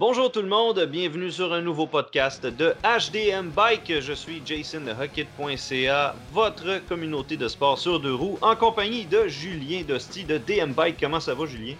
Bonjour 0.00 0.32
tout 0.32 0.40
le 0.40 0.48
monde, 0.48 0.82
bienvenue 0.86 1.30
sur 1.30 1.52
un 1.52 1.60
nouveau 1.60 1.86
podcast 1.86 2.46
de 2.46 2.72
HDM 2.82 3.50
Bike. 3.50 4.00
Je 4.00 4.14
suis 4.14 4.40
Jason 4.46 4.80
de 4.80 4.92
Hockit.ca, 4.92 6.16
votre 6.32 6.78
communauté 6.88 7.36
de 7.36 7.46
sport 7.48 7.78
sur 7.78 8.00
deux 8.00 8.14
roues, 8.14 8.38
en 8.40 8.56
compagnie 8.56 9.04
de 9.04 9.28
Julien 9.28 9.82
Dosti 9.86 10.24
de 10.24 10.38
DM 10.38 10.72
Bike. 10.72 10.96
Comment 10.98 11.20
ça 11.20 11.34
va, 11.34 11.44
Julien? 11.44 11.74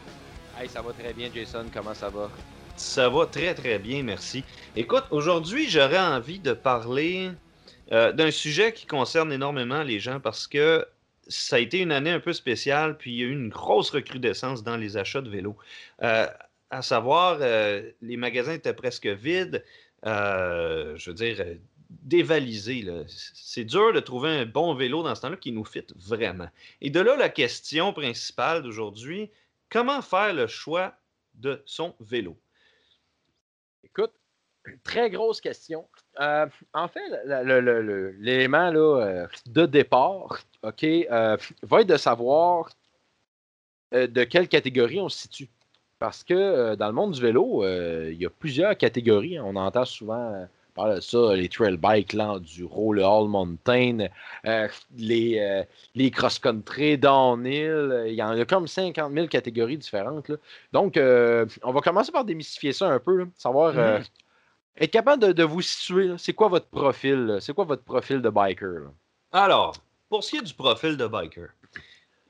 Hey, 0.61 0.69
ça 0.69 0.83
va 0.83 0.93
très 0.93 1.14
bien, 1.14 1.30
Jason. 1.35 1.64
Comment 1.72 1.95
ça 1.95 2.11
va? 2.11 2.30
Ça 2.77 3.09
va 3.09 3.25
très 3.25 3.54
très 3.54 3.79
bien, 3.79 4.02
merci. 4.02 4.45
Écoute, 4.77 5.05
aujourd'hui, 5.11 5.71
j'aurais 5.71 5.98
envie 5.98 6.41
de 6.41 6.52
parler 6.52 7.30
euh, 7.91 8.12
d'un 8.12 8.30
sujet 8.30 8.75
qui 8.75 8.84
concerne 8.84 9.32
énormément 9.32 9.82
les 9.82 9.98
gens 9.98 10.21
parce 10.21 10.46
que 10.46 10.87
ça 11.27 11.57
a 11.57 11.59
été 11.59 11.79
une 11.79 11.91
année 11.91 12.11
un 12.11 12.21
peu 12.21 12.34
spéciale, 12.34 12.98
puis 12.98 13.12
il 13.12 13.18
y 13.18 13.23
a 13.23 13.29
eu 13.29 13.32
une 13.32 13.48
grosse 13.48 13.89
recrudescence 13.89 14.62
dans 14.62 14.77
les 14.77 14.98
achats 14.98 15.23
de 15.23 15.30
vélos. 15.30 15.57
Euh, 16.02 16.27
à 16.71 16.82
savoir, 16.82 17.39
euh, 17.41 17.91
les 18.00 18.16
magasins 18.16 18.53
étaient 18.53 18.75
presque 18.75 19.07
vides. 19.07 19.64
Euh, 20.07 20.96
je 20.96 21.11
veux 21.11 21.14
dire, 21.14 21.36
euh, 21.40 21.57
dévalisés. 21.90 22.86
C'est 23.08 23.64
dur 23.64 23.93
de 23.93 24.00
trouver 24.00 24.31
un 24.31 24.46
bon 24.46 24.75
vélo 24.75 25.03
dans 25.03 25.14
ce 25.14 25.22
temps-là 25.22 25.36
qui 25.36 25.53
nous 25.53 25.64
fit 25.64 25.85
vraiment. 25.96 26.49
Et 26.80 26.91
de 26.91 27.00
là, 27.00 27.17
la 27.17 27.29
question 27.29 27.93
principale 27.93 28.63
d'aujourd'hui, 28.63 29.30
comment 29.68 30.00
faire 30.00 30.32
le 30.32 30.46
choix 30.46 30.94
de 31.35 31.61
son 31.67 31.94
vélo? 31.99 32.39
Écoute, 33.83 34.12
très 34.84 35.11
grosse 35.11 35.41
question. 35.41 35.89
en 36.16 36.89
fait, 36.89 37.02
l'élément 38.20 38.70
de 39.47 39.66
départ, 39.66 40.39
OK, 40.62 40.86
va 41.08 41.80
être 41.80 41.89
de 41.89 41.97
savoir 41.97 42.70
de 43.92 44.25
quelle 44.25 44.48
catégorie 44.48 45.00
on 45.00 45.08
se 45.08 45.22
situe. 45.22 45.50
Parce 46.00 46.25
que 46.25 46.33
euh, 46.33 46.77
dans 46.77 46.86
le 46.86 46.95
monde 46.95 47.12
du 47.12 47.20
vélo, 47.20 47.62
euh, 47.62 48.08
il 48.11 48.20
y 48.20 48.25
a 48.25 48.31
plusieurs 48.31 48.77
catégories. 48.77 49.39
On 49.39 49.55
entend 49.55 49.84
souvent 49.84 50.33
euh, 50.33 50.47
parler 50.74 50.94
de 50.94 51.00
ça, 51.00 51.34
les 51.34 51.50
trail 51.50 51.77
bikes, 51.77 52.14
l'enduro, 52.14 52.94
le 52.94 53.05
all 53.05 53.28
mountain, 53.28 54.08
les, 54.97 55.64
les 55.94 56.11
cross-country, 56.11 56.97
downhill. 56.97 58.05
Il 58.06 58.14
y 58.14 58.22
en 58.22 58.30
a 58.30 58.44
comme 58.47 58.66
50 58.66 59.12
000 59.12 59.27
catégories 59.27 59.77
différentes. 59.77 60.33
Donc, 60.72 60.97
on 60.97 61.72
va 61.72 61.80
commencer 61.83 62.11
par 62.11 62.24
démystifier 62.24 62.72
ça 62.72 62.89
un 62.89 62.98
peu, 62.98 63.27
savoir 63.36 63.74
mm-hmm. 63.74 64.08
être 64.78 64.91
capable 64.91 65.34
de, 65.34 65.44
vous 65.44 65.61
situer. 65.61 66.14
C'est 66.17 66.33
quoi 66.33 66.48
votre 66.48 66.69
profil? 66.69 67.36
C'est 67.41 67.52
quoi 67.52 67.67
votre 67.67 67.84
profil 67.84 68.22
de 68.22 68.30
biker? 68.30 68.89
Alors, 69.33 69.74
pour 70.08 70.24
ce 70.24 70.30
qui 70.30 70.36
est 70.39 70.42
du 70.42 70.55
profil 70.55 70.96
de 70.96 71.06
biker, 71.06 71.50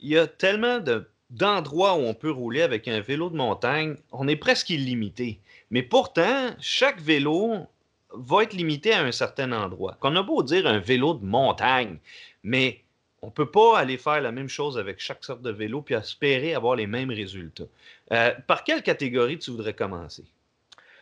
il 0.01 0.09
y 0.09 0.19
a 0.19 0.27
tellement 0.27 0.81
de 0.81 1.07
d'endroits 1.31 1.95
où 1.95 2.01
on 2.01 2.15
peut 2.15 2.31
rouler 2.31 2.63
avec 2.63 2.89
un 2.89 3.01
vélo 3.01 3.31
de 3.31 3.37
montagne, 3.37 3.97
on 4.13 4.29
est 4.29 4.37
presque 4.37 4.71
illimité. 4.71 5.39
Mais 5.71 5.83
pourtant, 5.83 6.51
chaque 6.61 7.01
vélo 7.01 7.67
va 8.13 8.43
être 8.43 8.55
limité 8.55 8.93
à 8.93 9.03
un 9.03 9.13
certain 9.13 9.53
endroit. 9.53 9.97
Qu'on 10.01 10.17
a 10.17 10.23
beau 10.23 10.43
dire 10.43 10.67
un 10.67 10.79
vélo 10.79 11.15
de 11.15 11.25
montagne, 11.25 11.99
mais 12.43 12.83
on 13.23 13.27
ne 13.27 13.33
peut 13.33 13.51
pas 13.51 13.79
aller 13.79 13.99
faire 13.99 14.21
la 14.21 14.33
même 14.33 14.49
chose 14.49 14.79
avec 14.79 14.99
chaque 14.99 15.25
sorte 15.25 15.43
de 15.43 15.51
vélo 15.51 15.83
puis 15.83 15.95
espérer 15.95 16.55
avoir 16.55 16.75
les 16.75 16.87
mêmes 16.87 17.11
résultats. 17.11 17.65
Euh, 18.13 18.33
par 18.47 18.65
quelle 18.65 18.83
catégorie 18.83 19.39
tu 19.39 19.51
voudrais 19.51 19.75
commencer? 19.75 20.25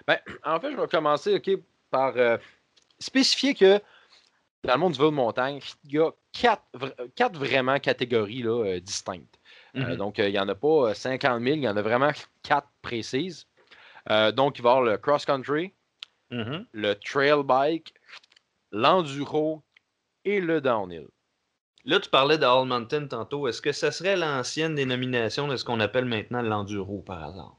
Ben, 0.07 0.19
en 0.45 0.59
fait, 0.61 0.73
je 0.73 0.77
vais 0.77 0.89
commencer 0.89 1.42
par 1.91 2.17
euh, 2.17 2.37
spécifier 2.98 3.55
que 3.55 3.81
dans 4.65 4.75
le 4.75 4.81
monde 4.81 4.92
du 4.92 4.98
vélo 4.98 5.11
de 5.11 5.17
montagne, 5.17 5.61
il 5.85 5.92
y 5.92 5.98
a 5.98 6.11
quatre, 6.33 7.39
vraiment 7.39 7.79
catégories 7.79 8.45
euh, 8.45 8.81
distinctes. 8.81 9.38
Euh, 9.77 9.80
mhm. 9.80 9.97
donc, 9.97 10.19
euh, 10.19 10.28
il 10.28 10.33
n'y 10.33 10.38
en 10.38 10.48
a 10.48 10.55
pas 10.55 10.94
50 10.94 11.42
000, 11.42 11.56
il 11.56 11.62
y 11.62 11.69
en 11.69 11.77
a 11.77 11.83
vraiment 11.83 12.11
quatre 12.42 12.69
précises. 12.83 13.47
Euh, 14.11 14.33
donc, 14.33 14.58
il 14.58 14.62
va 14.62 14.70
y 14.70 14.72
avoir 14.72 14.84
le 14.84 14.97
cross-country, 14.97 15.72
mhm. 16.30 16.66
le 16.72 16.94
trail 16.94 17.42
bike, 17.44 17.94
l'enduro 18.72 19.62
et 20.24 20.41
le 20.41 20.61
downhill. 20.61 21.06
Là, 21.84 22.01
tu 22.01 22.11
parlais 22.11 22.39
de 22.39 22.45
All 22.45 22.67
Mountain 22.67 23.07
tantôt. 23.07 23.48
Est-ce 23.48 23.62
que 23.62 23.73
ce 23.73 23.90
serait 23.90 24.17
l'ancienne 24.17 24.74
dénomination 24.74 25.48
de 25.48 25.57
ce 25.57 25.64
qu'on 25.64 25.80
appelle 25.80 26.05
maintenant 26.05 26.42
l'enduro 26.42 26.98
par 27.01 27.24
hasard? 27.24 27.55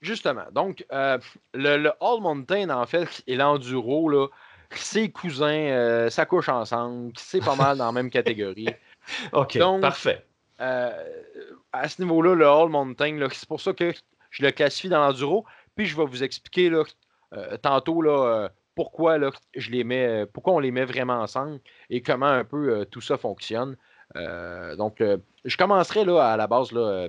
Justement. 0.00 0.46
Donc, 0.52 0.84
le, 0.90 1.88
All 2.00 2.20
Mountain, 2.20 2.70
en 2.70 2.86
fait, 2.86 3.22
et 3.28 3.36
l'enduro, 3.36 4.08
là, 4.08 4.26
ses 4.72 5.12
cousins, 5.12 6.08
ça 6.10 6.26
couche 6.26 6.48
ensemble, 6.48 7.12
c'est 7.16 7.44
pas 7.44 7.54
mal 7.54 7.78
dans 7.78 7.86
la 7.86 7.92
même 7.92 8.10
catégorie. 8.10 8.68
OK, 9.32 9.58
parfait. 9.80 10.24
Euh, 10.62 10.92
à 11.72 11.88
ce 11.88 12.00
niveau-là, 12.00 12.34
le 12.34 12.46
All 12.46 12.68
Mountain, 12.68 13.18
c'est 13.32 13.48
pour 13.48 13.60
ça 13.60 13.72
que 13.72 13.92
je 14.30 14.42
le 14.42 14.50
classifie 14.52 14.88
dans 14.88 15.00
l'enduro. 15.00 15.44
Puis 15.74 15.86
je 15.86 15.96
vais 15.96 16.04
vous 16.04 16.22
expliquer 16.22 16.70
là, 16.70 16.84
euh, 17.32 17.56
tantôt 17.56 18.00
là, 18.02 18.44
euh, 18.44 18.48
pourquoi 18.74 19.18
là, 19.18 19.30
je 19.56 19.70
les 19.70 19.84
mets, 19.84 20.24
pourquoi 20.26 20.54
on 20.54 20.58
les 20.58 20.70
met 20.70 20.84
vraiment 20.84 21.20
ensemble 21.20 21.60
et 21.90 22.00
comment 22.02 22.26
un 22.26 22.44
peu 22.44 22.86
tout 22.90 23.00
ça 23.00 23.18
fonctionne. 23.18 23.76
donc, 24.76 25.02
je 25.44 25.56
commencerai 25.56 26.04
là, 26.04 26.32
à 26.32 26.36
la 26.36 26.46
base 26.46 26.72
là, 26.72 27.08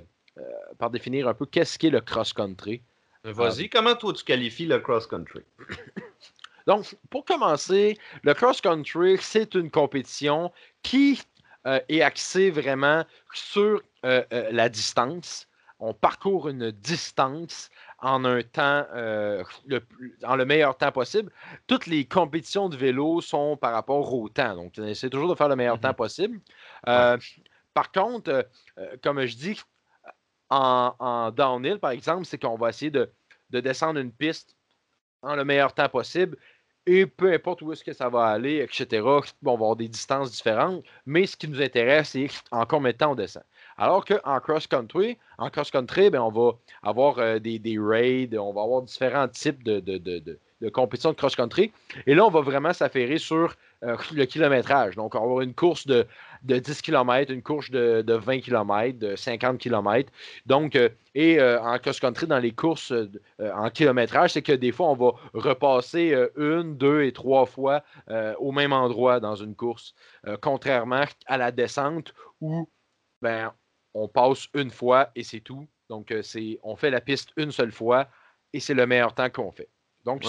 par 0.78 0.90
définir 0.90 1.28
un 1.28 1.34
peu 1.34 1.46
qu'est-ce 1.46 1.78
qu'est 1.78 1.90
le 1.90 2.00
cross-country. 2.00 2.82
Vas-y, 3.24 3.70
comment 3.70 3.94
toi 3.94 4.12
tu 4.12 4.24
qualifies 4.24 4.66
le 4.66 4.80
cross-country? 4.80 5.42
Donc, 6.66 6.96
pour 7.10 7.24
commencer, 7.24 7.98
le 8.22 8.34
cross-country, 8.34 9.18
c'est 9.20 9.54
une 9.54 9.70
compétition 9.70 10.50
qui 10.82 11.20
euh, 11.66 11.80
est 11.88 12.02
axé 12.02 12.50
vraiment 12.50 13.04
sur 13.32 13.80
euh, 14.04 14.22
euh, 14.32 14.48
la 14.52 14.68
distance. 14.68 15.48
On 15.80 15.94
parcourt 15.94 16.48
une 16.48 16.70
distance 16.70 17.70
en 17.98 18.24
un 18.26 18.42
temps, 18.42 18.86
le, 18.94 19.80
en 20.22 20.36
le 20.36 20.44
meilleur 20.44 20.76
temps 20.76 20.92
possible. 20.92 21.32
Toutes 21.66 21.86
les 21.86 22.04
compétitions 22.04 22.68
de 22.68 22.76
vélo 22.76 23.20
sont 23.20 23.56
par 23.56 23.72
rapport 23.72 24.14
au 24.14 24.28
temps. 24.28 24.54
Donc, 24.54 24.74
on 24.78 24.86
essaie 24.86 25.10
toujours 25.10 25.28
de 25.28 25.34
faire 25.34 25.48
le 25.48 25.56
meilleur 25.56 25.80
temps 25.80 25.90
mm-hmm. 25.90 25.94
possible. 25.94 26.40
Par 26.84 27.92
contre, 27.92 28.46
comme 29.02 29.24
je 29.24 29.36
dis, 29.36 29.60
en, 30.48 31.32
downhill, 31.32 31.78
par 31.78 31.90
exemple, 31.90 32.24
c'est 32.24 32.38
qu'on 32.38 32.56
va 32.56 32.68
essayer 32.68 32.90
de, 32.90 33.10
de, 33.50 33.60
descendre 33.60 33.98
une 33.98 34.12
piste 34.12 34.56
en 35.22 35.34
le 35.34 35.44
meilleur 35.44 35.74
temps 35.74 35.88
possible 35.88 36.38
et 36.86 37.06
peu 37.06 37.32
importe 37.32 37.62
où 37.62 37.72
est-ce 37.72 37.84
que 37.84 37.92
ça 37.92 38.08
va 38.08 38.26
aller, 38.26 38.56
etc., 38.56 39.02
on 39.02 39.20
va 39.42 39.52
avoir 39.52 39.76
des 39.76 39.88
distances 39.88 40.30
différentes, 40.32 40.84
mais 41.06 41.26
ce 41.26 41.36
qui 41.36 41.48
nous 41.48 41.62
intéresse, 41.62 42.10
c'est 42.10 42.28
en 42.50 42.66
combien 42.66 42.92
de 42.92 42.96
temps 42.96 43.12
on 43.12 43.14
descend. 43.14 43.42
Alors 43.76 44.04
qu'en 44.04 44.40
cross-country, 44.40 45.18
en 45.38 45.50
cross-country, 45.50 46.10
ben, 46.10 46.20
on 46.20 46.30
va 46.30 46.52
avoir 46.82 47.18
euh, 47.18 47.38
des, 47.38 47.76
raids, 47.78 48.28
on 48.38 48.52
va 48.52 48.62
avoir 48.62 48.82
différents 48.82 49.28
types 49.28 49.64
de, 49.64 49.80
de, 49.80 49.98
de, 49.98 50.38
de 50.60 50.68
compétitions 50.68 51.10
de 51.10 51.16
cross-country. 51.16 51.72
Et 52.06 52.14
là, 52.14 52.24
on 52.24 52.30
va 52.30 52.40
vraiment 52.40 52.72
s'affairer 52.72 53.18
sur 53.18 53.54
euh, 53.84 53.96
le 54.12 54.24
kilométrage. 54.24 54.96
Donc, 54.96 55.14
on 55.14 55.18
va 55.18 55.24
avoir 55.24 55.40
une 55.42 55.54
course 55.54 55.86
de, 55.86 56.06
10 56.42 56.80
km, 56.80 57.30
une 57.30 57.42
course 57.42 57.70
de, 57.70 58.04
20 58.06 58.40
km, 58.40 58.98
de 58.98 59.14
50 59.14 59.58
km. 59.58 60.10
Donc, 60.46 60.74
euh, 60.74 60.88
et 61.14 61.38
euh, 61.38 61.60
en 61.62 61.78
cross-country, 61.78 62.26
dans 62.26 62.38
les 62.38 62.52
courses 62.52 62.92
en 63.38 63.70
kilométrage, 63.70 64.32
c'est 64.32 64.42
que 64.42 64.52
des 64.52 64.72
fois, 64.72 64.88
on 64.88 64.94
va 64.94 65.12
repasser 65.34 66.16
une, 66.36 66.76
deux 66.76 67.02
et 67.02 67.12
trois 67.12 67.46
fois 67.46 67.84
au 68.38 68.50
même 68.50 68.72
endroit 68.72 69.20
dans 69.20 69.36
une 69.36 69.54
course, 69.54 69.94
contrairement 70.40 71.04
à 71.26 71.38
la 71.38 71.52
descente 71.52 72.12
où 72.40 72.68
ben, 73.22 73.52
on 73.94 74.08
passe 74.08 74.48
une 74.54 74.70
fois 74.70 75.10
et 75.14 75.22
c'est 75.22 75.40
tout. 75.40 75.68
Donc, 75.88 76.12
c'est 76.22 76.58
on 76.64 76.74
fait 76.74 76.90
la 76.90 77.00
piste 77.00 77.30
une 77.36 77.52
seule 77.52 77.70
fois 77.70 78.08
et 78.52 78.58
c'est 78.58 78.74
le 78.74 78.86
meilleur 78.86 79.14
temps 79.14 79.30
qu'on 79.30 79.52
fait. 79.52 79.68
Donc, 80.04 80.24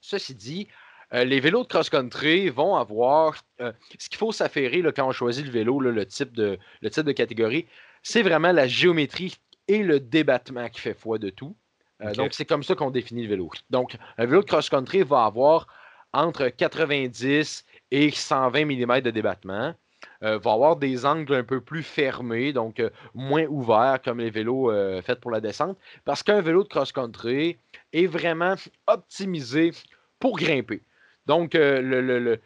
ceci 0.00 0.34
dit, 0.34 0.68
euh, 1.12 1.24
les 1.24 1.40
vélos 1.40 1.62
de 1.62 1.68
cross-country 1.68 2.48
vont 2.50 2.76
avoir. 2.76 3.42
Euh, 3.60 3.72
ce 3.98 4.08
qu'il 4.08 4.18
faut 4.18 4.32
s'affairer 4.32 4.82
quand 4.94 5.06
on 5.06 5.12
choisit 5.12 5.44
le 5.44 5.50
vélo, 5.50 5.80
le, 5.80 6.06
type 6.06 6.32
de, 6.32 6.58
le 6.80 6.90
type 6.90 7.04
de 7.04 7.12
catégorie, 7.12 7.66
c'est 8.02 8.22
vraiment 8.22 8.52
la 8.52 8.66
géométrie 8.66 9.36
et 9.68 9.82
le 9.82 10.00
débattement 10.00 10.68
qui 10.68 10.80
fait 10.80 10.94
foi 10.94 11.18
de 11.18 11.30
tout. 11.30 11.56
Euh, 12.02 12.14
donc, 12.14 12.32
c'est 12.32 12.44
comme 12.44 12.62
ça 12.62 12.74
qu'on 12.74 12.90
définit 12.90 13.24
le 13.24 13.28
vélo. 13.28 13.50
Donc, 13.70 13.96
un 14.18 14.26
vélo 14.26 14.42
de 14.42 14.46
cross-country 14.46 15.02
va 15.02 15.24
avoir 15.24 15.66
entre 16.12 16.48
90 16.48 17.64
et 17.90 18.10
120 18.10 18.64
mm 18.64 19.00
de 19.00 19.10
débattement. 19.10 19.74
va 20.20 20.52
avoir 20.52 20.76
des 20.76 21.04
angles 21.06 21.34
un 21.34 21.44
peu 21.44 21.60
plus 21.60 21.82
fermés, 21.82 22.52
donc 22.52 22.82
moins 23.14 23.44
ouverts 23.46 24.00
comme 24.02 24.18
les 24.18 24.30
vélos 24.30 24.72
faits 25.02 25.20
pour 25.20 25.30
la 25.30 25.40
descente, 25.40 25.78
parce 26.04 26.22
qu'un 26.22 26.40
vélo 26.40 26.64
de 26.64 26.68
cross-country 26.68 27.58
est 27.92 28.06
vraiment 28.06 28.54
optimisé 28.88 29.70
pour 30.18 30.36
grimper. 30.36 30.82
Donc, 31.26 31.54
euh, 31.54 31.80
le, 31.80 32.40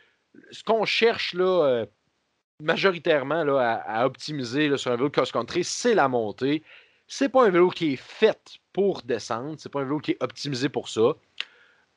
ce 0.51 0.63
qu'on 0.63 0.85
cherche 0.85 1.35
là, 1.35 1.65
euh, 1.65 1.87
majoritairement 2.61 3.45
là, 3.45 3.83
à, 3.87 4.07
optimiser 4.07 4.77
sur 4.77 4.93
un 4.93 4.97
vélo 4.97 5.11
cross-country, 5.11 5.65
c'est 5.65 5.95
la 5.95 6.09
montée. 6.09 6.63
C'est 7.07 7.29
pas 7.29 7.47
un 7.47 7.51
vélo 7.51 7.71
qui 7.71 7.95
est 7.95 8.01
fait 8.01 8.59
pour 8.73 9.03
descendre, 9.03 9.57
c'est 9.59 9.69
pas 9.69 9.81
un 9.81 9.85
vélo 9.85 9.99
qui 9.99 10.13
est 10.13 10.23
optimisé 10.23 10.69
pour 10.69 10.89
ça. 10.89 11.15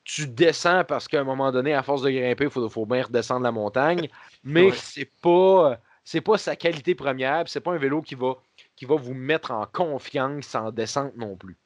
Tu 0.04 0.26
descends 0.26 0.84
parce 0.84 1.08
qu'à 1.08 1.20
un 1.20 1.24
moment 1.24 1.52
donné, 1.52 1.74
à 1.74 1.82
force 1.82 2.02
de 2.02 2.10
grimper, 2.10 2.44
il 2.44 2.50
faut, 2.50 2.86
bien 2.86 3.02
redescendre 3.02 3.42
la 3.42 3.52
montagne, 3.52 4.08
mais 4.44 4.70
c'est 4.72 5.10
pas 5.20 5.80
c'est 6.04 6.22
pas 6.22 6.38
sa 6.38 6.56
qualité 6.56 6.94
première, 6.94 7.44
c'est 7.48 7.60
pas 7.60 7.72
un 7.72 7.76
vélo 7.76 8.00
qui 8.00 8.14
va, 8.14 8.36
qui 8.76 8.86
va 8.86 8.96
vous 8.96 9.12
mettre 9.12 9.50
en 9.50 9.66
confiance 9.66 10.54
en 10.54 10.72
descente 10.72 11.14
non 11.16 11.36
plus. 11.36 11.58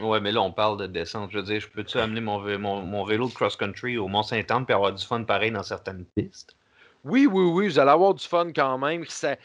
Ouais, 0.00 0.20
mais 0.20 0.32
là, 0.32 0.42
on 0.42 0.52
parle 0.52 0.78
de 0.78 0.86
descente. 0.86 1.30
Je 1.32 1.38
veux 1.38 1.44
dire, 1.44 1.60
je 1.60 1.68
peux-tu 1.68 1.98
amener 1.98 2.20
mon, 2.20 2.38
mon, 2.58 3.04
vélo 3.04 3.28
de 3.28 3.34
cross-country 3.34 3.98
au 3.98 4.08
Mont-Saint-Anne 4.08 4.64
et 4.68 4.72
avoir 4.72 4.92
du 4.92 5.04
fun 5.04 5.22
pareil 5.24 5.50
dans 5.50 5.62
certaines 5.62 6.04
pistes? 6.04 6.56
Oui, 7.04 7.26
oui, 7.26 7.44
oui, 7.44 7.68
vous 7.68 7.78
allez 7.78 7.90
avoir 7.90 8.14
du 8.14 8.24
fun 8.24 8.52
quand 8.52 8.78
même. 8.78 9.04
Ça 9.08 9.36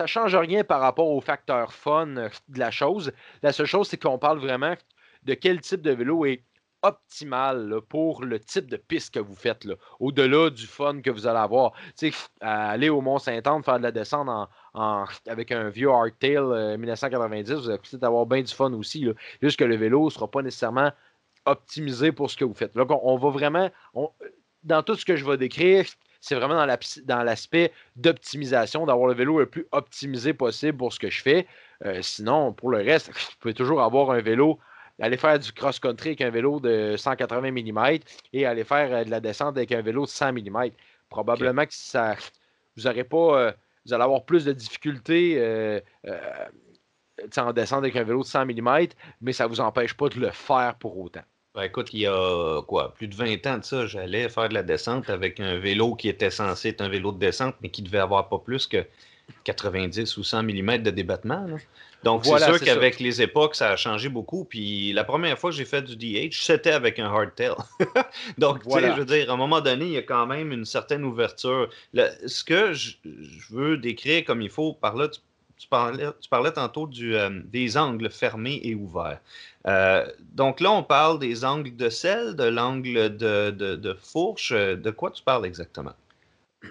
ne 0.00 0.06
change 0.06 0.36
rien 0.36 0.64
par 0.64 0.80
rapport 0.80 1.08
au 1.08 1.20
facteur 1.20 1.72
fun 1.72 2.16
euh, 2.16 2.28
de 2.48 2.58
la 2.58 2.70
chose. 2.70 3.12
La 3.42 3.52
seule 3.52 3.66
chose, 3.66 3.88
c'est 3.88 4.00
qu'on 4.00 4.18
parle 4.18 4.38
vraiment 4.38 4.74
de 5.24 5.34
quel 5.34 5.60
type 5.60 5.82
de 5.82 5.92
vélo 5.92 6.24
est 6.82 6.86
optimal 6.86 7.80
pour 7.88 8.24
le 8.24 8.38
type 8.40 8.68
de 8.68 8.76
piste 8.76 9.14
que 9.14 9.20
vous 9.20 9.34
faites, 9.34 9.66
au-delà 10.00 10.50
du 10.50 10.66
fun 10.66 11.00
que 11.00 11.10
vous 11.10 11.26
allez 11.26 11.38
avoir. 11.38 11.72
aller 12.40 12.88
au 12.88 13.00
Mont-Saint-Anne, 13.00 13.62
faire 13.62 13.78
de 13.78 13.82
la 13.82 13.92
descente 13.92 14.28
en, 14.74 15.04
avec 15.26 15.52
un 15.52 15.68
vieux 15.70 15.90
hardtail 15.90 16.78
1990, 16.78 17.50
euh, 17.50 17.56
vous 17.56 17.68
allez 17.70 17.78
peut-être 17.78 18.04
avoir 18.04 18.26
bien 18.26 18.42
du 18.42 18.52
fun 18.52 18.72
aussi. 18.72 19.06
Juste 19.42 19.58
que 19.58 19.64
le 19.64 19.76
vélo 19.76 20.06
ne 20.06 20.10
sera 20.10 20.30
pas 20.30 20.42
nécessairement 20.42 20.92
optimisé 21.46 22.12
pour 22.12 22.30
ce 22.30 22.36
que 22.36 22.44
vous 22.44 22.54
faites. 22.54 22.74
Donc, 22.74 22.90
on, 22.90 23.16
va 23.16 23.30
vraiment, 23.30 23.70
dans 24.62 24.82
tout 24.82 24.94
ce 24.94 25.04
que 25.04 25.16
je 25.16 25.24
vais 25.24 25.36
décrire, 25.36 25.84
c'est 26.20 26.34
vraiment 26.34 26.66
dans 27.04 27.22
l'aspect 27.22 27.72
d'optimisation, 27.96 28.86
d'avoir 28.86 29.08
le 29.08 29.14
vélo 29.14 29.38
le 29.38 29.46
plus 29.46 29.66
optimisé 29.72 30.32
possible 30.32 30.76
pour 30.76 30.92
ce 30.92 30.98
que 30.98 31.10
je 31.10 31.22
fais. 31.22 31.46
Euh, 31.84 32.02
sinon, 32.02 32.52
pour 32.52 32.70
le 32.70 32.78
reste, 32.78 33.08
vous 33.12 33.36
pouvez 33.40 33.54
toujours 33.54 33.82
avoir 33.82 34.10
un 34.10 34.20
vélo 34.20 34.58
aller 35.00 35.16
faire 35.16 35.38
du 35.38 35.52
cross-country 35.52 36.10
avec 36.10 36.20
un 36.20 36.30
vélo 36.30 36.60
de 36.60 36.96
180 36.96 37.50
mm 37.50 37.98
et 38.32 38.46
aller 38.46 38.64
faire 38.64 38.92
euh, 38.92 39.04
de 39.04 39.10
la 39.10 39.20
descente 39.20 39.56
avec 39.56 39.72
un 39.72 39.82
vélo 39.82 40.04
de 40.04 40.10
100 40.10 40.32
mm. 40.32 40.70
Probablement 41.08 41.64
que 41.64 41.72
ça, 41.74 42.16
vous 42.76 42.86
aurez 42.86 43.04
pas, 43.04 43.40
euh, 43.40 43.52
vous 43.86 43.94
allez 43.94 44.04
avoir 44.04 44.24
plus 44.24 44.44
de 44.44 44.52
difficultés 44.52 45.36
euh, 45.38 45.80
en 47.36 47.52
descente 47.52 47.78
avec 47.78 47.96
un 47.96 48.04
vélo 48.04 48.22
de 48.22 48.28
100 48.28 48.46
mm, 48.46 48.86
mais 49.20 49.32
ça 49.32 49.44
ne 49.44 49.48
vous 49.48 49.60
empêche 49.60 49.94
pas 49.94 50.08
de 50.08 50.20
le 50.20 50.30
faire 50.30 50.74
pour 50.78 50.98
autant. 50.98 51.22
Ben 51.54 51.62
écoute, 51.62 51.88
il 51.92 52.00
y 52.00 52.06
a 52.06 52.62
quoi, 52.62 52.94
plus 52.94 53.08
de 53.08 53.14
20 53.16 53.46
ans 53.46 53.58
de 53.58 53.64
ça, 53.64 53.86
j'allais 53.86 54.28
faire 54.28 54.48
de 54.48 54.54
la 54.54 54.62
descente 54.62 55.08
avec 55.08 55.40
un 55.40 55.58
vélo 55.58 55.94
qui 55.94 56.08
était 56.08 56.30
censé 56.30 56.68
être 56.68 56.82
un 56.82 56.88
vélo 56.88 57.10
de 57.10 57.18
descente, 57.18 57.54
mais 57.62 57.70
qui 57.70 57.82
devait 57.82 57.98
avoir 57.98 58.28
pas 58.28 58.38
plus 58.38 58.66
que 58.66 58.86
90 59.44 60.16
ou 60.18 60.24
100 60.24 60.42
mm 60.42 60.78
de 60.78 60.90
débattement. 60.90 61.46
Donc, 62.04 62.24
c'est 62.24 62.38
sûr 62.38 62.60
qu'avec 62.60 63.00
les 63.00 63.22
époques, 63.22 63.54
ça 63.54 63.70
a 63.70 63.76
changé 63.76 64.08
beaucoup. 64.08 64.44
Puis 64.44 64.92
la 64.92 65.04
première 65.04 65.38
fois 65.38 65.50
que 65.50 65.56
j'ai 65.56 65.64
fait 65.64 65.82
du 65.82 65.96
DH, 65.96 66.42
c'était 66.42 66.70
avec 66.70 66.98
un 66.98 67.06
hardtail. 67.06 67.54
Donc, 68.38 68.62
tu 68.62 68.70
sais, 68.70 68.92
je 68.92 68.98
veux 68.98 69.04
dire, 69.04 69.30
à 69.30 69.34
un 69.34 69.36
moment 69.36 69.60
donné, 69.60 69.86
il 69.86 69.92
y 69.92 69.96
a 69.96 70.02
quand 70.02 70.26
même 70.26 70.52
une 70.52 70.64
certaine 70.64 71.04
ouverture. 71.04 71.68
ce 71.94 72.44
que 72.44 72.72
je, 72.72 72.96
veux 73.50 73.76
décrire 73.78 74.24
comme 74.24 74.42
il 74.42 74.50
faut 74.50 74.74
par 74.74 74.94
là, 74.94 75.08
tu, 75.08 75.68
parlais, 75.68 76.06
tu 76.20 76.28
parlais, 76.28 76.52
tantôt 76.52 76.86
du, 76.86 77.16
euh, 77.16 77.30
des 77.44 77.76
angles 77.76 78.10
fermés 78.10 78.60
et 78.62 78.76
ouverts. 78.76 79.20
Euh, 79.66 80.06
donc 80.32 80.60
là, 80.60 80.70
on 80.70 80.84
parle 80.84 81.18
des 81.18 81.44
angles 81.44 81.74
de 81.74 81.88
sel, 81.88 82.36
de 82.36 82.44
l'angle 82.44 83.16
de, 83.16 83.50
de, 83.50 83.94
fourche. 84.00 84.52
De 84.52 84.90
quoi 84.90 85.10
tu 85.10 85.22
parles 85.22 85.46
exactement? 85.46 85.94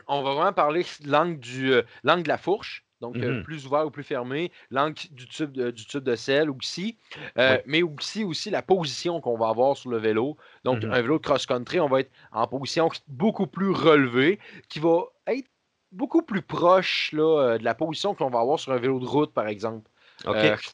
On 0.07 0.21
va 0.21 0.33
vraiment 0.33 0.53
parler 0.53 0.85
de 1.01 1.11
l'angle, 1.11 1.39
euh, 1.59 1.81
l'angle 2.03 2.23
de 2.23 2.29
la 2.29 2.37
fourche 2.37 2.83
donc 3.01 3.15
euh, 3.17 3.39
mmh 3.39 3.43
plus 3.43 3.65
ouvert 3.65 3.85
ou 3.85 3.91
plus 3.91 4.03
fermé, 4.03 4.51
l'angle 4.71 4.95
du 5.11 5.27
tube 5.27 5.51
de, 5.51 5.71
du 5.71 5.85
tube 5.85 6.03
de 6.03 6.15
sel 6.15 6.49
aussi, 6.49 6.97
euh, 7.37 7.57
mais 7.65 7.81
aussi, 7.83 8.23
aussi 8.23 8.49
la 8.49 8.61
position 8.61 9.21
qu'on 9.21 9.37
va 9.37 9.49
avoir 9.49 9.77
sur 9.77 9.89
le 9.89 9.97
vélo. 9.97 10.37
Donc, 10.63 10.83
mmh 10.83 10.91
un 10.91 11.01
vélo 11.01 11.17
de 11.17 11.23
cross-country, 11.23 11.79
on 11.79 11.87
va 11.87 12.01
être 12.01 12.11
en 12.31 12.47
position 12.47 12.89
beaucoup 13.07 13.47
plus 13.47 13.71
relevée, 13.71 14.39
qui 14.69 14.79
va 14.79 15.03
être 15.27 15.47
beaucoup 15.91 16.21
plus 16.21 16.41
proche 16.41 17.11
là, 17.13 17.41
euh, 17.41 17.57
de 17.57 17.63
la 17.63 17.75
position 17.75 18.15
qu'on 18.15 18.29
va 18.29 18.39
avoir 18.39 18.59
sur 18.59 18.73
un 18.73 18.77
vélo 18.77 18.99
de 18.99 19.05
route, 19.05 19.33
par 19.33 19.47
exemple. 19.47 19.89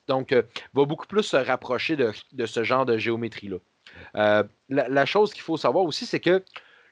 donc, 0.07 0.33
va 0.33 0.85
beaucoup 0.85 1.07
plus 1.07 1.23
se 1.23 1.37
rapprocher 1.37 1.97
de, 1.97 2.45
ce 2.45 2.63
genre 2.63 2.85
de 2.85 2.97
géométrie-là. 2.97 3.57
La, 4.13 4.87
la, 4.89 5.05
chose 5.05 5.33
qu'il 5.33 5.43
faut 5.43 5.57
savoir 5.57 5.83
aussi, 5.83 6.05
c'est 6.05 6.21
que 6.21 6.43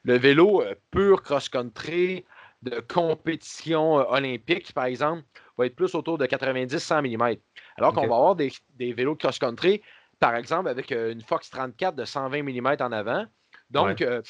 le 0.04 0.18
vélo 0.18 0.62
pur 0.90 1.22
cross-country, 1.22 2.24
de 2.62 2.80
compétition 2.80 3.98
euh, 3.98 4.04
olympique, 4.08 4.72
par 4.72 4.84
exemple, 4.84 5.22
va 5.58 5.66
être 5.66 5.76
plus 5.76 5.94
autour 5.94 6.18
de 6.18 6.26
90-100 6.26 7.02
mm. 7.02 7.36
Alors 7.76 7.92
qu'on 7.92 8.06
va 8.06 8.16
avoir 8.16 8.36
des, 8.36 8.52
vélos 8.78 9.14
de 9.14 9.18
cross-country, 9.18 9.82
par 10.20 10.36
exemple, 10.36 10.68
avec 10.68 10.92
euh, 10.92 11.12
une 11.12 11.20
Fox 11.20 11.50
34 11.50 11.96
de 11.96 12.04
120 12.04 12.42
mm 12.42 12.76
en 12.80 12.92
avant. 12.92 13.26
Donc, 13.70 14.00
euh, 14.02 14.22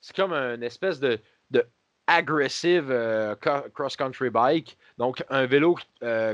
c'est 0.00 0.14
comme 0.14 0.32
une 0.32 0.62
espèce 0.62 1.00
de, 1.00 1.18
de 1.50 1.64
aggressive 2.06 2.94
cross-country 3.74 4.30
bike. 4.30 4.76
Donc, 4.98 5.22
un 5.30 5.46
vélo 5.46 5.76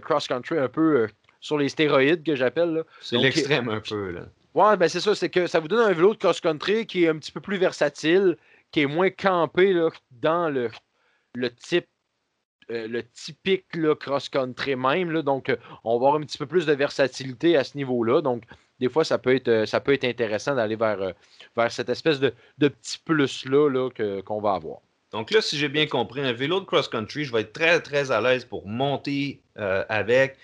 cross-country 0.02 0.58
un 0.58 0.68
peu 0.68 1.08
sur 1.40 1.58
les 1.58 1.68
stéroïdes 1.68 2.24
que 2.24 2.34
j'appelle. 2.34 2.82
C'est 3.00 3.18
l'extrême 3.18 3.68
un 3.68 3.80
peu. 3.80 4.10
Là. 4.10 4.22
Ouais, 4.54 4.76
ben 4.78 4.88
c'est 4.88 5.00
ça. 5.00 5.14
C'est 5.14 5.28
que 5.28 5.46
ça 5.46 5.60
vous 5.60 5.68
donne 5.68 5.86
un 5.86 5.92
vélo 5.92 6.14
de 6.14 6.18
cross-country 6.18 6.86
qui 6.86 7.04
est 7.04 7.08
un 7.08 7.18
petit 7.18 7.30
peu 7.30 7.40
plus 7.40 7.58
versatile, 7.58 8.38
qui 8.72 8.80
est 8.80 8.86
moins 8.86 9.10
campé 9.10 9.78
dans 10.10 10.48
le 10.48 10.70
le 11.36 11.54
type 11.54 11.86
euh, 12.72 12.88
le 12.88 13.04
typique 13.04 13.66
cross-country 14.00 14.74
même. 14.74 15.12
Là, 15.12 15.22
donc, 15.22 15.50
euh, 15.50 15.56
on 15.84 15.90
va 15.90 16.08
avoir 16.08 16.14
un 16.16 16.20
petit 16.22 16.36
peu 16.36 16.46
plus 16.46 16.66
de 16.66 16.72
versatilité 16.72 17.56
à 17.56 17.62
ce 17.62 17.76
niveau-là. 17.76 18.22
Donc, 18.22 18.42
des 18.80 18.88
fois, 18.88 19.04
ça 19.04 19.18
peut 19.18 19.36
être, 19.36 19.46
euh, 19.46 19.66
ça 19.66 19.78
peut 19.78 19.92
être 19.92 20.04
intéressant 20.04 20.56
d'aller 20.56 20.74
vers, 20.74 21.12
vers 21.56 21.70
cette 21.70 21.88
espèce 21.90 22.18
de, 22.18 22.32
petit 22.58 22.98
plus-là 23.04 23.68
-là, 23.70 24.22
qu'on 24.22 24.40
va 24.40 24.54
avoir. 24.54 24.78
Donc 25.12 25.30
là, 25.30 25.40
si 25.40 25.56
j'ai 25.56 25.68
bien 25.68 25.86
compris, 25.86 26.22
un 26.22 26.32
vélo 26.32 26.58
de 26.58 26.64
cross-country, 26.64 27.24
je 27.24 27.32
vais 27.32 27.42
être 27.42 27.52
très, 27.52 27.80
très 27.80 28.10
à 28.10 28.20
l'aise 28.20 28.44
pour 28.44 28.66
monter 28.66 29.40
avec, 29.54 30.36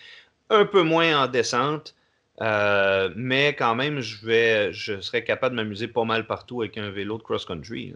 un 0.49 0.65
peu 0.65 0.83
moins 0.83 1.25
en 1.25 1.27
descente, 1.27 1.97
mais 2.41 3.57
quand 3.59 3.75
même, 3.75 4.01
je, 4.01 4.25
vais, 4.25 4.73
je 4.73 5.01
serais 5.01 5.25
capable 5.25 5.57
de 5.57 5.63
m'amuser 5.63 5.89
pas 5.89 6.05
mal 6.05 6.27
partout 6.29 6.63
avec 6.63 6.79
un 6.79 6.91
vélo 6.91 7.19
de 7.19 7.23
cross-country. 7.25 7.95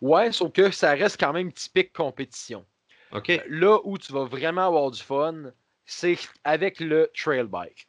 Ouais, 0.00 0.32
sauf 0.32 0.52
que 0.52 0.70
ça 0.70 0.92
reste 0.92 1.18
quand 1.18 1.32
même 1.32 1.52
typique 1.52 1.92
compétition. 1.92 2.64
OK. 3.12 3.30
Euh, 3.30 3.38
là 3.48 3.78
où 3.84 3.98
tu 3.98 4.12
vas 4.12 4.24
vraiment 4.24 4.66
avoir 4.66 4.90
du 4.90 5.02
fun, 5.02 5.52
c'est 5.84 6.18
avec 6.44 6.80
le 6.80 7.10
trail 7.14 7.44
bike. 7.44 7.88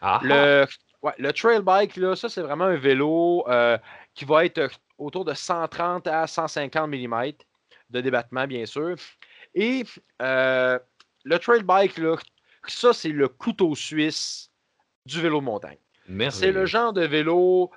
Ah. 0.00 0.20
Le, 0.22 0.66
le 1.18 1.32
trail 1.32 1.62
bike, 1.62 1.96
là, 1.96 2.16
ça, 2.16 2.28
c'est 2.28 2.42
vraiment 2.42 2.64
un 2.64 2.76
vélo 2.76 3.44
euh, 3.48 3.78
qui 4.14 4.24
va 4.24 4.44
être 4.44 4.70
autour 4.98 5.24
de 5.24 5.34
130 5.34 6.06
à 6.06 6.26
150 6.26 6.88
mm 6.88 7.32
de 7.90 8.00
débattement, 8.00 8.46
bien 8.46 8.66
sûr. 8.66 8.96
Et 9.54 9.84
euh, 10.22 10.78
le 11.24 11.38
trail 11.38 11.62
bike, 11.62 11.98
là, 11.98 12.16
ça, 12.66 12.92
c'est 12.92 13.10
le 13.10 13.28
couteau 13.28 13.74
suisse 13.74 14.50
du 15.06 15.20
vélo 15.20 15.40
de 15.40 15.44
montagne. 15.44 15.78
C'est 16.30 16.52
le 16.52 16.66
genre 16.66 16.92
de 16.92 17.04
vélo 17.04 17.70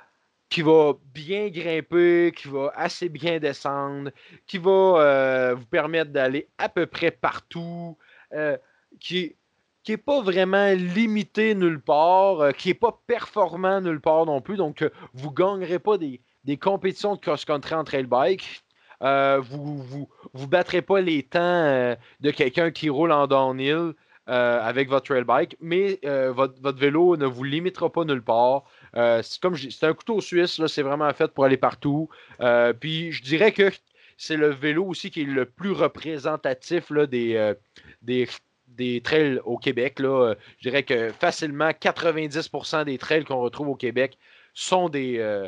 qui 0.49 0.61
va 0.61 0.93
bien 1.13 1.49
grimper, 1.49 2.31
qui 2.35 2.47
va 2.47 2.71
assez 2.75 3.09
bien 3.09 3.39
descendre, 3.39 4.11
qui 4.45 4.57
va 4.57 4.71
euh, 4.71 5.55
vous 5.55 5.65
permettre 5.65 6.11
d'aller 6.11 6.47
à 6.57 6.69
peu 6.69 6.85
près 6.85 7.11
partout, 7.11 7.97
euh, 8.33 8.57
qui 8.99 9.35
qui 9.83 9.93
n'est 9.93 9.97
pas 9.97 10.21
vraiment 10.21 10.73
limité 10.73 11.55
nulle 11.55 11.79
part, 11.79 12.41
euh, 12.41 12.51
qui 12.51 12.67
n'est 12.67 12.73
pas 12.73 12.99
performant 13.07 13.79
nulle 13.79 14.01
part 14.01 14.25
non 14.25 14.41
plus. 14.41 14.57
Donc, 14.57 14.85
vous 15.13 15.29
ne 15.29 15.33
gagnerez 15.33 15.79
pas 15.79 15.97
des, 15.97 16.19
compétitions 16.57 17.15
de 17.15 17.21
cross-country 17.21 17.73
en 17.73 17.85
trail 17.85 18.03
bike. 18.03 18.65
vous 18.99 19.05
ne 19.05 20.05
vous, 20.33 20.47
battrez 20.47 20.81
pas 20.81 20.99
les 20.99 21.23
temps 21.23 21.95
de 22.19 22.31
quelqu'un 22.31 22.71
qui 22.71 22.89
roule 22.89 23.13
en 23.13 23.27
downhill 23.27 23.93
avec 24.25 24.89
votre 24.89 25.05
trail 25.05 25.23
bike, 25.23 25.55
mais 25.61 25.99
votre, 26.03 26.61
votre, 26.61 26.79
vélo 26.79 27.15
ne 27.15 27.25
vous 27.25 27.45
limitera 27.45 27.89
pas 27.89 28.03
nulle 28.03 28.23
part. 28.23 28.65
Euh, 28.95 29.21
c'est 29.21 29.83
un 29.83 29.93
couteau 29.93 30.21
suisse, 30.21 30.65
c'est 30.67 30.81
vraiment 30.81 31.11
fait 31.13 31.31
pour 31.31 31.45
aller 31.45 31.57
partout. 31.57 32.09
Euh, 32.41 32.73
puis 32.73 33.11
je 33.11 33.23
dirais 33.23 33.51
que 33.51 33.71
c'est 34.17 34.37
le 34.37 34.49
vélo 34.49 34.85
aussi 34.85 35.11
qui 35.11 35.21
est 35.21 35.25
le 35.25 35.45
plus 35.45 35.71
représentatif 35.71 36.91
des, 36.91 37.35
euh, 37.35 37.53
des, 38.01 38.27
des, 38.67 39.01
trails 39.01 39.39
au 39.45 39.57
Québec. 39.57 39.95
Je 39.99 40.35
dirais 40.61 40.83
que 40.83 41.09
facilement 41.09 41.69
90% 41.69 42.85
des 42.85 42.97
trails 42.97 43.25
qu'on 43.25 43.39
retrouve 43.39 43.69
au 43.69 43.75
Québec 43.75 44.17
sont 44.53 44.89
des, 44.89 45.47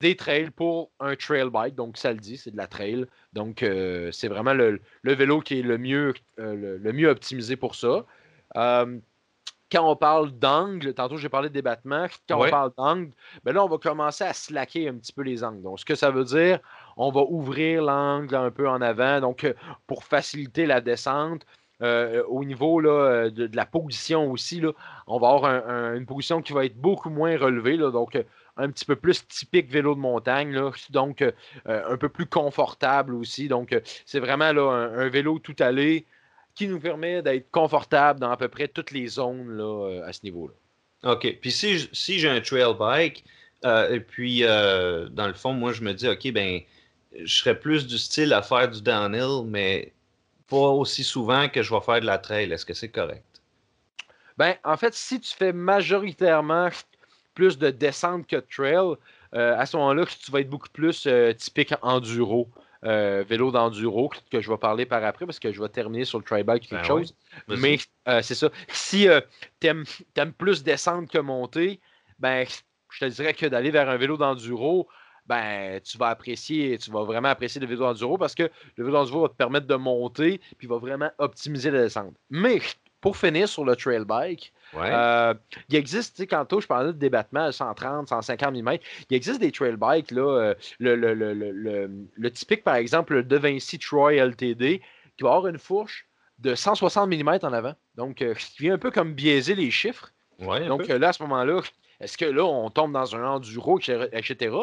des 0.00 0.16
trails 0.16 0.50
pour 0.50 0.90
un 1.00 1.16
trail 1.16 1.48
bike. 1.50 1.74
Donc 1.74 1.96
ça 1.96 2.12
le 2.12 2.18
dit, 2.18 2.36
c'est 2.36 2.50
de 2.50 2.58
la 2.58 2.66
trail. 2.66 3.06
Donc 3.32 3.64
c'est 4.12 4.28
vraiment 4.28 4.52
le, 4.52 4.80
vélo 5.02 5.40
qui 5.40 5.60
est 5.60 5.62
le 5.62 5.78
mieux, 5.78 6.12
le, 6.36 6.92
mieux 6.92 7.08
optimisé 7.08 7.56
pour 7.56 7.74
ça 7.74 8.04
quand 9.70 9.90
on 9.90 9.96
parle 9.96 10.30
d'angle, 10.32 10.94
tantôt 10.94 11.16
j'ai 11.16 11.28
parlé 11.28 11.48
de 11.48 11.54
débattement, 11.54 12.06
quand 12.28 12.44
on 12.44 12.48
parle 12.48 12.72
d'angle, 12.76 13.10
ben 13.44 13.52
là, 13.52 13.64
on 13.64 13.68
va 13.68 13.78
commencer 13.78 14.24
à 14.24 14.32
slacker 14.32 14.88
un 14.88 14.94
petit 14.94 15.12
peu 15.12 15.22
les 15.22 15.42
angles. 15.42 15.62
Donc, 15.62 15.80
ce 15.80 15.84
que 15.84 15.94
ça 15.94 16.10
veut 16.10 16.24
dire, 16.24 16.60
on 16.96 17.10
va 17.10 17.22
ouvrir 17.22 17.82
l'angle 17.82 18.34
un 18.34 18.50
peu 18.50 18.68
en 18.68 18.80
avant, 18.80 19.20
donc 19.20 19.44
euh, 19.44 19.54
pour 19.86 20.04
faciliter 20.04 20.66
la 20.66 20.80
descente. 20.80 21.46
Euh, 21.82 22.22
au 22.28 22.42
niveau 22.42 22.80
là, 22.80 23.28
de, 23.28 23.50
la 23.54 23.66
position 23.66 24.30
aussi, 24.30 24.62
là, 24.62 24.72
on 25.06 25.18
va 25.18 25.28
avoir 25.28 25.44
une 25.94 26.06
position 26.06 26.40
qui 26.40 26.54
va 26.54 26.64
être 26.64 26.76
beaucoup 26.76 27.10
moins 27.10 27.36
relevée, 27.36 27.76
là, 27.76 27.90
donc 27.90 28.16
euh, 28.16 28.22
un 28.56 28.70
petit 28.70 28.86
peu 28.86 28.96
plus 28.96 29.28
typique 29.28 29.70
vélo 29.70 29.94
de 29.94 30.00
montagne, 30.00 30.52
là, 30.52 30.70
donc 30.88 31.22
un 31.66 31.96
peu 31.98 32.08
plus 32.08 32.24
confortable 32.24 33.14
aussi. 33.14 33.48
Donc, 33.48 33.78
c'est 34.06 34.20
vraiment 34.20 34.54
là, 34.54 34.70
un, 34.70 35.08
vélo 35.10 35.38
tout 35.38 35.56
allé 35.58 36.06
qui 36.56 36.66
nous 36.66 36.80
permet 36.80 37.22
d'être 37.22 37.50
confortable 37.52 38.18
dans 38.18 38.30
à 38.30 38.36
peu 38.36 38.48
près 38.48 38.66
toutes 38.66 38.90
les 38.90 39.06
zones 39.06 39.56
là, 39.56 39.88
euh, 39.88 40.08
à 40.08 40.12
ce 40.12 40.20
niveau-là. 40.24 40.54
OK. 41.12 41.38
Puis 41.40 41.52
si, 41.52 41.88
si 41.92 42.18
j'ai 42.18 42.28
un 42.28 42.40
trail 42.40 42.74
bike, 42.76 43.24
euh, 43.64 43.94
et 43.94 44.00
puis 44.00 44.42
euh, 44.42 45.08
dans 45.10 45.28
le 45.28 45.34
fond, 45.34 45.52
moi, 45.52 45.72
je 45.72 45.82
me 45.82 45.92
dis, 45.92 46.08
OK, 46.08 46.32
ben, 46.32 46.60
je 47.22 47.34
serais 47.34 47.58
plus 47.58 47.86
du 47.86 47.98
style 47.98 48.32
à 48.32 48.42
faire 48.42 48.68
du 48.68 48.82
downhill, 48.82 49.44
mais 49.46 49.92
pas 50.48 50.56
aussi 50.56 51.04
souvent 51.04 51.48
que 51.48 51.62
je 51.62 51.72
vais 51.72 51.80
faire 51.80 52.00
de 52.00 52.06
la 52.06 52.18
trail. 52.18 52.50
Est-ce 52.50 52.64
que 52.64 52.74
c'est 52.74 52.88
correct? 52.88 53.24
Ben, 54.38 54.54
en 54.64 54.76
fait, 54.76 54.94
si 54.94 55.20
tu 55.20 55.34
fais 55.34 55.52
majoritairement 55.52 56.70
plus 57.34 57.58
de 57.58 57.70
descente 57.70 58.26
que 58.26 58.36
de 58.36 58.46
trail, 58.50 58.96
euh, 59.34 59.58
à 59.58 59.66
ce 59.66 59.76
moment-là, 59.76 60.04
tu 60.06 60.30
vas 60.30 60.40
être 60.40 60.48
beaucoup 60.48 60.68
plus 60.68 61.06
typique 61.36 61.74
enduro. 61.82 62.48
Euh, 62.84 63.24
vélo 63.26 63.50
d'enduro 63.50 64.10
que 64.30 64.40
je 64.40 64.50
vais 64.50 64.58
parler 64.58 64.86
par 64.86 65.02
après 65.04 65.24
parce 65.24 65.38
que 65.38 65.50
je 65.52 65.62
vais 65.62 65.68
terminer 65.68 66.04
sur 66.04 66.18
le 66.18 66.24
tri-bike 66.24 66.68
quelque 66.68 66.82
ben 66.82 66.84
chose. 66.84 67.14
Mais 67.48 67.78
euh, 68.08 68.20
c'est 68.22 68.34
ça. 68.34 68.50
Si 68.68 69.08
euh, 69.08 69.20
tu 69.60 69.68
aimes, 69.68 69.84
plus 70.36 70.62
descendre 70.62 71.08
que 71.08 71.18
monter, 71.18 71.80
ben, 72.18 72.46
je 72.90 72.98
te 72.98 73.10
dirais 73.10 73.34
que 73.34 73.46
d'aller 73.46 73.70
vers 73.70 73.88
un 73.88 73.96
vélo 73.96 74.16
d'enduro, 74.16 74.88
ben, 75.26 75.80
tu 75.80 75.96
vas 75.98 76.08
apprécier, 76.08 76.78
tu 76.78 76.90
vas 76.90 77.04
vraiment 77.04 77.28
apprécier 77.28 77.60
le 77.60 77.66
vélo 77.66 77.80
d'enduro 77.80 78.18
parce 78.18 78.34
que 78.34 78.44
le 78.76 78.84
vélo 78.84 78.92
d'enduro 78.92 79.22
va 79.22 79.28
te 79.28 79.34
permettre 79.34 79.66
de 79.66 79.74
monter 79.74 80.40
puis 80.58 80.68
va 80.68 80.76
vraiment 80.76 81.10
optimiser 81.18 81.70
la 81.70 81.82
descente. 81.82 82.14
Mais 82.30 82.60
pour 83.00 83.16
finir 83.16 83.48
sur 83.48 83.64
le 83.64 83.76
trail 83.76 84.04
bike, 84.04 84.52
euh, 84.74 85.34
il 85.68 85.76
existe, 85.76 86.16
tu 86.16 86.22
sais, 86.22 86.26
quand 86.26 86.60
je 86.60 86.66
parlais 86.66 86.92
de 86.92 86.98
débattement 86.98 87.44
à 87.44 87.52
130, 87.52 88.08
150 88.08 88.54
mm, 88.54 88.76
il 89.10 89.16
existe 89.16 89.40
des 89.40 89.52
trail 89.52 89.76
bikes, 89.76 90.10
là, 90.10 90.22
euh, 90.22 90.54
le, 90.78 90.96
le, 90.96 91.14
le, 91.14 91.90
le, 92.14 92.30
typique, 92.30 92.64
par 92.64 92.74
exemple, 92.74 93.14
le 93.14 93.22
De 93.22 93.36
Vinci 93.36 93.78
Troy 93.78 94.14
LTD, 94.14 94.82
qui 95.16 95.22
va 95.22 95.34
avoir 95.34 95.46
une 95.46 95.58
fourche 95.58 96.06
de 96.38 96.54
160 96.54 97.08
mm 97.08 97.38
en 97.42 97.52
avant. 97.52 97.74
Donc, 97.94 98.22
euh, 98.22 98.34
qui 98.34 98.64
vient 98.64 98.74
un 98.74 98.78
peu 98.78 98.90
comme 98.90 99.14
biaiser 99.14 99.54
les 99.54 99.70
chiffres. 99.70 100.12
Donc, 100.38 100.88
là, 100.88 101.08
à 101.08 101.12
ce 101.12 101.22
moment-là, 101.22 101.62
est-ce 102.00 102.18
que 102.18 102.26
là, 102.26 102.44
on 102.44 102.68
tombe 102.70 102.92
dans 102.92 103.16
un 103.16 103.24
enduro, 103.24 103.78
etc. 103.78 104.54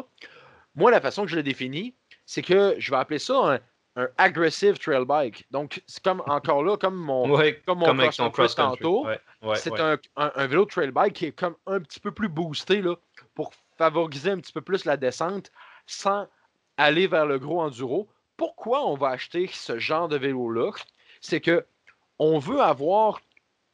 Moi, 0.76 0.92
la 0.92 1.02
façon 1.02 1.24
que 1.24 1.30
je 1.30 1.36
le 1.36 1.44
définis, 1.44 1.96
c'est 2.26 2.42
que 2.42 2.76
je 2.78 2.92
vais 2.92 2.98
appeler 2.98 3.20
ça 3.20 3.36
un 3.36 3.60
un 3.96 4.08
aggressive 4.18 4.78
trail 4.80 5.06
bike. 5.06 5.46
Donc, 5.52 5.84
c'est 5.88 6.04
comme 6.04 6.24
encore 6.26 6.64
là, 6.64 6.78
comme 6.78 6.96
mon, 6.96 7.38
comme 7.66 7.80
mon 7.80 8.32
cross, 8.32 8.56
tantôt. 8.56 9.08
c'est 9.56 9.80
un, 9.80 9.98
un, 10.16 10.48
vélo 10.48 10.66
trail 10.66 10.92
bike 10.92 11.14
qui 11.14 11.26
est 11.28 11.32
comme 11.32 11.56
un 11.68 11.80
petit 11.80 12.00
peu 12.00 12.12
plus 12.12 12.30
boosté 12.30 12.82
là, 12.82 12.96
pour 13.36 13.52
favoriser 13.78 14.32
un 14.32 14.40
petit 14.40 14.54
peu 14.54 14.62
plus 14.62 14.86
la 14.86 14.98
descente 14.98 15.52
sans 15.86 16.28
aller 16.78 17.08
vers 17.08 17.26
le 17.26 17.40
gros 17.40 17.62
enduro. 17.62 18.08
Pourquoi 18.38 18.86
on 18.86 18.96
va 18.96 19.10
acheter 19.10 19.50
ce 19.52 19.78
genre 19.78 20.08
de 20.08 20.18
vélo-là? 20.18 20.72
C'est 21.22 21.42
que 21.42 21.66
on 22.20 22.40
veut 22.40 22.62
avoir, 22.62 23.22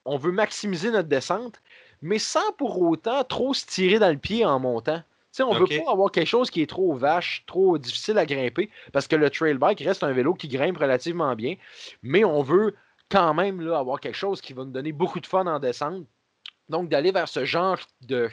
on 0.06 0.18
veut 0.18 0.32
maximiser 0.32 0.92
notre 0.92 1.08
descente, 1.08 1.62
mais 2.02 2.20
sans 2.20 2.52
pour 2.54 2.82
autant 2.82 3.24
trop 3.24 3.54
se 3.54 3.66
tirer 3.66 4.00
dans 4.00 4.10
le 4.10 4.18
pied 4.18 4.46
en 4.46 4.60
montant 4.60 5.02
on 5.40 5.54
ne 5.54 5.60
veut 5.60 5.84
pas 5.84 5.92
avoir 5.92 6.12
quelque 6.12 6.28
chose 6.28 6.50
qui 6.50 6.62
est 6.62 6.70
trop 6.70 6.94
vache, 6.94 7.44
trop 7.46 7.78
difficile 7.78 8.18
à 8.18 8.26
grimper, 8.26 8.70
parce 8.92 9.08
que 9.08 9.16
le 9.16 9.30
trail 9.30 9.56
bike 9.56 9.82
reste 9.82 10.04
un 10.04 10.12
vélo 10.12 10.34
qui 10.34 10.48
grimpe 10.48 10.78
relativement 10.78 11.36
bien, 11.36 11.56
mais 12.02 12.24
on 12.24 12.42
veut 12.42 12.76
quand 13.10 13.34
même 13.34 13.62
là, 13.62 13.80
avoir 13.80 14.00
quelque 14.00 14.18
chose 14.18 14.42
qui 14.42 14.54
va 14.54 14.64
nous 14.64 14.72
donner 14.72 14.92
beaucoup 14.92 15.20
de 15.20 15.28
fun 15.28 15.46
en 15.48 15.60
descente. 15.60 16.06
Donc, 16.70 16.90
d'aller 16.90 17.12
vers 17.12 17.28
ce 17.28 17.46
genre 17.46 17.80
de 18.02 18.30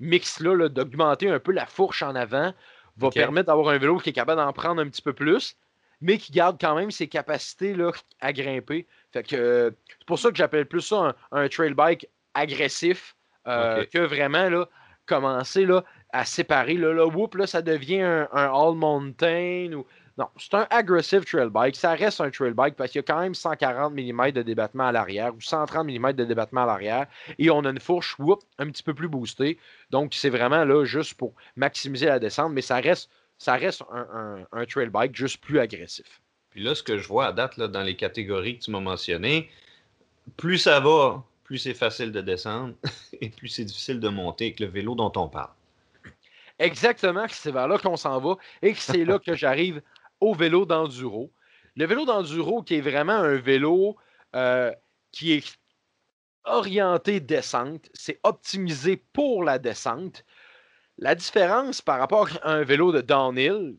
mix-là, 0.00 0.68
d'augmenter 0.68 1.30
un 1.30 1.38
peu 1.38 1.52
la 1.52 1.66
fourche 1.66 2.02
en 2.02 2.14
avant, 2.14 2.52
va 2.98 3.10
permettre 3.10 3.46
d'avoir 3.46 3.68
un 3.68 3.78
vélo 3.78 3.98
qui 3.98 4.10
est 4.10 4.12
capable 4.12 4.40
d'en 4.40 4.52
prendre 4.52 4.82
un 4.82 4.88
petit 4.88 5.02
peu 5.02 5.12
plus, 5.12 5.56
mais 6.00 6.18
qui 6.18 6.32
garde 6.32 6.58
quand 6.60 6.74
même 6.74 6.90
ses 6.90 7.08
capacités 7.08 7.74
là, 7.74 7.92
à 8.20 8.32
grimper. 8.32 8.86
Fait 9.12 9.22
que 9.22 9.74
c'est 9.88 10.06
pour 10.06 10.18
ça 10.18 10.30
que 10.30 10.36
j'appelle 10.36 10.66
plus 10.66 10.82
ça 10.82 11.16
un, 11.32 11.48
trail 11.48 11.74
bike 11.74 12.08
agressif 12.34 13.16
euh, 13.46 13.84
que 13.86 13.98
vraiment 13.98 14.48
là, 14.50 14.68
commencer 15.06 15.64
là, 15.64 15.84
à 16.12 16.24
séparer. 16.24 16.74
Là, 16.74 16.92
là, 16.92 17.06
whoop, 17.06 17.34
là, 17.34 17.46
ça 17.46 17.62
devient 17.62 18.00
un, 18.00 18.28
all 18.32 18.74
mountain. 18.74 19.72
Ou... 19.72 19.86
Non, 20.16 20.28
c'est 20.36 20.54
un 20.54 20.66
aggressive 20.70 21.24
trail 21.24 21.50
bike. 21.50 21.76
Ça 21.76 21.94
reste 21.94 22.20
un 22.20 22.30
trail 22.30 22.52
bike 22.52 22.74
parce 22.74 22.90
qu'il 22.90 22.98
y 22.98 23.04
a 23.04 23.04
quand 23.04 23.20
même 23.20 23.34
140 23.34 23.92
mm 23.92 24.32
de 24.32 24.42
débattement 24.42 24.88
à 24.88 24.92
l'arrière 24.92 25.34
ou 25.34 25.40
130 25.40 25.86
mm 25.86 26.12
de 26.12 26.24
débattement 26.24 26.64
à 26.64 26.66
l'arrière. 26.66 27.06
Et 27.38 27.50
on 27.50 27.64
a 27.64 27.70
une 27.70 27.80
fourche 27.80 28.18
whoop, 28.18 28.42
un 28.58 28.68
petit 28.70 28.82
peu 28.82 28.94
plus 28.94 29.08
boostée. 29.08 29.58
Donc, 29.90 30.14
c'est 30.14 30.30
vraiment 30.30 30.64
là 30.64 30.84
juste 30.84 31.14
pour 31.14 31.34
maximiser 31.56 32.06
la 32.06 32.18
descente, 32.18 32.52
mais 32.52 32.62
ça 32.62 32.80
reste, 32.80 33.10
un, 33.92 34.44
un, 34.50 34.64
trail 34.64 34.88
bike 34.88 35.14
juste 35.14 35.40
plus 35.40 35.60
agressif. 35.60 36.20
Puis 36.50 36.62
là, 36.62 36.74
ce 36.74 36.82
que 36.82 36.98
je 36.98 37.06
vois 37.06 37.26
à 37.26 37.32
date 37.32 37.56
là, 37.58 37.68
dans 37.68 37.82
les 37.82 37.94
catégories 37.94 38.58
que 38.58 38.64
tu 38.64 38.70
m'as 38.70 38.80
mentionnées, 38.80 39.50
plus 40.36 40.58
ça 40.58 40.80
va, 40.80 41.22
plus 41.44 41.58
c'est 41.58 41.74
facile 41.74 42.10
de 42.10 42.20
descendre 42.20 42.74
et 43.20 43.28
plus 43.28 43.48
c'est 43.48 43.64
difficile 43.64 44.00
de 44.00 44.08
monter 44.08 44.46
avec 44.46 44.60
le 44.60 44.66
vélo 44.66 44.94
dont 44.94 45.12
on 45.14 45.28
parle 45.28 45.50
exactement 46.58 47.26
que 47.26 47.34
c'est 47.34 47.52
vers 47.52 47.68
là 47.68 47.78
qu'on 47.78 47.96
s'en 47.96 48.20
va 48.20 48.36
et 48.62 48.72
que 48.72 48.80
c'est 48.80 49.04
là 49.04 49.18
que 49.18 49.34
j'arrive 49.36 49.82
au 50.20 50.34
vélo 50.34 50.66
d'enduro. 50.66 51.32
Le 51.76 51.86
vélo 51.86 52.04
d'enduro 52.04 52.62
qui 52.62 52.74
est 52.74 52.80
vraiment 52.80 53.14
un 53.14 53.36
vélo 53.36 53.96
euh, 54.34 54.72
qui 55.12 55.32
est 55.32 55.58
orienté 56.44 57.20
descente, 57.20 57.88
c'est 57.94 58.20
optimisé 58.22 58.96
pour 59.12 59.44
la 59.44 59.58
descente. 59.58 60.24
La 60.96 61.14
différence 61.14 61.80
par 61.80 61.98
rapport 61.98 62.28
à 62.42 62.52
un 62.52 62.64
vélo 62.64 62.90
de 62.90 63.00
downhill, 63.00 63.76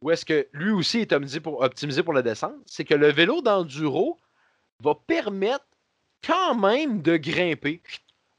où 0.00 0.10
est-ce 0.10 0.24
que 0.24 0.48
lui 0.52 0.70
aussi 0.70 1.00
est 1.00 1.12
optimisé 1.12 1.40
pour, 1.40 1.60
optimisé 1.60 2.02
pour 2.02 2.12
la 2.12 2.22
descente, 2.22 2.56
c'est 2.66 2.84
que 2.84 2.94
le 2.94 3.12
vélo 3.12 3.42
d'enduro 3.42 4.18
va 4.80 4.94
permettre 4.94 5.66
quand 6.24 6.54
même 6.54 7.02
de 7.02 7.16
grimper 7.16 7.82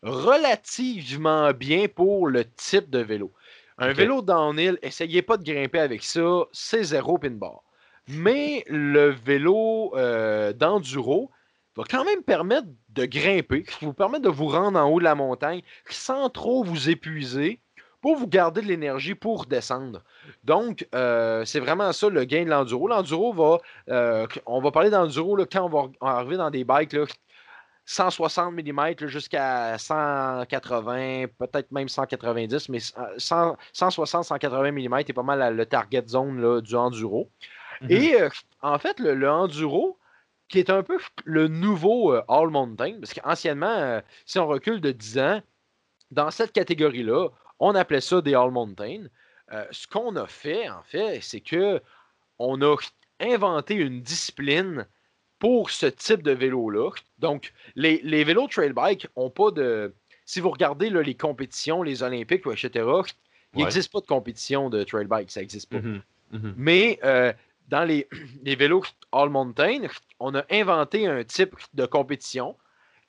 relativement 0.01 1.53
bien 1.53 1.87
pour 1.87 2.27
le 2.27 2.45
type 2.45 2.89
de 2.89 2.99
vélo. 2.99 3.31
Un 3.77 3.93
vélo 3.93 4.21
downhill, 4.21 4.77
essayez 4.81 5.21
pas 5.21 5.37
de 5.37 5.43
grimper 5.43 5.79
avec 5.79 6.03
ça, 6.03 6.45
c'est 6.51 6.83
zéro 6.83 7.17
pin 7.17 7.31
bar. 7.31 7.63
Mais 8.07 8.63
le 8.67 9.09
vélo 9.09 9.93
euh, 9.95 10.53
d'enduro 10.53 11.31
va 11.75 11.83
quand 11.89 12.05
même 12.05 12.21
permettre 12.21 12.67
de 12.89 13.05
grimper, 13.05 13.65
vous 13.81 13.93
permettre 13.93 14.23
de 14.23 14.29
vous 14.29 14.47
rendre 14.47 14.79
en 14.79 14.89
haut 14.89 14.99
de 14.99 15.03
la 15.03 15.15
montagne 15.15 15.61
sans 15.89 16.29
trop 16.29 16.63
vous 16.63 16.89
épuiser 16.89 17.61
pour 18.01 18.17
vous 18.17 18.27
garder 18.27 18.61
de 18.61 18.67
l'énergie 18.67 19.15
pour 19.15 19.45
descendre. 19.45 20.03
Donc, 20.43 20.85
euh, 20.93 21.45
c'est 21.45 21.61
vraiment 21.61 21.93
ça 21.93 22.09
le 22.09 22.25
gain 22.25 22.43
de 22.43 22.49
l'enduro. 22.49 22.89
L'enduro 22.89 23.31
va, 23.31 23.59
euh, 23.89 24.27
on 24.45 24.59
va 24.59 24.71
parler 24.71 24.89
d'enduro 24.89 25.37
quand 25.49 25.65
on 25.65 25.69
va 25.69 25.89
arriver 26.01 26.35
dans 26.35 26.49
des 26.49 26.65
bikes 26.65 26.93
160 27.85 28.53
mm 28.53 29.07
jusqu'à 29.07 29.77
180, 29.77 31.25
peut-être 31.37 31.71
même 31.71 31.89
190, 31.89 32.69
mais 32.69 32.77
160-180 32.77 34.71
mm 34.71 34.99
est 34.99 35.13
pas 35.13 35.23
mal 35.23 35.55
le 35.55 35.65
target 35.65 36.03
zone 36.07 36.39
là, 36.41 36.61
du 36.61 36.75
enduro. 36.75 37.29
Et 37.89 38.15
euh, 38.15 38.29
en 38.61 38.79
fait, 38.79 38.99
le, 38.99 39.29
enduro, 39.29 39.97
qui 40.47 40.59
est 40.59 40.69
un 40.69 40.83
peu 40.83 40.97
le 41.25 41.47
nouveau 41.47 42.13
euh, 42.13 42.23
All 42.29 42.49
Mountain, 42.49 42.99
parce 42.99 43.13
qu'anciennement, 43.13 43.67
euh, 43.67 44.01
si 44.25 44.39
on 44.39 44.47
recule 44.47 44.79
de 44.79 44.91
10 44.91 45.19
ans, 45.19 45.41
dans 46.11 46.31
cette 46.31 46.53
catégorie-là, 46.53 47.29
on 47.59 47.75
appelait 47.75 48.01
ça 48.01 48.21
des 48.21 48.35
All 48.35 48.51
Mountain. 48.51 49.05
ce 49.71 49.87
qu'on 49.87 50.15
a 50.15 50.27
fait, 50.27 50.69
en 50.69 50.83
fait, 50.83 51.19
c'est 51.21 51.41
que 51.41 51.81
on 52.39 52.61
a 52.61 52.75
inventé 53.19 53.75
une 53.75 54.01
discipline 54.01 54.87
pour 55.43 55.71
ce 55.71 55.87
type 55.87 56.23
de 56.23 56.31
vélo-là. 56.31 56.91
Donc, 57.19 57.51
les, 57.75 58.23
vélos 58.23 58.47
trail 58.47 58.71
bike 58.71 59.07
n'ont 59.17 59.29
pas 59.29 59.51
de. 59.51 59.93
Si 60.23 60.39
vous 60.39 60.49
regardez 60.49 60.89
les 60.89 61.15
compétitions, 61.15 61.83
les 61.83 62.01
Olympiques, 62.01 62.47
etc., 62.47 62.85
il 63.53 63.61
n'existe 63.61 63.91
pas 63.91 63.99
de 63.99 64.05
compétition 64.05 64.69
de 64.69 64.85
trail 64.85 65.05
bike, 65.05 65.29
ça 65.29 65.41
n'existe 65.41 65.69
pas. 65.69 65.79
Mm-hmm. 65.79 66.01
Mm-hmm. 66.33 66.53
Mais 66.55 66.97
euh, 67.03 67.33
dans 67.67 67.83
les, 67.83 68.07
vélos 68.55 68.85
all 69.11 69.27
mountain, 69.27 69.81
on 70.21 70.33
a 70.33 70.45
inventé 70.49 71.07
un 71.07 71.25
type 71.25 71.55
de 71.73 71.85
compétition 71.85 72.55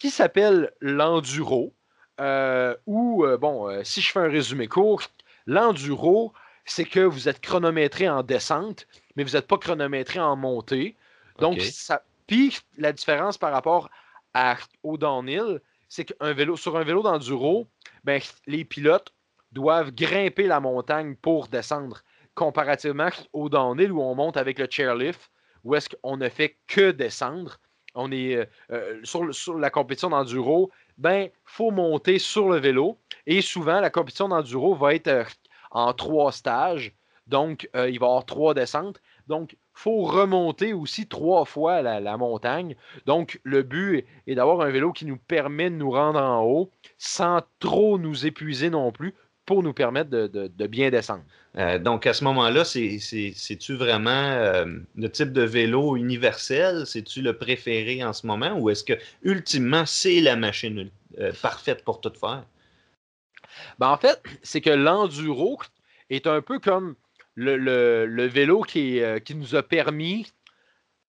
qui 0.00 0.10
s'appelle 0.10 0.72
l'enduro. 0.80 1.72
Euh, 2.20 2.74
ou, 2.86 3.24
euh, 3.24 3.36
bon, 3.36 3.70
si 3.84 4.00
je 4.00 4.10
fais 4.10 4.18
un 4.18 4.28
résumé 4.28 4.66
court, 4.66 5.02
l'enduro, 5.46 6.32
c'est 6.64 6.84
que 6.84 6.98
vous 6.98 7.28
êtes 7.28 7.40
chronométré 7.40 8.08
en 8.08 8.24
descente, 8.24 8.88
mais 9.14 9.22
vous 9.22 9.34
n'êtes 9.36 9.46
pas 9.46 9.58
chronométré 9.58 10.18
en 10.18 10.34
montée. 10.34 10.96
Donc, 11.38 11.60
ça, 11.60 12.02
puis 12.26 12.58
la 12.78 12.92
différence 12.92 13.38
par 13.38 13.52
rapport 13.52 13.90
à, 14.32 14.56
au 14.82 14.96
downhill, 14.96 15.60
c'est 15.88 16.04
qu'un 16.04 16.32
vélo, 16.32 16.56
sur 16.56 16.76
un 16.76 16.84
vélo 16.84 17.02
d'enduro, 17.02 17.66
ben, 18.02 18.20
les 18.46 18.64
pilotes 18.64 19.14
doivent 19.52 19.92
grimper 19.92 20.46
la 20.46 20.60
montagne 20.60 21.14
pour 21.16 21.48
descendre. 21.48 22.02
Comparativement 22.34 23.10
au 23.32 23.48
downhill 23.48 23.92
où 23.92 24.02
on 24.02 24.14
monte 24.14 24.36
avec 24.36 24.58
le 24.58 24.66
chairlift, 24.68 25.30
où 25.62 25.74
est-ce 25.74 25.88
qu'on 25.88 26.16
ne 26.16 26.28
fait 26.28 26.58
que 26.66 26.90
descendre. 26.90 27.58
On 27.94 28.10
est 28.10 28.34
euh, 28.34 28.44
euh, 28.72 29.00
sur, 29.04 29.56
la 29.56 29.70
compétition 29.70 30.10
d'enduro, 30.10 30.70
ben 30.98 31.28
faut 31.44 31.70
monter 31.70 32.18
sur 32.18 32.48
le 32.48 32.58
vélo. 32.58 32.98
Et 33.26 33.40
souvent, 33.40 33.80
la 33.80 33.90
compétition 33.90 34.28
d'enduro 34.28 34.74
va 34.74 34.94
être 34.94 35.08
euh, 35.08 35.24
en 35.70 35.92
trois 35.92 36.32
stages. 36.32 36.92
Donc, 37.28 37.68
il 37.72 37.80
va 37.80 37.88
y 37.88 37.96
avoir 37.96 38.26
trois 38.26 38.52
descentes. 38.52 39.00
Donc, 39.28 39.56
faut 39.74 40.02
remonter 40.02 40.72
aussi 40.72 41.06
trois 41.06 41.44
fois 41.44 41.82
la, 41.82 42.16
montagne. 42.16 42.76
Donc, 43.06 43.40
le 43.42 43.62
but 43.62 44.06
est 44.26 44.36
d'avoir 44.36 44.60
un 44.60 44.70
vélo 44.70 44.92
qui 44.92 45.04
nous 45.04 45.16
permet 45.16 45.68
de 45.68 45.74
nous 45.74 45.90
rendre 45.90 46.20
en 46.20 46.44
haut 46.44 46.70
sans 46.96 47.42
trop 47.58 47.98
nous 47.98 48.24
épuiser 48.24 48.70
non 48.70 48.92
plus 48.92 49.14
pour 49.44 49.62
nous 49.62 49.74
permettre 49.74 50.10
de, 50.10 50.66
bien 50.66 50.90
descendre. 50.90 51.24
Euh, 51.56 51.78
donc, 51.78 52.06
à 52.06 52.14
ce 52.14 52.24
moment-là, 52.24 52.64
c'est-tu 52.64 53.74
vraiment 53.74 54.10
euh, 54.10 54.64
le 54.96 55.10
type 55.10 55.32
de 55.32 55.42
vélo 55.42 55.96
universel? 55.96 56.86
C'est-tu 56.86 57.20
le 57.20 57.36
préféré 57.36 58.02
en 58.02 58.12
ce 58.12 58.26
moment? 58.26 58.56
Ou 58.58 58.70
est-ce 58.70 58.84
que, 58.84 58.94
ultimement, 59.22 59.84
c'est 59.86 60.20
la 60.20 60.36
machine 60.36 60.88
euh, 61.18 61.32
parfaite 61.42 61.84
pour 61.84 62.00
tout 62.00 62.12
faire? 62.18 62.44
Ben, 63.78 63.88
en 63.88 63.98
fait, 63.98 64.20
c'est 64.42 64.60
que 64.60 64.70
l'enduro 64.70 65.60
est 66.10 66.26
un 66.26 66.40
peu 66.40 66.58
comme 66.58 66.96
le, 67.36 68.26
vélo 68.26 68.62
qui, 68.62 69.00
qui, 69.24 69.34
nous 69.34 69.54
a 69.54 69.62
permis 69.62 70.32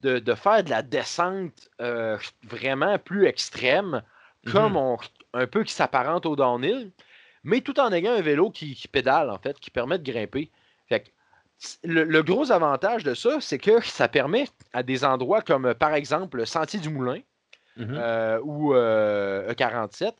de, 0.01 0.35
faire 0.35 0.63
de 0.63 0.69
la 0.69 0.81
descente 0.81 1.69
vraiment 2.43 2.97
plus 2.99 3.25
extrême, 3.25 4.01
comme 4.51 4.73
mm-hmm. 4.73 5.09
un 5.33 5.47
peu 5.47 5.63
qui 5.63 5.73
s'apparente 5.73 6.25
au 6.25 6.35
downhill 6.35 6.91
mais 7.45 7.61
tout 7.61 7.79
en 7.79 7.93
ayant 7.93 8.13
un 8.13 8.21
vélo 8.21 8.49
qui, 8.49 8.75
pédale, 8.91 9.29
en 9.29 9.37
fait, 9.37 9.57
qui 9.59 9.69
permet 9.69 9.99
de 9.99 10.11
grimper. 10.11 10.51
le, 11.83 12.21
gros 12.21 12.51
avantage 12.51 13.03
de 13.03 13.13
ça, 13.13 13.39
c'est 13.39 13.59
que 13.59 13.81
ça 13.85 14.07
permet 14.07 14.47
à 14.73 14.81
des 14.81 15.05
endroits 15.05 15.43
comme, 15.43 15.73
par 15.75 15.93
exemple, 15.93 16.37
le 16.37 16.45
Sentier 16.45 16.79
du 16.79 16.89
Moulin 16.89 17.21
mm-hmm. 17.77 17.93
euh, 17.93 18.39
ou 18.43 18.73
E47, 18.73 20.03
euh, 20.03 20.09
e 20.09 20.11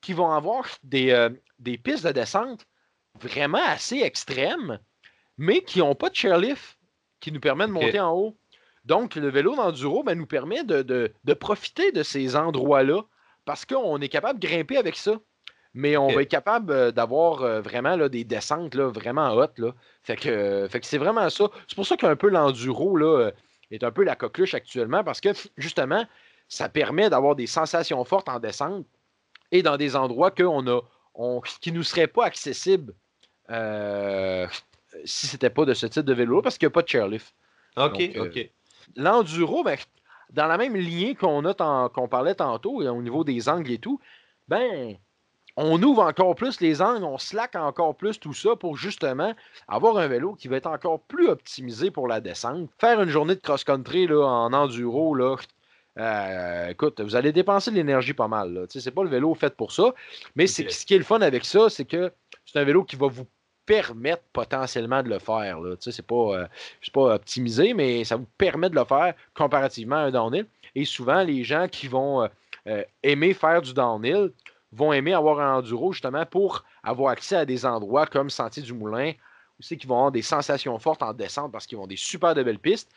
qui 0.00 0.12
vont 0.12 0.32
avoir 0.32 0.66
des, 0.82 1.12
euh, 1.12 1.30
des, 1.60 1.78
pistes 1.78 2.04
de 2.04 2.10
descente 2.10 2.66
vraiment 3.20 3.64
assez 3.64 4.00
extrêmes, 4.00 4.80
mais 5.42 5.62
qui 5.62 5.80
n'ont 5.80 5.94
pas 5.94 6.08
de 6.08 6.14
chairlift 6.14 6.78
qui 7.20 7.32
nous 7.32 7.40
permet 7.40 7.66
de 7.66 7.72
monter 7.72 8.00
en 8.00 8.12
haut. 8.12 8.36
Donc, 8.84 9.16
le 9.16 9.28
vélo 9.28 9.56
d'enduro 9.56 10.02
ben, 10.02 10.16
nous 10.16 10.26
permet 10.26 10.64
de, 10.64 10.82
de 10.82 11.34
profiter 11.34 11.92
de 11.92 12.02
ces 12.02 12.36
endroits-là 12.36 13.02
parce 13.44 13.64
qu'on 13.64 14.00
est 14.00 14.08
capable 14.08 14.38
de 14.38 14.46
grimper 14.46 14.76
avec 14.76 14.96
ça 14.96 15.18
mais 15.74 15.96
on 15.96 16.08
va 16.08 16.22
être 16.22 16.30
capable 16.30 16.72
euh, 16.72 16.90
d'avoir 16.90 17.42
euh, 17.42 17.60
vraiment 17.60 17.96
là, 17.96 18.08
des 18.08 18.24
descentes 18.24 18.74
là, 18.74 18.88
vraiment 18.88 19.30
hautes. 19.32 19.58
Là. 19.58 19.72
Fait 20.02 20.16
que, 20.16 20.66
fait 20.70 20.80
que 20.80 20.86
c'est 20.86 20.98
vraiment 20.98 21.28
ça. 21.30 21.48
C'est 21.66 21.74
pour 21.74 21.86
ça 21.86 21.96
qu'un 21.96 22.16
peu 22.16 22.28
l'enduro 22.28 22.96
là, 22.96 23.30
est 23.70 23.82
un 23.82 23.90
peu 23.90 24.04
la 24.04 24.16
coqueluche 24.16 24.54
actuellement, 24.54 25.02
parce 25.02 25.20
que 25.20 25.30
justement, 25.56 26.04
ça 26.48 26.68
permet 26.68 27.08
d'avoir 27.08 27.36
des 27.36 27.46
sensations 27.46 28.04
fortes 28.04 28.28
en 28.28 28.38
descente 28.38 28.86
et 29.50 29.62
dans 29.62 29.76
des 29.76 29.96
endroits 29.96 30.30
qu'on 30.30 30.66
a, 30.66 30.80
qui 31.60 31.72
ne 31.72 31.78
nous 31.78 31.82
seraient 31.82 32.06
pas 32.06 32.26
accessibles 32.26 32.94
euh, 33.50 34.46
si 35.04 35.26
ce 35.26 35.34
n'était 35.34 35.50
pas 35.50 35.64
de 35.64 35.74
ce 35.74 35.86
type 35.86 36.04
de 36.04 36.12
vélo, 36.12 36.42
parce 36.42 36.58
qu'il 36.58 36.66
n'y 36.66 36.72
a 36.72 36.74
pas 36.74 36.82
de 36.82 36.88
chairlift. 36.88 37.34
OK, 37.76 38.02
OK. 38.18 38.50
L'enduro, 38.96 39.62
ben, 39.62 39.76
dans 40.30 40.46
la 40.46 40.56
même 40.56 40.76
lignée 40.76 41.14
qu'on 41.14 41.44
a 41.44 41.88
qu'on 41.88 42.08
parlait 42.08 42.34
tantôt, 42.34 42.82
au 42.82 43.02
niveau 43.02 43.24
des 43.24 43.48
angles 43.48 43.70
et 43.70 43.78
tout, 43.78 44.00
ben, 44.48 44.96
on 45.56 45.82
ouvre 45.82 46.02
encore 46.02 46.34
plus 46.34 46.60
les 46.60 46.80
angles, 46.80 47.04
on 47.04 47.18
slack 47.18 47.56
encore 47.56 47.94
plus 47.96 48.18
tout 48.18 48.32
ça 48.32 48.56
pour 48.56 48.76
justement 48.76 49.34
avoir 49.68 49.98
un 49.98 50.08
vélo 50.08 50.34
qui 50.34 50.48
va 50.48 50.56
être 50.56 50.66
encore 50.66 51.00
plus 51.00 51.28
optimisé 51.28 51.90
pour 51.90 52.08
la 52.08 52.20
descente. 52.20 52.70
Faire 52.78 53.02
une 53.02 53.10
journée 53.10 53.34
de 53.34 53.40
cross-country 53.40 54.10
en 54.12 54.52
enduro, 54.52 55.14
là, 55.14 55.36
euh, 55.98 56.68
écoute, 56.68 57.00
vous 57.00 57.16
allez 57.16 57.32
dépenser 57.32 57.70
de 57.70 57.76
l'énergie 57.76 58.14
pas 58.14 58.28
mal. 58.28 58.66
Ce 58.70 58.78
n'est 58.78 58.94
pas 58.94 59.04
le 59.04 59.10
vélo 59.10 59.34
fait 59.34 59.54
pour 59.54 59.72
ça. 59.72 59.94
Mais 60.36 60.46
ce 60.46 60.62
qui 60.86 60.94
est 60.94 60.98
le 60.98 61.04
fun 61.04 61.20
avec 61.20 61.44
ça, 61.44 61.68
c'est 61.68 61.84
que 61.84 62.12
c'est 62.46 62.58
un 62.58 62.64
vélo 62.64 62.84
qui 62.84 62.96
va 62.96 63.08
vous 63.08 63.26
permettre 63.72 64.22
potentiellement 64.34 65.02
de 65.02 65.08
le 65.08 65.18
faire. 65.18 65.58
Ce 65.80 65.88
n'est 65.88 66.06
pas, 66.06 66.42
euh, 66.42 66.46
pas 66.92 67.14
optimisé, 67.14 67.72
mais 67.72 68.04
ça 68.04 68.16
vous 68.16 68.26
permet 68.36 68.68
de 68.68 68.74
le 68.74 68.84
faire 68.84 69.14
comparativement 69.32 69.96
à 69.96 70.00
un 70.00 70.10
downhill. 70.10 70.46
Et 70.74 70.84
souvent, 70.84 71.22
les 71.22 71.42
gens 71.42 71.68
qui 71.68 71.88
vont 71.88 72.28
euh, 72.66 72.84
aimer 73.02 73.32
faire 73.32 73.62
du 73.62 73.72
downhill 73.72 74.30
vont 74.72 74.92
aimer 74.92 75.14
avoir 75.14 75.40
un 75.40 75.56
enduro 75.56 75.92
justement 75.92 76.26
pour 76.26 76.64
avoir 76.82 77.12
accès 77.12 77.36
à 77.36 77.46
des 77.46 77.64
endroits 77.64 78.06
comme 78.06 78.28
Sentier 78.28 78.62
du 78.62 78.74
Moulin, 78.74 79.12
aussi 79.58 79.78
qui 79.78 79.86
vont 79.86 79.96
avoir 79.96 80.12
des 80.12 80.22
sensations 80.22 80.78
fortes 80.78 81.02
en 81.02 81.14
descente 81.14 81.50
parce 81.50 81.66
qu'ils 81.66 81.78
vont 81.78 81.86
des 81.86 81.96
super 81.96 82.34
de 82.34 82.42
belles 82.42 82.58
pistes, 82.58 82.92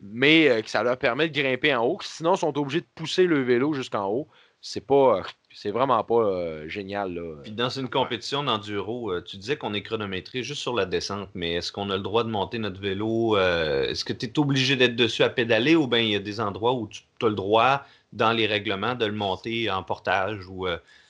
mais 0.00 0.48
euh, 0.48 0.62
que 0.62 0.70
ça 0.70 0.82
leur 0.82 0.96
permet 0.96 1.28
de 1.28 1.38
grimper 1.38 1.74
en 1.74 1.84
haut. 1.84 1.98
Sinon, 2.00 2.34
ils 2.34 2.38
sont 2.38 2.56
obligés 2.56 2.80
de 2.80 2.88
pousser 2.94 3.26
le 3.26 3.42
vélo 3.42 3.74
jusqu'en 3.74 4.06
haut. 4.06 4.26
C'est 4.66 4.86
pas. 4.86 5.18
Euh, 5.18 5.22
c'est 5.52 5.70
vraiment 5.70 6.02
pas 6.02 6.14
euh, 6.14 6.68
génial. 6.68 7.20
Puis 7.42 7.52
dans 7.52 7.68
une 7.68 7.88
compétition 7.88 8.42
d'enduro, 8.42 9.20
tu 9.20 9.36
disais 9.36 9.56
qu'on 9.56 9.74
est 9.74 9.82
chronométré 9.82 10.42
juste 10.42 10.62
sur 10.62 10.74
la 10.74 10.86
descente, 10.86 11.28
mais 11.34 11.52
est-ce 11.52 11.70
qu'on 11.70 11.90
a 11.90 11.96
le 11.96 12.02
droit 12.02 12.24
de 12.24 12.30
monter 12.30 12.58
notre 12.58 12.80
vélo? 12.80 13.36
est-ce 13.36 14.04
que 14.04 14.14
tu 14.14 14.26
es 14.26 14.38
obligé 14.38 14.74
d'être 14.74 14.96
dessus 14.96 15.22
à 15.22 15.28
pédaler 15.28 15.76
ou 15.76 15.86
bien 15.86 16.00
il 16.00 16.08
y 16.08 16.16
a 16.16 16.18
des 16.18 16.40
endroits 16.40 16.72
où 16.72 16.88
tu 16.88 17.02
as 17.22 17.28
le 17.28 17.34
droit, 17.34 17.84
dans 18.12 18.32
les 18.32 18.46
règlements, 18.46 18.94
de 18.94 19.04
le 19.04 19.12
monter 19.12 19.70
en 19.70 19.82
portage 19.82 20.48
ou 20.48 20.66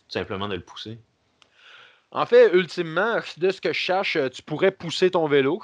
simplement 0.08 0.48
de 0.48 0.56
le 0.56 0.62
pousser? 0.62 0.98
En 2.10 2.26
fait, 2.26 2.52
ultimement, 2.52 3.20
de 3.38 3.50
ce 3.50 3.60
que 3.60 3.72
je 3.72 3.78
cherche, 3.78 4.18
tu 4.32 4.42
pourrais 4.42 4.72
pousser 4.72 5.10
ton 5.12 5.26
vélo. 5.26 5.62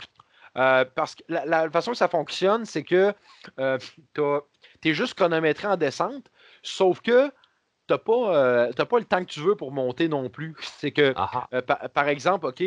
Euh, 0.56 0.84
parce 0.94 1.14
que 1.14 1.22
la, 1.28 1.70
façon 1.70 1.92
que 1.92 1.96
ça 1.96 2.08
fonctionne, 2.08 2.64
c'est 2.64 2.82
que 2.82 3.14
euh, 3.58 3.78
tu 4.14 4.88
es 4.88 4.94
juste 4.94 5.14
chronométré 5.14 5.68
en 5.68 5.76
descente, 5.76 6.26
sauf 6.62 7.00
que 7.00 7.30
tu 7.90 7.94
n'as 7.94 7.98
pas, 7.98 8.36
euh, 8.36 8.72
pas 8.72 8.98
le 8.98 9.04
temps 9.04 9.24
que 9.24 9.30
tu 9.30 9.40
veux 9.40 9.56
pour 9.56 9.72
monter 9.72 10.08
non 10.08 10.28
plus. 10.28 10.54
C'est 10.60 10.92
que, 10.92 11.12
ah 11.16 11.48
ah. 11.52 11.88
par, 11.88 12.08
exemple, 12.08 12.46
OK, 12.46 12.62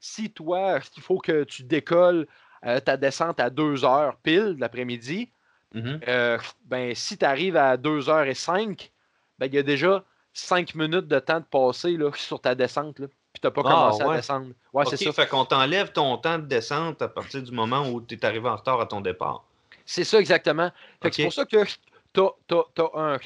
si 0.00 0.30
toi, 0.30 0.78
il 0.96 1.02
faut 1.02 1.18
que 1.18 1.44
tu 1.44 1.62
décolles 1.62 2.26
ta 2.84 2.96
descente 2.96 3.38
à 3.38 3.50
2 3.50 3.84
heures 3.84 4.16
pile 4.22 4.56
l'après-midi, 4.58 5.30
mm-hmm. 5.74 6.40
ben, 6.64 6.94
si 6.94 7.16
tu 7.16 7.24
arrives 7.24 7.56
à 7.56 7.76
2 7.76 8.08
heures 8.08 8.26
et 8.26 8.34
5, 8.34 8.90
ben, 9.38 9.46
il 9.46 9.54
y 9.54 9.58
a 9.58 9.62
déjà 9.62 10.04
cinq 10.32 10.74
minutes 10.74 11.08
de 11.08 11.18
temps 11.18 11.40
de 11.40 11.44
passer 11.44 11.96
là, 11.96 12.10
sur 12.14 12.40
ta 12.40 12.54
descente. 12.54 12.98
Là, 12.98 13.06
puis 13.32 13.40
tu 13.40 13.46
n'as 13.46 13.50
pas 13.50 13.62
ah, 13.64 13.70
commencé 13.70 14.02
à 14.02 14.16
descendre. 14.16 14.52
Ouais, 14.72 14.84
c'est 14.86 14.96
ça. 14.96 15.12
Fait 15.12 15.28
qu'on 15.28 15.44
t'enlève 15.44 15.92
ton 15.92 16.16
temps 16.18 16.38
de 16.38 16.46
descente 16.46 17.02
à 17.02 17.08
partir 17.08 17.42
du 17.42 17.52
moment 17.52 17.88
où 17.88 18.00
tu 18.00 18.14
es 18.14 18.24
arrivé 18.24 18.48
en 18.48 18.56
retard 18.56 18.80
à 18.80 18.86
ton 18.86 19.00
départ. 19.00 19.44
C'est 19.84 20.04
ça, 20.04 20.18
exactement. 20.18 20.70
C'est 21.02 21.24
pour 21.24 21.32
ça 21.32 21.44
que 21.44 21.64
tu 21.64 22.20
un. 22.94 23.18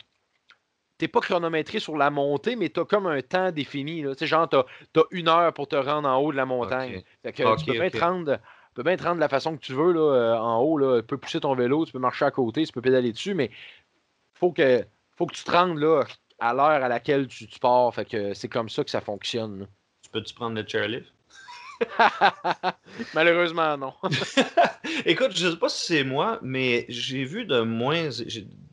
T'es 1.02 1.08
pas 1.08 1.18
chronométré 1.18 1.80
sur 1.80 1.96
la 1.96 2.10
montée, 2.10 2.54
mais 2.54 2.68
tu 2.68 2.78
as 2.78 2.84
comme 2.84 3.08
un 3.08 3.20
temps 3.22 3.50
défini. 3.50 4.02
Là. 4.02 4.12
Genre, 4.20 4.48
tu 4.48 4.56
as, 4.56 5.04
une 5.10 5.26
heure 5.26 5.52
pour 5.52 5.66
te 5.66 5.74
rendre 5.74 6.08
en 6.08 6.18
haut 6.18 6.30
de 6.30 6.36
la 6.36 6.46
montagne. 6.46 7.02
Fait 7.24 7.32
que 7.32 7.56
tu 7.58 7.64
peux 7.64 7.72
bien 7.72 7.90
te 7.90 7.98
rendre 7.98 8.38
tu 8.76 8.84
bien 8.84 8.96
te 8.96 9.02
rendre 9.02 9.16
de 9.16 9.20
la 9.20 9.28
façon 9.28 9.56
que 9.56 9.60
tu 9.60 9.72
veux 9.72 9.92
là, 9.92 10.00
euh, 10.00 10.38
en 10.38 10.60
haut. 10.60 10.78
Là. 10.78 11.00
Tu 11.00 11.06
peux 11.08 11.18
pousser 11.18 11.40
ton 11.40 11.56
vélo, 11.56 11.84
tu 11.84 11.90
peux 11.90 11.98
marcher 11.98 12.24
à 12.24 12.30
côté, 12.30 12.64
tu 12.64 12.72
peux 12.72 12.80
pédaler 12.80 13.10
dessus, 13.10 13.34
mais 13.34 13.50
faut 14.34 14.52
que, 14.52 14.86
faut 15.16 15.26
que 15.26 15.34
tu 15.34 15.42
te 15.42 15.50
rendes 15.50 15.76
là, 15.76 16.04
à 16.38 16.54
l'heure 16.54 16.84
à 16.84 16.88
laquelle 16.88 17.26
tu, 17.26 17.48
pars. 17.60 17.92
Fait 17.92 18.04
que 18.04 18.32
c'est 18.32 18.48
comme 18.48 18.68
ça 18.68 18.84
que 18.84 18.90
ça 18.90 19.00
fonctionne. 19.00 19.66
Tu 20.04 20.10
peux-tu 20.10 20.34
prendre 20.34 20.54
le 20.54 20.64
chairlift? 20.64 21.11
Malheureusement, 23.14 23.76
non. 23.76 23.94
Écoute, 25.06 25.32
je 25.34 25.50
sais 25.50 25.56
pas 25.56 25.68
si 25.68 25.86
c'est 25.86 26.04
moi, 26.04 26.38
mais 26.42 26.86
j'ai 26.88 27.24
vu 27.24 27.44
de 27.44 27.60
moins. 27.60 28.08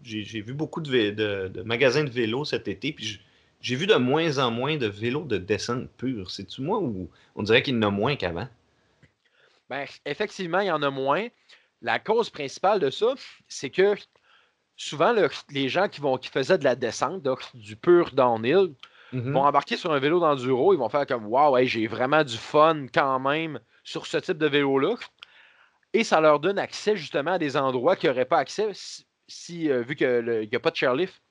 J'ai 0.03 0.41
vu 0.41 0.53
beaucoup 0.53 0.81
de, 0.81 1.11
de, 1.11 1.61
magasins 1.63 2.03
de 2.03 2.09
vélos 2.09 2.45
cet 2.45 2.67
été, 2.67 2.93
puis 2.93 3.21
j'ai 3.61 3.75
vu 3.75 3.87
de 3.87 3.95
moins 3.95 4.37
en 4.37 4.51
moins 4.51 4.77
de 4.77 4.87
vélos 4.87 5.25
de 5.25 5.37
descente 5.37 5.89
pure. 5.97 6.31
C'est-tu 6.31 6.61
moi 6.61 6.79
ou 6.79 7.09
on 7.35 7.43
dirait 7.43 7.61
qu'il 7.61 7.75
y 7.75 7.77
en 7.77 7.83
a 7.83 7.89
moins 7.89 8.15
qu'avant? 8.15 8.47
Ben, 9.69 9.85
effectivement, 10.05 10.59
il 10.59 10.67
y 10.67 10.71
en 10.71 10.81
a 10.81 10.89
moins. 10.89 11.27
La 11.81 11.99
cause 11.99 12.29
principale 12.29 12.79
de 12.79 12.89
ça, 12.89 13.13
c'est 13.47 13.69
que 13.69 13.95
souvent, 14.75 15.13
les 15.51 15.69
gens 15.69 15.87
qui, 15.87 16.01
vont, 16.01 16.17
qui 16.17 16.29
faisaient 16.29 16.57
de 16.57 16.63
la 16.63 16.75
descente, 16.75 17.23
du 17.53 17.75
pur 17.75 18.11
downhill, 18.11 18.73
mm-hmm. 19.13 19.31
vont 19.31 19.43
embarquer 19.43 19.77
sur 19.77 19.91
un 19.91 19.99
vélo 19.99 20.19
d'enduro, 20.19 20.73
ils 20.73 20.77
vont 20.77 20.89
faire 20.89 21.05
comme 21.05 21.27
Waouh, 21.27 21.63
j'ai 21.65 21.87
vraiment 21.87 22.23
du 22.23 22.37
fun 22.37 22.85
quand 22.93 23.19
même 23.19 23.59
sur 23.83 24.05
ce 24.05 24.17
type 24.17 24.37
de 24.37 24.47
vélo-là. 24.47 24.95
Et 25.93 26.03
ça 26.03 26.21
leur 26.21 26.39
donne 26.39 26.59
accès 26.59 26.95
justement 26.95 27.31
à 27.31 27.37
des 27.39 27.57
endroits 27.57 27.95
qu'ils 27.95 28.09
n'auraient 28.09 28.25
pas 28.25 28.37
accès 28.37 28.69
si, 29.27 29.69
euh, 29.69 29.81
vu 29.81 29.95
qu'il 29.95 30.47
n'y 30.49 30.55
a 30.55 30.59
pas 30.59 30.71
de 30.71 30.75
chairlift. 30.75 31.21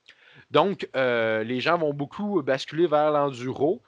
Donc, 0.50 0.88
euh, 0.96 1.44
les 1.44 1.60
gens 1.60 1.78
vont 1.78 1.92
beaucoup 1.92 2.42
basculer 2.42 2.86
vers 2.86 3.10
l'enduro 3.10 3.82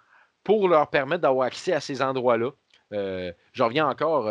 pour 0.44 0.68
leur 0.68 0.88
permettre 0.90 1.22
d'avoir 1.22 1.46
accès 1.46 1.72
à 1.72 1.80
ces 1.80 2.02
endroits-là. 2.02 2.50
Euh, 2.92 3.32
je 3.52 3.62
reviens 3.62 3.88
encore 3.88 4.28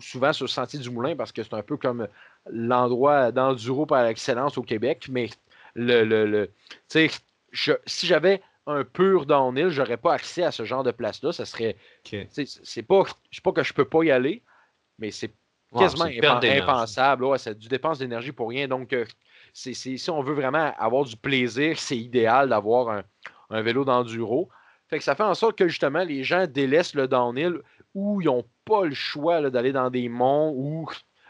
souvent 0.00 0.32
sur 0.32 0.44
le 0.44 0.50
sentier 0.50 0.78
du 0.78 0.90
moulin 0.90 1.16
parce 1.16 1.32
que 1.32 1.42
c'est 1.42 1.54
un 1.54 1.62
peu 1.62 1.76
comme 1.76 2.08
l'endroit 2.50 3.30
d'enduro 3.30 3.84
par 3.84 4.06
excellence 4.06 4.56
au 4.56 4.62
Québec, 4.62 5.06
mais 5.10 5.28
le, 5.74 6.04
le, 6.04 6.50
si 6.88 8.06
j'avais 8.06 8.42
un 8.66 8.84
pur 8.84 9.26
downhill, 9.26 9.70
j'aurais 9.70 9.96
pas 9.96 10.14
accès 10.14 10.42
à 10.42 10.50
ce 10.50 10.64
genre 10.64 10.82
de 10.82 10.90
place-là. 10.90 11.32
Ça 11.32 11.44
serait. 11.44 11.76
C'est 12.04 12.82
pas, 12.82 13.04
pas 13.42 13.52
que 13.52 13.62
je 13.62 13.72
peux 13.72 13.84
pas 13.84 14.04
y 14.04 14.10
aller, 14.10 14.42
mais 14.98 15.10
c'est 15.10 15.32
quasiment 15.76 16.04
impensable. 16.04 17.24
Ouais, 17.24 17.38
c'est 17.38 17.58
du 17.58 17.68
dépense 17.68 17.98
d'énergie 17.98 18.32
pour 18.32 18.48
rien. 18.48 18.68
Donc, 18.68 18.92
euh, 18.92 19.04
c'est, 19.52 19.74
si 19.74 20.10
on 20.10 20.22
veut 20.22 20.34
vraiment 20.34 20.72
avoir 20.78 21.04
du 21.04 21.16
plaisir, 21.16 21.78
c'est 21.78 21.98
idéal 21.98 22.48
d'avoir 22.48 22.88
un, 22.90 23.02
un 23.50 23.62
vélo 23.62 23.84
d'enduro. 23.84 24.48
Fait 24.88 24.98
que 24.98 25.04
ça 25.04 25.14
fait 25.14 25.22
en 25.22 25.34
sorte 25.34 25.56
que 25.56 25.68
justement 25.68 26.02
les 26.02 26.24
gens 26.24 26.46
délaissent 26.48 26.94
le 26.94 27.06
downhill 27.06 27.60
où 27.94 28.20
ils 28.20 28.26
n'ont 28.26 28.44
pas 28.64 28.84
le 28.84 28.94
choix 28.94 29.48
d'aller 29.50 29.72
dans 29.72 29.90
des 29.90 30.08
monts 30.08 30.52
ou 30.54 30.88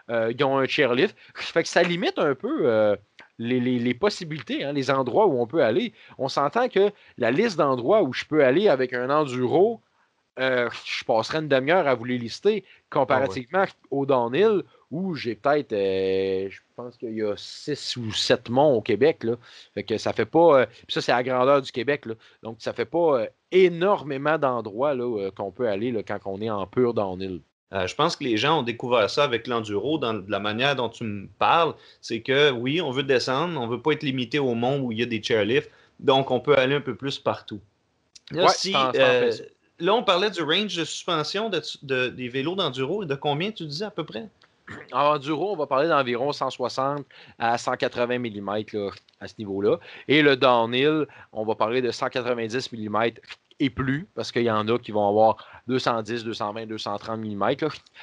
ils 0.08 0.44
ont 0.44 0.58
un 0.58 0.66
chairlift. 0.66 1.16
Fait 1.34 1.62
que 1.62 1.68
ça 1.68 1.82
limite 1.82 2.18
un 2.18 2.34
peu 2.34 2.96
les, 3.40 3.94
possibilités, 3.94 4.64
hein, 4.64 4.72
les 4.72 4.90
endroits 4.90 5.26
où 5.26 5.40
on 5.40 5.46
peut 5.46 5.64
aller. 5.64 5.92
On 6.18 6.28
s'entend 6.28 6.68
que 6.68 6.92
la 7.16 7.30
liste 7.30 7.56
d'endroits 7.56 8.02
où 8.02 8.12
je 8.12 8.24
peux 8.24 8.44
aller 8.44 8.68
avec 8.68 8.92
un 8.92 9.10
enduro, 9.10 9.80
euh, 10.38 10.68
je 10.84 11.04
passerai 11.04 11.38
une 11.38 11.48
demi-heure 11.48 11.86
à 11.88 11.94
vous 11.94 12.04
les 12.04 12.18
lister 12.18 12.64
comparativement 12.88 13.64
ah 13.66 13.86
au 13.90 14.06
downhill 14.06 14.62
où 14.90 15.14
j'ai 15.14 15.34
peut-être, 15.34 15.72
euh, 15.72 16.48
je 16.50 16.60
pense 16.76 16.96
qu'il 16.96 17.14
y 17.14 17.22
a 17.22 17.34
six 17.36 17.96
ou 17.96 18.12
sept 18.12 18.48
monts 18.48 18.74
au 18.74 18.80
Québec. 18.80 19.24
Là. 19.24 19.36
Fait 19.74 19.84
que 19.84 19.98
ça 19.98 20.12
fait 20.12 20.26
pas, 20.26 20.60
euh, 20.60 20.66
ça 20.88 21.00
c'est 21.00 21.12
à 21.12 21.16
la 21.16 21.22
grandeur 21.22 21.62
du 21.62 21.72
Québec. 21.72 22.06
Là. 22.06 22.14
Donc 22.42 22.56
ça 22.60 22.72
fait 22.72 22.84
pas 22.84 23.26
énormément 23.50 24.38
d'endroits 24.38 24.94
qu'on 25.36 25.50
peut 25.50 25.68
aller 25.68 25.92
là, 25.92 26.02
quand 26.02 26.18
on 26.26 26.40
est 26.40 26.50
en 26.50 26.66
pur 26.66 26.94
downhill. 26.94 27.42
Euh, 27.72 27.86
je 27.86 27.94
pense 27.94 28.16
que 28.16 28.24
les 28.24 28.36
gens 28.36 28.60
ont 28.60 28.62
découvert 28.62 29.08
ça 29.08 29.22
avec 29.22 29.46
l'enduro 29.46 29.98
dans 29.98 30.22
la 30.26 30.40
manière 30.40 30.74
dont 30.74 30.88
tu 30.88 31.04
me 31.04 31.28
parles. 31.38 31.74
C'est 32.00 32.20
que 32.20 32.50
oui, 32.50 32.80
on 32.80 32.90
veut 32.90 33.04
descendre, 33.04 33.60
on 33.60 33.66
ne 33.66 33.70
veut 33.70 33.80
pas 33.80 33.92
être 33.92 34.02
limité 34.02 34.38
au 34.38 34.54
monde 34.54 34.82
où 34.82 34.92
il 34.92 34.98
y 34.98 35.02
a 35.02 35.06
des 35.06 35.22
chairlifts, 35.22 35.70
donc 36.00 36.30
on 36.30 36.40
peut 36.40 36.56
aller 36.56 36.74
un 36.74 36.80
peu 36.80 36.96
plus 36.96 37.18
partout. 37.18 37.60
Là, 38.32 38.46
euh, 38.94 39.32
là 39.78 39.94
on 39.94 40.02
parlait 40.02 40.30
du 40.30 40.42
range 40.42 40.76
de 40.76 40.84
suspension 40.84 41.50
des 41.82 42.28
vélos 42.28 42.54
d'enduro. 42.54 43.04
De 43.04 43.14
combien 43.14 43.50
tu 43.52 43.64
disais 43.66 43.84
à 43.84 43.90
peu 43.90 44.04
près? 44.04 44.28
En 44.92 45.14
enduro, 45.14 45.52
on 45.52 45.56
va 45.56 45.66
parler 45.66 45.88
d'environ 45.88 46.32
160 46.32 47.04
à 47.38 47.58
180 47.58 48.18
mm 48.18 48.64
à 49.20 49.28
ce 49.28 49.34
niveau-là. 49.38 49.78
Et 50.06 50.22
le 50.22 50.36
downhill, 50.36 51.06
on 51.32 51.44
va 51.44 51.54
parler 51.54 51.82
de 51.82 51.90
190 51.90 52.72
mm 52.72 53.10
et 53.60 53.70
plus, 53.70 54.08
parce 54.14 54.32
qu'il 54.32 54.42
y 54.42 54.50
en 54.50 54.66
a 54.66 54.78
qui 54.78 54.90
vont 54.90 55.06
avoir 55.06 55.36
210, 55.68 56.24
220, 56.24 56.66
230 56.66 57.20
mm. 57.20 57.54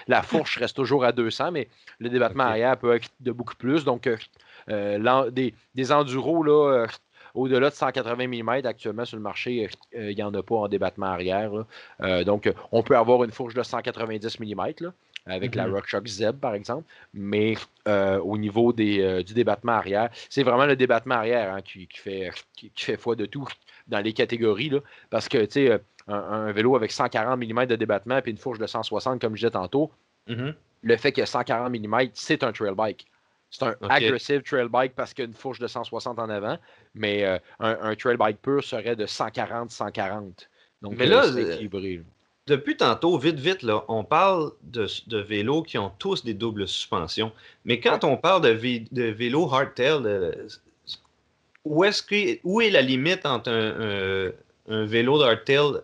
La 0.07 0.21
fourche 0.21 0.57
reste 0.57 0.75
toujours 0.75 1.03
à 1.03 1.11
200, 1.11 1.51
mais 1.51 1.67
le 1.99 2.09
débattement 2.09 2.43
arrière 2.45 2.77
peut 2.77 2.95
être 2.95 3.09
de 3.19 3.31
beaucoup 3.31 3.55
plus. 3.55 3.83
Donc, 3.83 4.07
euh, 4.07 4.15
euh, 4.69 5.31
des, 5.31 5.53
des 5.75 5.91
enduros 5.91 6.43
là, 6.43 6.83
euh, 6.83 6.87
au-delà 7.33 7.69
de 7.69 7.75
180 7.75 8.27
mm 8.27 8.65
actuellement 8.65 9.05
sur 9.05 9.17
le 9.17 9.23
marché, 9.23 9.69
il 9.93 10.15
n'y 10.15 10.23
en 10.23 10.33
a 10.33 10.43
pas 10.43 10.55
en 10.55 10.67
débattement 10.67 11.07
arrière. 11.07 11.51
donc, 12.25 12.51
on 12.71 12.81
peut 12.83 12.97
avoir 12.97 13.23
une 13.23 13.31
fourche 13.31 13.53
de 13.53 13.61
190 13.61 14.39
mm 14.39 14.91
avec 15.27 15.55
la 15.55 15.67
mm-hmm. 15.67 15.71
RockShox 15.71 16.11
Zeb, 16.11 16.39
par 16.39 16.53
exemple. 16.53 16.83
Mais 17.13 17.55
au 17.85 18.37
niveau 18.37 18.73
des, 18.73 19.23
du 19.23 19.33
débattement 19.33 19.73
arrière, 19.73 20.09
c'est 20.29 20.43
vraiment 20.43 20.65
le 20.65 20.75
débattement 20.75 21.15
arrière 21.15 21.53
hein, 21.53 21.61
qui, 21.61 21.87
fait, 21.93 22.31
qui, 22.55 22.71
fait 22.75 22.97
foi 22.97 23.15
de 23.15 23.25
tout 23.25 23.47
dans 23.87 23.99
les 23.99 24.13
catégories. 24.13 24.69
Là, 24.69 24.79
parce 25.09 25.29
que, 25.29 25.37
tu 25.45 25.51
sais, 25.51 25.71
euh, 25.71 25.77
un, 26.07 26.51
vélo 26.51 26.75
avec 26.75 26.91
140 26.91 27.37
mm 27.37 27.65
de 27.65 27.75
débattement 27.75 28.17
et 28.17 28.29
une 28.29 28.37
fourche 28.37 28.59
de 28.59 28.67
160, 28.67 29.19
comme 29.19 29.35
je 29.35 29.41
disais 29.41 29.51
tantôt, 29.51 29.91
mm-hmm. 30.27 30.53
le 30.83 30.97
fait 30.97 31.11
qu'il 31.11 31.21
y 31.21 31.23
a 31.23 31.27
140 31.27 31.69
mm, 31.71 32.09
c'est 32.13 32.43
un 32.43 32.51
trail 32.51 32.75
bike. 32.75 33.07
C'est 33.49 33.63
un 33.63 33.75
aggressive 33.89 34.41
trail 34.41 34.67
bike 34.67 34.93
parce 34.93 35.13
qu'il 35.13 35.23
y 35.23 35.27
a 35.27 35.29
une 35.29 35.33
fourche 35.33 35.59
de 35.59 35.67
160 35.67 36.19
en 36.19 36.29
avant, 36.29 36.57
mais 36.95 37.23
euh, 37.23 37.37
un, 37.59 37.95
trail 37.95 38.17
bike 38.17 38.41
pur 38.41 38.61
serait 38.63 38.95
de 38.95 39.05
140-140. 39.05 40.47
Donc, 40.81 40.95
mais 40.97 41.05
là, 41.05 41.25
euh, 41.25 41.57
Depuis 42.47 42.77
tantôt, 42.77 43.17
vite, 43.17 43.39
vite, 43.39 43.65
on 43.89 44.05
parle 44.05 44.51
de, 44.63 44.87
vélos 45.17 45.63
qui 45.63 45.77
ont 45.77 45.91
tous 45.99 46.23
des 46.23 46.33
doubles 46.33 46.65
suspensions. 46.65 47.33
Mais 47.65 47.81
quand 47.81 48.05
on 48.05 48.15
parle 48.15 48.41
de, 48.41 49.03
vélos 49.11 49.53
hardtail, 49.53 50.31
où, 51.65 51.83
est 51.83 52.05
que, 52.05 52.39
où 52.45 52.61
est 52.61 52.69
la 52.69 52.81
limite 52.81 53.25
entre 53.25 53.51
un, 54.69 54.85
vélo 54.85 55.19
d'hardtail 55.19 55.81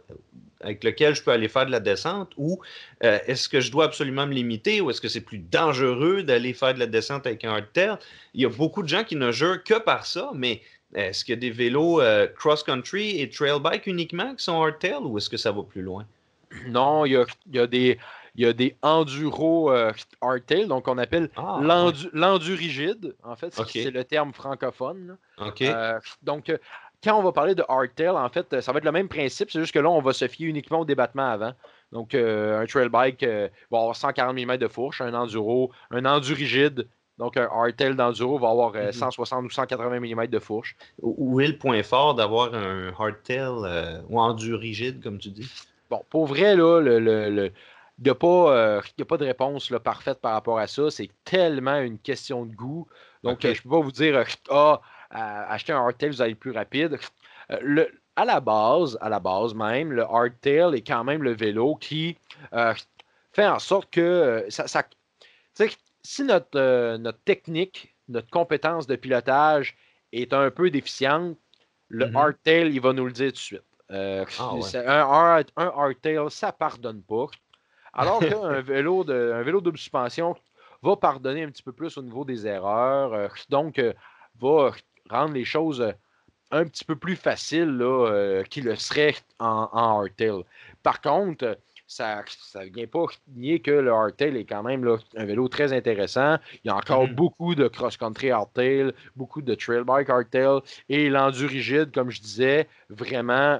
avec 0.62 0.84
lequel 0.86 1.13
je 1.13 1.21
peux 1.21 1.32
aller 1.32 1.49
faire 1.49 1.65
de 1.65 1.71
la 1.71 1.82
descente 1.82 2.32
ou 2.38 2.62
euh, 3.04 3.19
est-ce 3.28 3.49
que 3.49 3.60
je 3.60 3.69
dois 3.69 3.84
absolument 3.86 4.26
me 4.26 4.34
limiter 4.34 4.80
ou 4.80 4.89
est-ce 4.89 5.02
que 5.02 5.10
c'est 5.10 5.21
plus 5.21 5.39
dangereux 5.39 6.23
d'aller 6.23 6.54
faire 6.54 6.73
de 6.73 6.80
la 6.80 6.86
descente 6.86 7.28
avec 7.28 7.43
un 7.43 7.52
hardtail? 7.52 7.97
Il 8.34 8.41
y 8.41 8.45
a 8.45 8.49
beaucoup 8.49 8.84
de 8.84 8.88
gens 8.88 9.04
qui 9.04 9.17
ne 9.17 9.32
jurent 9.34 9.63
que 9.63 9.80
par 9.80 10.06
ça, 10.06 10.32
mais 10.34 10.62
est-ce 10.95 11.26
qu'il 11.26 11.34
y 11.34 11.38
a 11.38 11.41
des 11.41 11.52
vélos 11.52 11.99
euh, 11.99 12.28
cross-country 12.28 13.19
et 13.19 13.30
trail 13.30 13.60
bike 13.60 13.88
uniquement 13.88 14.34
qui 14.36 14.43
sont 14.45 14.62
hardtail 14.62 14.99
ou 15.02 15.17
est-ce 15.17 15.30
que 15.30 15.38
ça 15.38 15.52
va 15.52 15.63
plus 15.63 15.82
loin? 15.82 16.06
Non, 16.68 17.06
il 17.06 17.26
y 17.52 17.60
a 17.60 17.68
des 17.68 17.98
il 18.36 18.44
y 18.44 18.48
a 18.48 18.54
des 18.54 18.76
enduro 18.82 19.72
euh, 19.72 19.92
hardtail, 20.22 20.68
donc 20.68 20.88
on 20.88 20.98
appelle 20.98 21.30
ah, 21.36 21.60
l'endurigide, 22.13 23.16
en 23.24 23.36
fait, 23.36 23.54
c'est 23.68 23.92
le 23.92 24.04
terme 24.04 24.34
francophone. 24.34 25.18
Euh, 25.62 26.00
donc, 26.24 26.50
euh, 26.50 26.58
quand 27.04 27.18
on 27.20 27.22
va 27.22 27.32
parler 27.32 27.54
de 27.54 27.63
hardtail, 27.68 28.10
en 28.10 28.30
fait, 28.30 28.62
ça 28.62 28.72
va 28.72 28.80
être 28.80 28.86
le 28.86 28.92
même 28.92 29.10
principe, 29.10 29.52
c'est 29.52 29.60
juste 29.60 29.74
que 29.74 29.80
là, 29.80 29.89
on 29.89 30.02
va 30.02 30.13
se 30.13 30.28
fier 30.28 30.48
uniquement 30.48 30.80
au 30.80 30.86
débattement 30.86 31.30
avant. 31.30 31.54
Donc, 31.92 32.16
un 32.16 32.66
trail 32.66 32.89
bike 32.89 33.24
va 33.24 33.78
avoir 33.78 33.96
140 33.96 34.36
mm 34.36 34.58
de 34.58 34.68
fourche, 34.68 35.02
un 35.02 35.13
enduro, 35.13 35.72
un 35.92 36.06
endurigide 36.06 36.88
donc, 37.20 37.38
un 37.38 37.44
hardtail 37.44 37.96
d'enduro 37.96 38.39
va 38.39 38.50
avoir 38.50 38.74
160 38.92 39.44
mm-hmm. 39.44 39.46
ou 39.46 39.50
180 39.52 40.00
mm 40.00 40.28
de 40.28 40.39
fourche. 40.39 40.76
Où 41.00 41.39
est 41.42 41.48
le 41.48 41.60
point 41.60 41.84
fort 41.84 42.16
d'avoir 42.16 42.56
un 42.56 42.92
hardtail 42.98 44.02
ou 44.10 44.20
endurigide, 44.20 45.04
comme 45.04 45.20
tu 45.20 45.30
dis? 45.30 45.48
Bon, 45.93 46.03
pour 46.10 46.25
vrai, 46.25 46.56
là, 46.56 46.79
le, 46.79 47.51
il 47.99 48.03
n'y 48.03 48.10
a, 48.10 48.15
euh, 48.23 48.82
a, 48.82 49.06
pas 49.06 49.17
de 49.17 49.25
réponse 49.25 49.69
là, 49.69 49.79
parfaite 49.79 50.19
par 50.19 50.34
rapport 50.34 50.58
à 50.58 50.65
ça. 50.65 50.89
C'est 50.89 51.12
tellement 51.23 51.77
une 51.77 51.99
question 51.99 52.47
de 52.47 52.56
goût. 52.56 52.88
Donc, 53.21 53.45
euh, 53.45 53.53
je 53.53 53.60
ne 53.60 53.63
peux 53.63 53.69
pas 53.69 53.79
vous 53.79 53.91
dire, 53.91 54.17
euh, 54.17 54.23
ah, 54.49 54.82
acheter 55.51 55.71
un 55.71 55.77
hardtail, 55.77 56.10
vous 56.10 56.21
allez 56.23 56.34
plus 56.34 56.49
rapide. 56.49 56.97
Le, 57.62 57.91
à 58.15 58.25
la 58.25 58.39
base, 58.39 58.97
à 59.01 59.10
la 59.10 59.19
base 59.19 59.53
même, 59.53 59.91
le 59.91 60.01
hardtail 60.01 60.73
est 60.73 60.82
quand 60.82 61.03
même 61.03 61.21
le 61.21 61.34
vélo 61.34 61.75
qui 61.75 62.17
fait 63.34 63.47
en 63.47 63.60
sorte 63.60 63.91
que 63.91 64.47
ça, 64.49 64.67
ça 64.67 64.84
si 66.01 66.23
notre, 66.23 66.97
notre 66.97 67.19
technique, 67.19 67.95
notre 68.08 68.32
compétence 68.32 68.88
de 68.88 68.95
pilotage 68.95 69.75
est 70.12 70.34
un 70.34 70.49
peu 70.49 70.71
déficiente, 70.71 71.38
le 71.88 72.08
mm-hmm. 72.08 72.17
hardtail, 72.17 72.73
il 72.73 72.82
va 72.82 72.93
nous 72.93 73.06
le 73.06 73.12
dire 73.12 73.27
tout 73.27 73.34
de 73.34 73.38
suite. 73.38 73.73
Ah, 73.89 74.26
un, 74.76 75.43
un 75.58 75.67
hardtail, 75.67 76.19
ça 76.30 76.52
pardonne 76.52 77.02
pas. 77.02 77.28
Alors 77.93 78.19
qu'un 78.19 78.62
vélo, 78.62 79.04
de, 79.04 79.34
un 79.36 79.43
vélo 79.43 79.62
double 79.62 79.78
suspension 79.78 80.36
va 80.82 80.96
pardonner 80.96 81.43
un 81.43 81.50
petit 81.50 81.63
peu 81.63 81.72
plus 81.72 81.98
au 81.98 82.02
niveau 82.02 82.26
des 82.26 82.46
erreurs, 82.48 83.13
euh, 83.13 83.28
donc 83.50 83.80
euh, 83.80 83.93
va 84.41 84.72
rendre 85.10 85.34
les 85.34 85.46
choses 85.46 85.82
euh, 85.82 85.91
un 86.52 86.65
petit 86.65 86.84
peu 86.86 86.96
plus 86.96 87.15
faciles 87.15 87.80
qu'il 88.50 88.65
le 88.65 88.76
serait 88.76 89.15
en, 89.39 89.69
en 89.72 90.00
hardtail. 90.00 90.43
Par 90.84 91.02
contre, 91.02 91.58
ça 91.95 92.23
ne 92.56 92.69
vient 92.73 92.88
pas 92.88 93.06
nier 93.36 93.60
que 93.60 93.71
le 93.71 93.91
hardtail 93.91 94.38
est 94.38 94.45
quand 94.45 94.63
même 94.63 94.97
un 95.15 95.25
vélo 95.25 95.47
très 95.47 95.73
intéressant. 95.73 96.38
Il 96.63 96.67
y 96.67 96.69
a 96.69 96.75
encore 96.75 97.06
mm-hmm. 97.06 97.15
beaucoup 97.15 97.56
de 97.56 97.67
cross-country 97.67 98.32
hardtail, 98.32 98.93
beaucoup 99.15 99.41
de 99.41 99.56
trail 99.56 99.84
bike 99.84 100.10
hardtail 100.10 100.60
et 100.89 101.10
l'endurigide, 101.10 101.91
comme 101.93 102.10
je 102.10 102.21
disais, 102.21 102.67
vraiment 102.89 103.60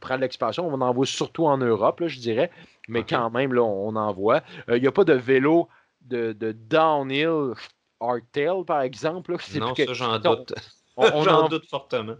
prend 0.00 0.16
l'expansion. 0.16 0.68
On 0.68 0.80
en 0.80 0.92
voit 0.92 1.06
surtout 1.06 1.46
en 1.46 1.58
Europe, 1.58 2.02
je 2.06 2.18
dirais 2.18 2.50
mais 2.90 3.04
quand 3.04 3.30
même, 3.30 3.54
là, 3.54 3.62
on 3.62 3.94
en 3.96 4.12
voit. 4.12 4.42
Il 4.68 4.74
euh, 4.74 4.78
n'y 4.80 4.86
a 4.86 4.92
pas 4.92 5.04
de 5.04 5.12
vélo 5.12 5.68
de, 6.02 6.32
de 6.32 6.52
downhill 6.52 7.54
hardtail, 8.00 8.64
par 8.66 8.82
exemple. 8.82 9.36
Non, 9.54 9.74
ça, 9.74 9.92
j'en 9.92 10.18
doute. 10.18 10.52
On, 10.96 11.22
j'en 11.24 11.48
doute 11.48 11.66
fortement. 11.68 12.16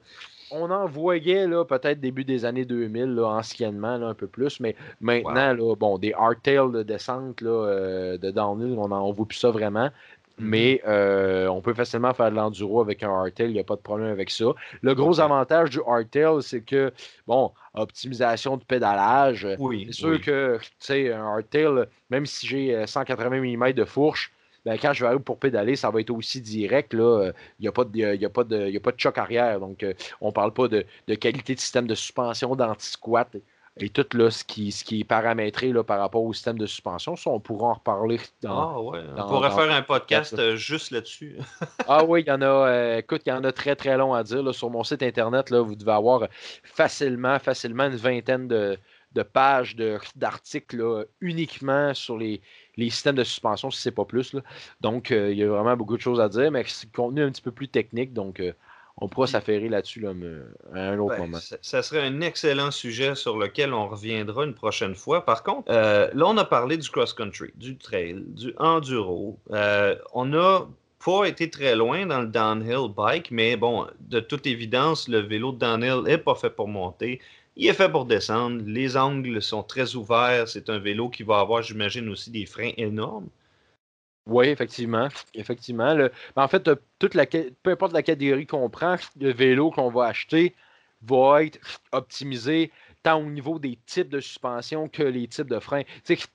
On 0.50 0.70
en 0.70 0.86
voyait 0.86 1.46
là, 1.46 1.64
peut-être 1.64 2.00
début 2.00 2.24
des 2.24 2.44
années 2.44 2.64
2000, 2.64 3.14
là, 3.14 3.26
anciennement, 3.28 3.96
là, 3.96 4.06
un 4.06 4.14
peu 4.14 4.26
plus, 4.26 4.60
mais 4.60 4.76
maintenant, 5.00 5.52
là, 5.54 5.74
bon, 5.76 5.98
des 5.98 6.12
hardtails 6.12 6.72
de 6.72 6.82
descente 6.82 7.40
là, 7.40 7.50
euh, 7.50 8.18
de 8.18 8.30
downhill, 8.30 8.76
on 8.78 8.88
n'en 8.88 9.12
voit 9.12 9.26
plus 9.26 9.38
ça 9.38 9.50
vraiment. 9.50 9.86
Mm-hmm. 9.86 9.90
Mais 10.38 10.82
euh, 10.86 11.48
on 11.48 11.60
peut 11.60 11.74
facilement 11.74 12.14
faire 12.14 12.30
de 12.30 12.36
l'enduro 12.36 12.80
avec 12.80 13.02
un 13.02 13.10
hardtail, 13.10 13.48
il 13.48 13.54
n'y 13.54 13.60
a 13.60 13.64
pas 13.64 13.76
de 13.76 13.80
problème 13.80 14.10
avec 14.10 14.30
ça. 14.30 14.46
Le 14.82 14.94
gros 14.94 15.20
avantage 15.20 15.70
du 15.70 15.80
hardtail, 15.86 16.42
c'est 16.42 16.62
que, 16.62 16.92
bon, 17.26 17.52
optimisation 17.74 18.56
de 18.56 18.64
pédalage. 18.64 19.46
Oui, 19.58 19.84
c'est 19.86 19.92
sûr 19.92 20.20
que, 20.20 20.58
tu 20.58 20.70
sais, 20.78 21.12
un 21.12 21.24
hardtail, 21.24 21.86
même 22.08 22.26
si 22.26 22.46
j'ai 22.46 22.86
180 22.86 23.36
euh, 23.36 23.56
mm 23.56 23.72
de 23.72 23.84
fourche, 23.84 24.32
ben, 24.64 24.78
quand 24.78 24.92
je 24.92 25.00
vais 25.00 25.06
arriver 25.08 25.22
pour 25.22 25.38
pédaler, 25.38 25.76
ça 25.76 25.90
va 25.90 26.00
être 26.00 26.10
aussi 26.10 26.40
direct. 26.40 26.92
Il 26.92 27.32
n'y 27.60 27.68
a, 27.68 27.72
pas 27.72 27.84
de, 27.84 27.98
y 27.98 28.04
a, 28.04 28.14
de, 28.14 28.76
a 28.76 28.80
pas 28.80 28.92
de 28.92 29.00
choc 29.00 29.18
arrière. 29.18 29.60
Donc, 29.60 29.82
euh, 29.82 29.94
on 30.20 30.28
ne 30.28 30.32
parle 30.32 30.52
pas 30.52 30.68
de, 30.68 30.84
de, 31.08 31.14
qualité 31.14 31.54
de 31.54 31.60
système 31.60 31.86
de 31.86 31.94
suspension, 31.94 32.54
d'anti-squat 32.56 33.36
et 33.78 33.88
tout 33.88 34.06
là, 34.16 34.30
ce, 34.30 34.44
qui, 34.44 34.72
ce 34.72 34.84
qui 34.84 35.00
est 35.00 35.04
paramétré 35.04 35.72
là, 35.72 35.84
par 35.84 36.00
rapport 36.00 36.22
au 36.22 36.32
système 36.32 36.58
de 36.58 36.66
suspension. 36.66 37.16
Ça, 37.16 37.30
on 37.30 37.40
pourra 37.40 37.68
en 37.68 37.74
reparler. 37.74 38.20
Dans, 38.42 38.58
ah 38.58 38.80
ouais, 38.80 39.00
on 39.16 39.28
pourrait 39.28 39.50
faire 39.50 39.70
un 39.70 39.82
podcast 39.82 40.38
euh, 40.38 40.56
juste 40.56 40.90
là-dessus. 40.90 41.38
ah 41.88 42.04
oui, 42.04 42.22
il 42.22 42.28
y 42.28 42.32
en 42.32 42.42
a, 42.42 42.46
euh, 42.46 42.98
écoute, 42.98 43.22
il 43.26 43.30
y 43.30 43.32
en 43.32 43.44
a 43.44 43.52
très 43.52 43.76
très 43.76 43.96
long 43.96 44.12
à 44.12 44.22
dire. 44.22 44.54
sur 44.54 44.70
mon 44.70 44.84
site 44.84 45.02
internet, 45.02 45.50
là, 45.50 45.60
vous 45.60 45.76
devez 45.76 45.92
avoir 45.92 46.26
facilement, 46.64 47.38
facilement 47.38 47.84
une 47.84 47.96
vingtaine 47.96 48.48
de, 48.48 48.78
pages 49.32 49.76
d'articles 50.16 51.06
uniquement 51.20 51.94
sur 51.94 52.18
les, 52.18 52.40
systèmes 52.76 53.16
de 53.16 53.24
suspension, 53.24 53.70
si 53.70 53.80
ce 53.80 53.88
n'est 53.88 53.94
pas 53.94 54.04
plus. 54.04 54.34
Donc, 54.80 55.10
euh, 55.10 55.30
il 55.30 55.38
y 55.38 55.44
a 55.44 55.48
vraiment 55.48 55.76
beaucoup 55.76 55.96
de 55.96 56.02
choses 56.02 56.20
à 56.20 56.28
dire, 56.28 56.50
mais 56.50 56.64
c'est 56.66 56.90
contenu 56.90 57.22
un 57.22 57.30
petit 57.30 57.42
peu 57.42 57.52
plus 57.52 57.68
technique. 57.68 58.12
Donc, 58.12 58.42
on 59.00 59.08
pourra 59.08 59.26
s'affairer 59.26 59.68
là-dessus 59.68 60.00
là, 60.00 60.12
à 60.74 60.78
un 60.90 60.98
autre 60.98 61.16
Ben, 61.16 61.22
moment. 61.22 61.38
ça, 61.38 61.56
ça 61.62 61.82
serait 61.82 62.06
un 62.06 62.20
excellent 62.20 62.70
sujet 62.70 63.14
sur 63.14 63.38
lequel 63.38 63.72
on 63.72 63.88
reviendra 63.88 64.44
une 64.44 64.54
prochaine 64.54 64.94
fois. 64.94 65.24
Par 65.24 65.42
contre, 65.42 65.70
euh, 65.70 66.08
là, 66.12 66.26
on 66.26 66.36
a 66.36 66.44
parlé 66.44 66.76
du 66.76 66.88
cross-country, 66.88 67.52
du 67.56 67.76
trail, 67.78 68.22
du 68.28 68.54
enduro. 68.58 69.38
Euh, 69.52 69.96
on 70.12 70.26
n'a 70.26 70.66
pas 71.04 71.24
été 71.24 71.48
très 71.48 71.74
loin 71.76 72.04
dans 72.04 72.20
le 72.20 72.26
downhill 72.26 72.92
bike, 72.94 73.30
mais 73.30 73.56
bon, 73.56 73.86
de 74.00 74.20
toute 74.20 74.46
évidence, 74.46 75.08
le 75.08 75.20
vélo 75.20 75.52
de 75.52 75.58
downhill 75.58 76.02
n'est 76.04 76.18
pas 76.18 76.34
fait 76.34 76.50
pour 76.50 76.68
monter. 76.68 77.20
Il 77.56 77.66
est 77.66 77.74
fait 77.74 77.90
pour 77.90 78.04
descendre. 78.04 78.62
Les 78.66 78.96
angles 78.96 79.42
sont 79.42 79.62
très 79.62 79.96
ouverts. 79.96 80.46
C'est 80.48 80.70
un 80.70 80.78
vélo 80.78 81.08
qui 81.08 81.22
va 81.22 81.40
avoir, 81.40 81.62
j'imagine, 81.62 82.08
aussi 82.08 82.30
des 82.30 82.46
freins 82.46 82.72
énormes. 82.76 83.28
Oui, 84.26 84.46
effectivement. 84.48 85.08
Effectivement. 85.34 85.94
ben, 85.94 86.10
en 86.36 86.48
fait, 86.48 86.68
toute 86.98 87.14
la, 87.14 87.26
peu 87.26 87.70
importe 87.70 87.92
la 87.92 88.02
catégorie 88.02 88.46
qu'on 88.46 88.70
prend, 88.70 88.96
le 89.18 89.32
vélo 89.32 89.70
qu'on 89.70 89.90
va 89.90 90.06
acheter 90.06 90.54
va 91.02 91.44
être 91.44 91.58
optimisé 91.92 92.70
tant 93.02 93.20
au 93.20 93.30
niveau 93.30 93.58
des 93.58 93.78
types 93.86 94.10
de 94.10 94.20
suspension 94.20 94.88
que 94.88 95.02
les 95.02 95.26
types 95.26 95.48
de 95.48 95.58
freins. 95.58 95.84
Tu 96.04 96.16
sais, 96.16 96.26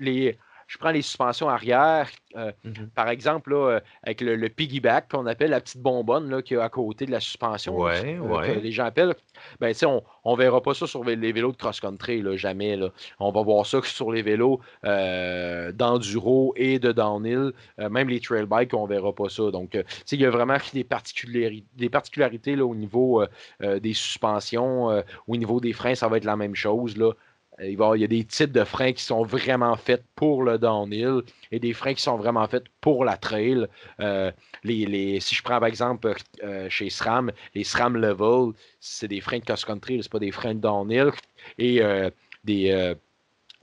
les, 0.00 0.38
je 0.68 0.76
prends 0.76 0.90
les 0.90 1.00
suspensions 1.00 1.48
arrière, 1.48 2.08
euh, 2.36 2.52
par 2.94 3.08
exemple, 3.08 3.50
là, 3.52 3.56
euh, 3.76 3.80
avec 4.02 4.20
le, 4.20 4.36
le 4.36 4.48
piggyback 4.50 5.10
qu'on 5.10 5.24
appelle 5.24 5.48
la 5.50 5.62
petite 5.62 5.80
bonbonne 5.80 6.28
là, 6.30 6.42
qui 6.42 6.52
est 6.54 6.58
à 6.58 6.68
côté 6.68 7.06
de 7.06 7.10
la 7.10 7.20
suspension, 7.20 7.74
Ouais, 7.78 8.16
euh, 8.16 8.18
ouais. 8.20 8.54
que 8.54 8.60
les 8.60 8.70
gens 8.70 8.84
appellent. 8.84 9.14
Ben, 9.60 9.68
tu 9.72 9.78
sais, 9.78 9.86
on 9.86 10.02
ne 10.26 10.36
verra 10.36 10.62
pas 10.62 10.74
ça 10.74 10.86
sur 10.86 11.04
les 11.04 11.32
vélos 11.32 11.52
de 11.52 11.56
cross-country, 11.56 12.20
là, 12.20 12.36
jamais. 12.36 12.76
Là. 12.76 12.90
On 13.18 13.32
va 13.32 13.40
voir 13.42 13.64
ça 13.64 13.80
sur 13.82 14.12
les 14.12 14.20
vélos 14.20 14.60
euh, 14.84 15.72
d'enduro 15.72 16.52
et 16.56 16.78
de 16.78 16.92
downhill. 16.92 17.52
Euh, 17.80 17.88
même 17.88 18.10
les 18.10 18.20
trail 18.20 18.44
bikes, 18.44 18.74
on 18.74 18.86
ne 18.86 18.92
verra 18.92 19.14
pas 19.14 19.30
ça. 19.30 19.50
Donc, 19.50 19.70
tu 19.70 19.82
sais, 20.04 20.16
il 20.16 20.20
y 20.20 20.26
a 20.26 20.30
vraiment 20.30 20.58
des, 20.74 20.84
particulari- 20.84 21.64
des 21.76 21.88
particularités 21.88 22.56
là, 22.56 22.66
au 22.66 22.74
niveau 22.74 23.24
des 23.60 23.94
suspensions, 23.94 25.02
au 25.26 25.36
niveau 25.36 25.60
des 25.60 25.72
freins, 25.72 25.94
ça 25.94 26.08
va 26.08 26.18
être 26.18 26.24
la 26.24 26.36
même 26.36 26.54
chose. 26.54 26.96
Là. 26.98 27.12
Euh, 27.60 27.68
Il, 27.68 27.76
va 27.76 27.84
y 27.84 27.86
avoir- 27.86 27.96
il 27.96 28.00
y 28.00 28.04
a 28.04 28.08
des 28.08 28.24
types 28.24 28.52
de 28.52 28.64
freins 28.64 28.92
qui 28.92 29.02
sont 29.02 29.22
vraiment 29.22 29.76
faits 29.76 30.04
pour 30.14 30.42
le 30.42 30.58
downhill 30.58 31.22
et 31.50 31.58
des 31.58 31.72
freins 31.72 31.94
qui 31.94 32.02
sont 32.02 32.16
vraiment 32.16 32.46
faits 32.46 32.64
pour 32.80 33.04
la 33.04 33.16
trail. 33.16 33.66
Euh, 34.00 34.30
les, 34.64 34.86
les- 34.86 35.20
si 35.20 35.34
je 35.34 35.42
prends 35.42 35.58
par 35.58 35.68
exemple 35.68 36.14
euh, 36.42 36.68
chez 36.68 36.90
SRAM, 36.90 37.32
les 37.54 37.64
SRAM 37.64 37.96
Level, 37.96 38.52
c'est 38.80 39.08
des 39.08 39.20
freins 39.20 39.38
de 39.38 39.44
cross-country, 39.44 40.00
c'est 40.02 40.12
pas 40.12 40.18
des 40.18 40.30
freins 40.32 40.54
de 40.54 40.60
downhill. 40.60 41.10
Et 41.58 41.82
euh, 41.82 42.10
des, 42.44 42.94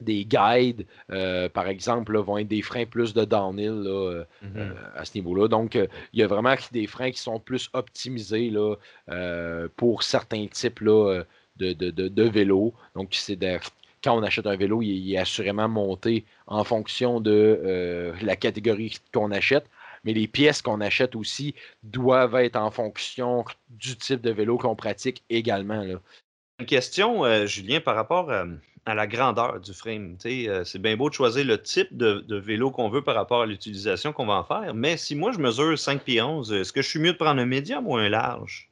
des 0.02 0.26
guides, 0.26 0.86
par 1.54 1.68
exemple, 1.68 2.12
là, 2.14 2.22
vont 2.22 2.38
être 2.38 2.48
des 2.50 2.62
freins 2.62 2.86
plus 2.86 3.14
de 3.14 3.24
downhill 3.24 3.72
là, 3.84 3.90
euh, 3.90 4.24
à 4.96 5.06
ce 5.06 5.18
niveau-là. 5.18 5.48
Donc, 5.48 5.76
il 5.76 6.20
y 6.20 6.24
a 6.24 6.28
vraiment 6.28 6.54
des 6.72 6.86
freins 6.86 7.12
qui 7.12 7.20
sont 7.20 7.40
plus 7.40 7.70
optimisés 7.74 8.50
là, 8.50 8.76
pour 9.78 10.04
certains 10.04 10.48
types 10.48 10.82
là, 10.82 11.24
de, 11.58 11.72
de, 11.72 11.90
de, 11.92 12.08
de 12.10 12.24
vélos. 12.24 12.74
Donc, 12.96 13.10
c'est 13.12 13.38
quand 14.06 14.18
on 14.18 14.24
achète 14.24 14.48
un 14.48 14.56
vélo, 14.56 14.82
il, 14.82 14.92
il 14.92 15.14
est 15.14 15.18
assurément 15.18 15.68
monté 15.68 16.26
en 16.48 16.64
fonction 16.64 17.20
de 17.20 17.60
euh, 17.66 18.14
la 18.22 18.36
catégorie 18.36 18.98
qu'on 19.14 19.32
achète. 19.32 19.66
Mais 20.06 20.14
les 20.14 20.28
pièces 20.28 20.62
qu'on 20.62 20.82
achète 20.82 21.16
aussi 21.16 21.56
doivent 21.84 22.36
être 22.36 22.56
en 22.56 22.70
fonction 22.70 23.44
du 23.70 23.98
type 23.98 24.22
de 24.22 24.30
vélo 24.32 24.58
qu'on 24.58 24.76
pratique 24.76 25.24
également. 25.30 25.82
Là. 25.84 25.96
Une 26.60 26.68
question, 26.68 27.26
euh, 27.26 27.48
Julien, 27.48 27.82
par 27.82 27.96
rapport 27.96 28.32
à, 28.32 28.46
à 28.86 28.94
la 28.94 29.08
grandeur 29.08 29.60
du 29.60 29.74
frame. 29.74 30.18
Euh, 30.26 30.64
c'est 30.64 30.80
bien 30.80 30.96
beau 30.96 31.10
de 31.10 31.16
choisir 31.16 31.44
le 31.46 31.62
type 31.62 31.96
de, 31.98 32.24
de 32.28 32.36
vélo 32.38 32.70
qu'on 32.72 32.90
veut 32.90 33.02
par 33.02 33.16
rapport 33.16 33.42
à 33.42 33.46
l'utilisation 33.46 34.14
qu'on 34.14 34.28
va 34.28 34.36
en 34.36 34.44
faire, 34.44 34.74
mais 34.74 34.96
si 34.98 35.16
moi 35.16 35.32
je 35.32 35.40
mesure 35.40 35.78
5 35.78 36.04
pieds 36.04 36.22
11, 36.22 36.54
est-ce 36.54 36.72
que 36.72 36.82
je 36.82 36.90
suis 36.90 37.00
mieux 37.00 37.14
de 37.14 37.18
prendre 37.18 37.42
un 37.42 37.46
médium 37.46 37.88
ou 37.88 37.98
un 37.98 38.10
large? 38.10 38.70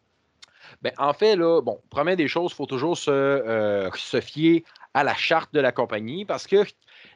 Ben, 0.82 0.92
en 0.98 1.14
fait, 1.14 1.36
là, 1.36 1.62
bon, 1.62 1.80
première 1.90 2.16
des 2.16 2.28
choses, 2.28 2.52
il 2.52 2.56
faut 2.56 2.66
toujours 2.66 2.98
se, 2.98 3.10
euh, 3.10 3.90
se 3.96 4.20
fier 4.22 4.64
à 4.94 5.04
la 5.04 5.16
charte 5.16 5.54
de 5.54 5.60
la 5.60 5.72
compagnie 5.72 6.26
parce 6.26 6.48
que 6.48 6.64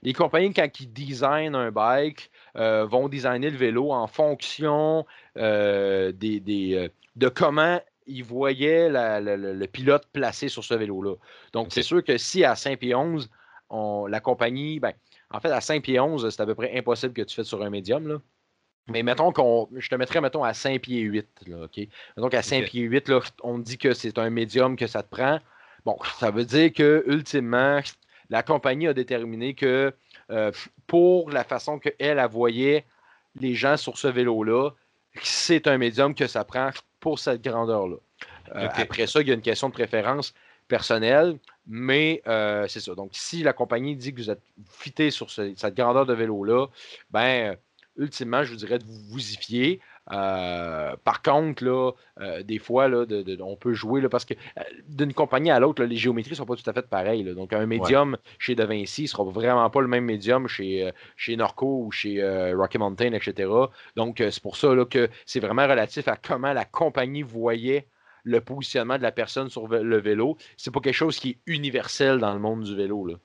les 0.01 0.13
compagnies, 0.13 0.53
quand 0.53 0.67
ils 0.79 0.91
designent 0.91 1.55
un 1.55 1.71
bike, 1.71 2.31
euh, 2.55 2.85
vont 2.85 3.07
designer 3.07 3.49
le 3.51 3.57
vélo 3.57 3.91
en 3.91 4.07
fonction 4.07 5.05
euh, 5.37 6.11
des, 6.11 6.39
des, 6.39 6.75
euh, 6.75 6.89
de 7.15 7.29
comment 7.29 7.79
ils 8.07 8.23
voyaient 8.23 8.89
la- 8.89 9.19
la- 9.19 9.37
la- 9.37 9.53
le 9.53 9.67
pilote 9.67 10.07
placé 10.13 10.47
sur 10.49 10.63
ce 10.63 10.73
vélo-là. 10.73 11.15
Donc, 11.53 11.67
c'est 11.71 11.83
sûr 11.83 12.03
que 12.03 12.17
si 12.17 12.43
à 12.45 12.55
5 12.55 12.79
pieds 12.79 12.95
11, 12.95 13.29
on- 13.69 14.05
la 14.07 14.19
compagnie, 14.21 14.79
ben, 14.79 14.93
en 15.29 15.39
fait, 15.39 15.51
à 15.51 15.59
5 15.61 15.83
pieds 15.83 15.99
11, 15.99 16.29
c'est 16.29 16.41
à 16.41 16.45
peu 16.45 16.55
près 16.55 16.77
impossible 16.77 17.13
que 17.13 17.21
tu 17.21 17.35
fasses 17.35 17.47
sur 17.47 17.61
un 17.61 17.69
médium. 17.69 18.07
Là. 18.07 18.21
Mais 18.87 19.03
mettons 19.03 19.33
qu'on. 19.33 19.67
Je 19.75 19.89
te 19.89 19.95
mettrais, 19.95 20.21
mettons, 20.21 20.45
à 20.45 20.53
5 20.53 20.81
pieds 20.81 21.01
8. 21.01 21.27
Là, 21.47 21.65
OK? 21.65 21.77
Mettons 22.15 22.29
qu'à 22.29 22.41
5 22.41 22.63
Ok. 22.63 22.69
pieds 22.69 22.83
8, 22.83 23.09
là, 23.09 23.19
on 23.43 23.59
dit 23.59 23.77
que 23.77 23.93
c'est 23.93 24.17
un 24.17 24.29
médium 24.29 24.77
que 24.77 24.87
ça 24.87 25.03
te 25.03 25.09
prend. 25.09 25.39
Bon, 25.87 25.97
ça 26.19 26.31
veut 26.31 26.43
dire 26.43 26.73
que, 26.73 27.05
ultimement, 27.07 27.79
la 28.29 28.43
compagnie 28.43 28.87
a 28.89 28.93
déterminé 28.93 29.53
que 29.53 29.93
euh, 30.31 30.51
pour 30.85 31.29
la 31.31 31.45
façon 31.45 31.79
qu'elle, 31.79 31.95
elle 31.97 32.27
voyait 32.29 32.85
les 33.39 33.55
gens 33.55 33.77
sur 33.77 33.97
ce 33.97 34.09
vélo-là, 34.09 34.71
c'est 35.23 35.65
un 35.65 35.77
médium 35.77 36.13
que 36.13 36.27
ça 36.27 36.43
prend 36.43 36.71
pour 36.99 37.19
cette 37.19 37.41
grandeur-là. 37.41 37.95
Euh. 38.53 38.67
Après 38.83 39.07
ça, 39.07 39.21
il 39.21 39.29
y 39.29 39.31
a 39.31 39.33
une 39.33 39.41
question 39.41 39.69
de 39.69 39.73
préférence 39.73 40.33
personnelle, 40.67 41.37
mais 41.65 42.21
euh, 42.27 42.67
c'est 42.67 42.81
ça. 42.81 42.93
Donc, 42.93 43.11
si 43.13 43.41
la 43.41 43.53
compagnie 43.53 43.95
dit 43.95 44.11
que 44.13 44.17
vous 44.17 44.29
êtes 44.29 44.43
fité 44.69 45.09
sur 45.09 45.31
ce- 45.31 45.53
cette 45.55 45.75
grandeur 45.75 46.05
de 46.05 46.13
vélo-là, 46.13 46.67
ben, 47.11 47.55
ultimement, 47.95 48.43
je 48.43 48.49
vous 48.51 48.57
dirais 48.57 48.77
de 48.79 48.83
vous 48.83 48.99
vous 49.11 49.31
y 49.31 49.37
fier. 49.37 49.79
Euh, 50.13 50.95
par 51.03 51.21
contre, 51.21 51.63
là, 51.65 51.91
euh, 52.21 52.43
des 52.43 52.59
fois, 52.59 52.87
là, 52.87 53.05
de- 53.05 53.21
de- 53.23 53.41
on 53.41 53.55
peut 53.55 53.73
jouer 53.73 54.01
là, 54.01 54.09
parce 54.09 54.25
que 54.25 54.33
euh, 54.33 54.61
d'une 54.87 55.13
compagnie 55.13 55.51
à 55.51 55.59
l'autre, 55.59 55.83
les 55.83 55.95
géométries 55.97 56.31
ne 56.31 56.35
sont 56.37 56.45
pas 56.45 56.55
tout 56.55 56.69
à 56.69 56.73
fait 56.73 56.87
pareilles. 56.87 57.23
là. 57.23 57.33
Donc, 57.33 57.53
un 57.53 57.65
médium 57.65 58.17
chez 58.39 58.55
De 58.55 58.63
Vinci 58.63 59.03
ne 59.03 59.07
sera 59.07 59.23
vraiment 59.23 59.69
pas 59.69 59.81
le 59.81 59.87
même 59.87 60.05
médium 60.05 60.47
chez, 60.47 60.91
chez 61.15 61.35
Norco 61.35 61.83
ou 61.85 61.91
chez 61.91 62.21
Rocky 62.53 62.77
Mountain, 62.77 63.13
etc. 63.13 63.49
Donc, 63.95 64.17
c'est 64.19 64.41
pour 64.41 64.55
ça 64.57 64.73
là, 64.73 64.85
que 64.85 65.09
c'est 65.25 65.39
vraiment 65.39 65.67
relatif 65.67 66.07
à 66.07 66.15
comment 66.15 66.53
la 66.53 66.65
compagnie 66.65 67.21
voyait 67.23 67.87
le 68.23 68.41
positionnement 68.41 68.97
de 68.97 69.03
la 69.03 69.11
personne 69.11 69.49
sur 69.49 69.67
le 69.67 69.97
vélo. 69.97 70.37
C'est 70.57 70.73
pas 70.73 70.81
quelque 70.81 70.93
chose 70.93 71.17
qui 71.17 71.29
est 71.31 71.37
universel 71.45 72.19
dans 72.19 72.33
le 72.33 72.39
monde 72.39 72.63
du 72.63 72.75
vélo. 72.75 73.05
Là. 73.05 73.15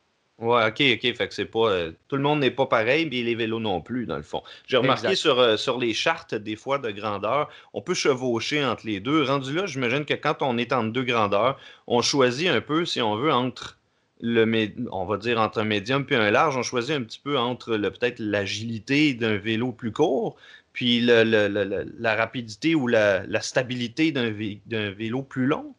Ouais, 0.43 0.67
ok, 0.67 0.81
ok. 0.97 1.15
Fait 1.17 1.29
que 1.29 1.35
c'est 1.35 1.45
pas. 1.45 1.69
euh, 1.71 1.93
tout 2.09 2.17
le 2.17 2.23
monde 2.23 2.41
n'est 2.41 2.51
pas 2.51 2.67
pareil, 2.67 3.07
mais 3.09 3.23
les 3.23 3.37
vélos 3.37 3.61
non 3.61 3.81
plus, 3.81 4.07
dans 4.07 4.17
le 4.17 4.23
fond. 4.25 4.43
J'ai 4.67 4.77
remarqué 4.77 5.15
sur, 5.15 5.39
euh, 5.39 5.57
sur 5.57 5.79
les 5.79 5.95
chartes, 5.95 6.35
des 6.35 6.57
fois, 6.57 6.79
de 6.79 6.91
grandeur, 6.91 7.49
on 7.73 7.81
peut 7.81 7.95
chevaucher 7.95 8.65
entre 8.65 8.85
les 8.87 8.99
deux. 8.99 9.23
Rendu 9.23 9.55
là, 9.55 9.67
j'imagine 9.67 10.05
que 10.05 10.15
quand 10.15 10.43
on 10.43 10.59
est 10.59 10.73
entre 10.73 10.91
deux 10.93 11.05
grandeurs, 11.05 11.61
on 11.87 12.03
choisit 12.03 12.49
un 12.49 12.61
peu, 12.61 12.85
si 12.85 13.01
on 13.01 13.15
veut, 13.17 13.33
entre 13.33 13.79
le 14.21 14.45
on 14.91 15.05
va 15.05 15.17
dire 15.17 15.41
entre 15.41 15.59
un 15.61 15.65
médium 15.65 16.05
puis 16.07 16.15
un 16.17 16.31
large, 16.31 16.57
on 16.57 16.63
choisit 16.63 16.97
un 16.97 17.03
petit 17.03 17.21
peu 17.21 17.39
entre 17.39 17.77
le 17.77 17.91
peut-être 17.93 18.19
l'agilité 18.21 19.15
d'un 19.15 19.37
vélo 19.37 19.73
plus 19.73 19.93
court, 19.93 20.37
puis 20.73 21.01
le- 21.01 21.25
le- 21.25 21.49
le- 21.49 21.65
le- 21.65 21.95
la 21.99 22.15
rapidité 22.17 22.75
ou 22.75 22.89
la, 22.89 23.25
la 23.27 23.41
stabilité 23.43 24.11
d'un 24.13 24.31
vé- 24.31 24.61
d'un 24.67 24.91
vélo 24.91 25.23
plus 25.23 25.47
long. 25.47 25.75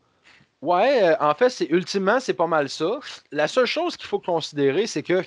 Ouais, 0.63 1.04
euh, 1.04 1.15
en 1.19 1.36
fait, 1.36 1.49
c'est 1.49 1.65
ultimement, 1.65 2.21
c'est 2.21 2.34
pas 2.34 2.47
mal 2.47 2.69
ça. 2.69 2.99
La 3.32 3.49
seule 3.49 3.65
chose 3.65 3.97
qu'il 3.97 4.08
faut 4.08 4.21
considérer, 4.21 4.88
c'est 4.88 5.04
que 5.04 5.21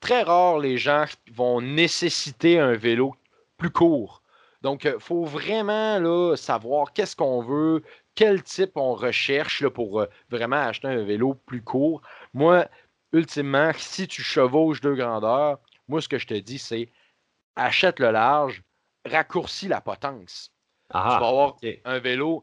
très 0.00 0.24
rare 0.24 0.58
les 0.58 0.78
gens 0.78 1.04
vont 1.32 1.60
nécessiter 1.60 2.58
un 2.58 2.72
vélo 2.72 3.14
plus 3.56 3.70
court. 3.70 4.20
Donc, 4.62 4.82
il 4.82 4.98
faut 4.98 5.26
vraiment 5.26 6.00
là, 6.00 6.34
savoir 6.34 6.92
qu'est-ce 6.92 7.14
qu'on 7.14 7.40
veut, 7.40 7.84
quel 8.16 8.42
type 8.42 8.72
on 8.74 8.94
recherche 8.94 9.60
là, 9.60 9.70
pour 9.70 10.00
euh, 10.00 10.06
vraiment 10.28 10.56
acheter 10.56 10.88
un 10.88 11.04
vélo 11.04 11.34
plus 11.46 11.62
court. 11.62 12.02
Moi, 12.32 12.66
ultimement, 13.12 13.70
si 13.78 14.08
tu 14.08 14.22
chevauches 14.22 14.80
deux 14.80 14.96
grandeurs, 14.96 15.60
moi, 15.86 16.00
ce 16.00 16.08
que 16.08 16.18
je 16.18 16.26
te 16.26 16.34
dis, 16.34 16.58
c'est 16.58 16.88
achète 17.54 18.00
le 18.00 18.10
large, 18.10 18.64
raccourcis 19.04 19.68
la 19.68 19.80
potence. 19.80 20.50
Ah, 20.90 21.14
tu 21.14 21.20
vas 21.20 21.28
avoir 21.28 21.56
un 21.84 21.98
vélo 22.00 22.42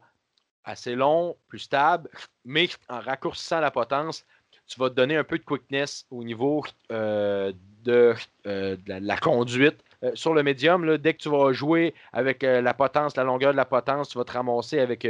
assez 0.63 0.95
long, 0.95 1.35
plus 1.47 1.59
stable, 1.59 2.09
mais 2.45 2.69
en 2.89 2.99
raccourcissant 2.99 3.59
la 3.59 3.71
potence, 3.71 4.25
tu 4.71 4.79
vas 4.79 4.89
te 4.89 4.95
donner 4.95 5.17
un 5.17 5.23
peu 5.23 5.37
de 5.37 5.43
quickness 5.43 6.05
au 6.11 6.23
niveau 6.23 6.63
euh, 6.91 7.51
de, 7.83 8.13
euh, 8.47 8.77
de 8.77 8.93
la, 9.05 9.17
conduite. 9.17 9.83
Euh, 10.03 10.11
sur 10.13 10.33
le 10.33 10.43
médium, 10.43 10.97
dès 10.97 11.13
que 11.13 11.19
tu 11.19 11.29
vas 11.29 11.51
jouer 11.51 11.93
avec 12.13 12.43
la 12.43 12.73
potence, 12.73 13.17
la 13.17 13.23
longueur 13.23 13.51
de 13.51 13.57
la 13.57 13.65
potence, 13.65 14.09
tu 14.09 14.17
vas 14.17 14.23
te 14.23 14.31
ramasser 14.31 14.79
avec 14.79 15.07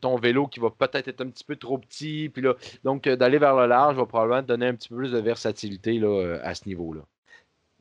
ton 0.00 0.16
vélo 0.16 0.46
qui 0.46 0.60
va 0.60 0.70
peut-être 0.70 1.08
être 1.08 1.22
un 1.22 1.30
petit 1.30 1.44
peu 1.44 1.56
trop 1.56 1.78
petit. 1.78 2.28
Puis 2.28 2.42
là, 2.42 2.54
donc, 2.84 3.08
d'aller 3.08 3.38
vers 3.38 3.56
le 3.56 3.66
large 3.66 3.96
va 3.96 4.06
probablement 4.06 4.42
te 4.42 4.48
donner 4.48 4.66
un 4.66 4.74
petit 4.74 4.90
peu 4.90 4.96
plus 4.96 5.12
de 5.12 5.18
versatilité 5.18 5.98
là, 5.98 6.38
à 6.42 6.54
ce 6.54 6.68
niveau-là. 6.68 7.00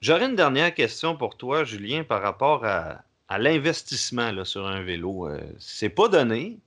J'aurais 0.02 0.28
une 0.28 0.36
dernière 0.36 0.74
question 0.74 1.18
pour 1.18 1.36
toi, 1.36 1.66
Julien, 1.66 2.06
par 2.06 2.22
rapport 2.22 2.64
à, 2.64 3.02
à 3.28 3.38
l'investissement 3.38 4.46
sur 4.46 4.66
un 4.66 4.82
vélo. 4.82 5.30
C'est 5.58 5.90
pas 5.90 6.08
donné. 6.08 6.60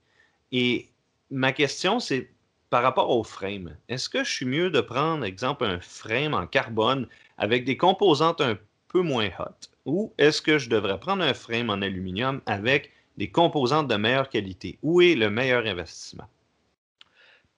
Et 0.53 0.87
ma 1.31 1.51
question, 1.51 1.99
c'est 1.99 2.29
par 2.69 2.83
rapport 2.83 3.09
au 3.09 3.23
frame. 3.23 3.75
Est-ce 3.89 4.07
que 4.07 4.23
je 4.23 4.31
suis 4.31 4.45
mieux 4.45 4.69
de 4.69 4.81
prendre, 4.81 5.25
exemple, 5.25 5.65
un 5.65 5.79
frame 5.79 6.33
en 6.33 6.47
carbone 6.47 7.07
avec 7.37 7.65
des 7.65 7.75
composantes 7.75 8.39
un 8.39 8.57
peu 8.87 9.01
moins 9.01 9.29
hot? 9.39 9.67
Ou 9.85 10.13
est-ce 10.17 10.41
que 10.41 10.57
je 10.57 10.69
devrais 10.69 10.99
prendre 10.99 11.23
un 11.23 11.33
frame 11.33 11.69
en 11.69 11.81
aluminium 11.81 12.41
avec 12.45 12.91
des 13.17 13.29
composantes 13.29 13.87
de 13.87 13.95
meilleure 13.95 14.29
qualité? 14.29 14.77
Où 14.83 15.01
est 15.01 15.15
le 15.15 15.29
meilleur 15.29 15.65
investissement? 15.65 16.27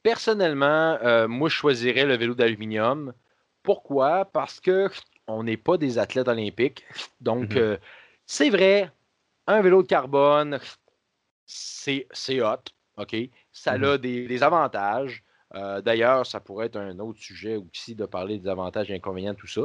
Personnellement, 0.01 0.97
euh, 1.03 1.27
moi, 1.27 1.49
je 1.49 1.55
choisirais 1.55 2.05
le 2.05 2.15
vélo 2.15 2.33
d'aluminium. 2.33 3.13
Pourquoi? 3.63 4.25
Parce 4.25 4.59
que 4.59 4.89
on 5.27 5.43
n'est 5.43 5.57
pas 5.57 5.77
des 5.77 5.97
athlètes 5.97 6.27
olympiques. 6.27 6.85
Donc, 7.21 7.51
mhm. 7.51 7.57
euh, 7.57 7.77
c'est 8.25 8.49
vrai, 8.49 8.91
un 9.47 9.61
vélo 9.61 9.81
de 9.81 9.87
carbone, 9.87 10.59
c'est 11.45 12.07
hot. 12.41 12.74
OK? 12.97 13.15
Ça 13.51 13.77
mhm. 13.77 13.83
a 13.83 13.97
des, 13.97 14.43
avantages. 14.43 15.23
Euh, 15.53 15.81
d'ailleurs, 15.81 16.25
ça 16.25 16.39
pourrait 16.39 16.67
être 16.67 16.77
un 16.77 16.97
autre 16.99 17.19
sujet 17.19 17.55
aussi 17.57 17.95
de 17.95 18.05
parler 18.05 18.39
des 18.39 18.49
avantages 18.49 18.89
et 18.91 18.95
inconvénients, 18.95 19.35
tout 19.35 19.47
ça. 19.47 19.61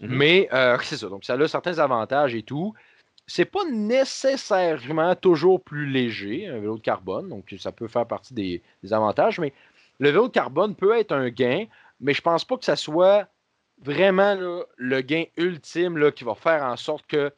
Mhm. 0.00 0.16
Mais 0.16 0.48
c'est 0.82 0.96
ça. 0.96 1.08
Donc, 1.08 1.24
ça 1.24 1.34
a 1.34 1.48
certains 1.48 1.78
avantages 1.78 2.34
et 2.34 2.42
tout 2.42 2.74
c'est 3.26 3.44
pas 3.44 3.64
nécessairement 3.70 5.14
toujours 5.14 5.62
plus 5.62 5.86
léger, 5.86 6.46
un 6.46 6.58
vélo 6.58 6.76
de 6.76 6.82
carbone, 6.82 7.28
donc 7.28 7.54
ça 7.58 7.72
peut 7.72 7.88
faire 7.88 8.06
partie 8.06 8.34
des, 8.34 8.62
avantages, 8.92 9.38
mais 9.38 9.52
le 9.98 10.10
vélo 10.10 10.28
de 10.28 10.32
carbone 10.32 10.74
peut 10.74 10.98
être 10.98 11.12
un 11.12 11.30
gain, 11.30 11.64
mais 12.00 12.12
je 12.12 12.20
pense 12.20 12.44
pas 12.44 12.56
que 12.56 12.64
ça 12.64 12.76
soit 12.76 13.26
vraiment 13.78 14.36
le 14.76 15.00
gain 15.00 15.24
ultime 15.36 15.96
là, 15.96 16.10
qui 16.10 16.24
va 16.24 16.34
faire 16.34 16.64
en 16.64 16.76
sorte 16.76 17.04
qu'on 17.10 17.30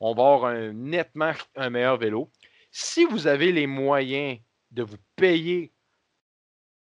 va 0.00 0.10
avoir 0.10 0.46
un, 0.46 0.72
nettement 0.72 1.32
un 1.56 1.70
meilleur 1.70 1.98
vélo. 1.98 2.30
Si 2.70 3.04
vous 3.04 3.26
avez 3.26 3.52
les 3.52 3.66
moyens 3.66 4.38
de 4.74 4.82
vous 4.82 4.98
payer 5.16 5.72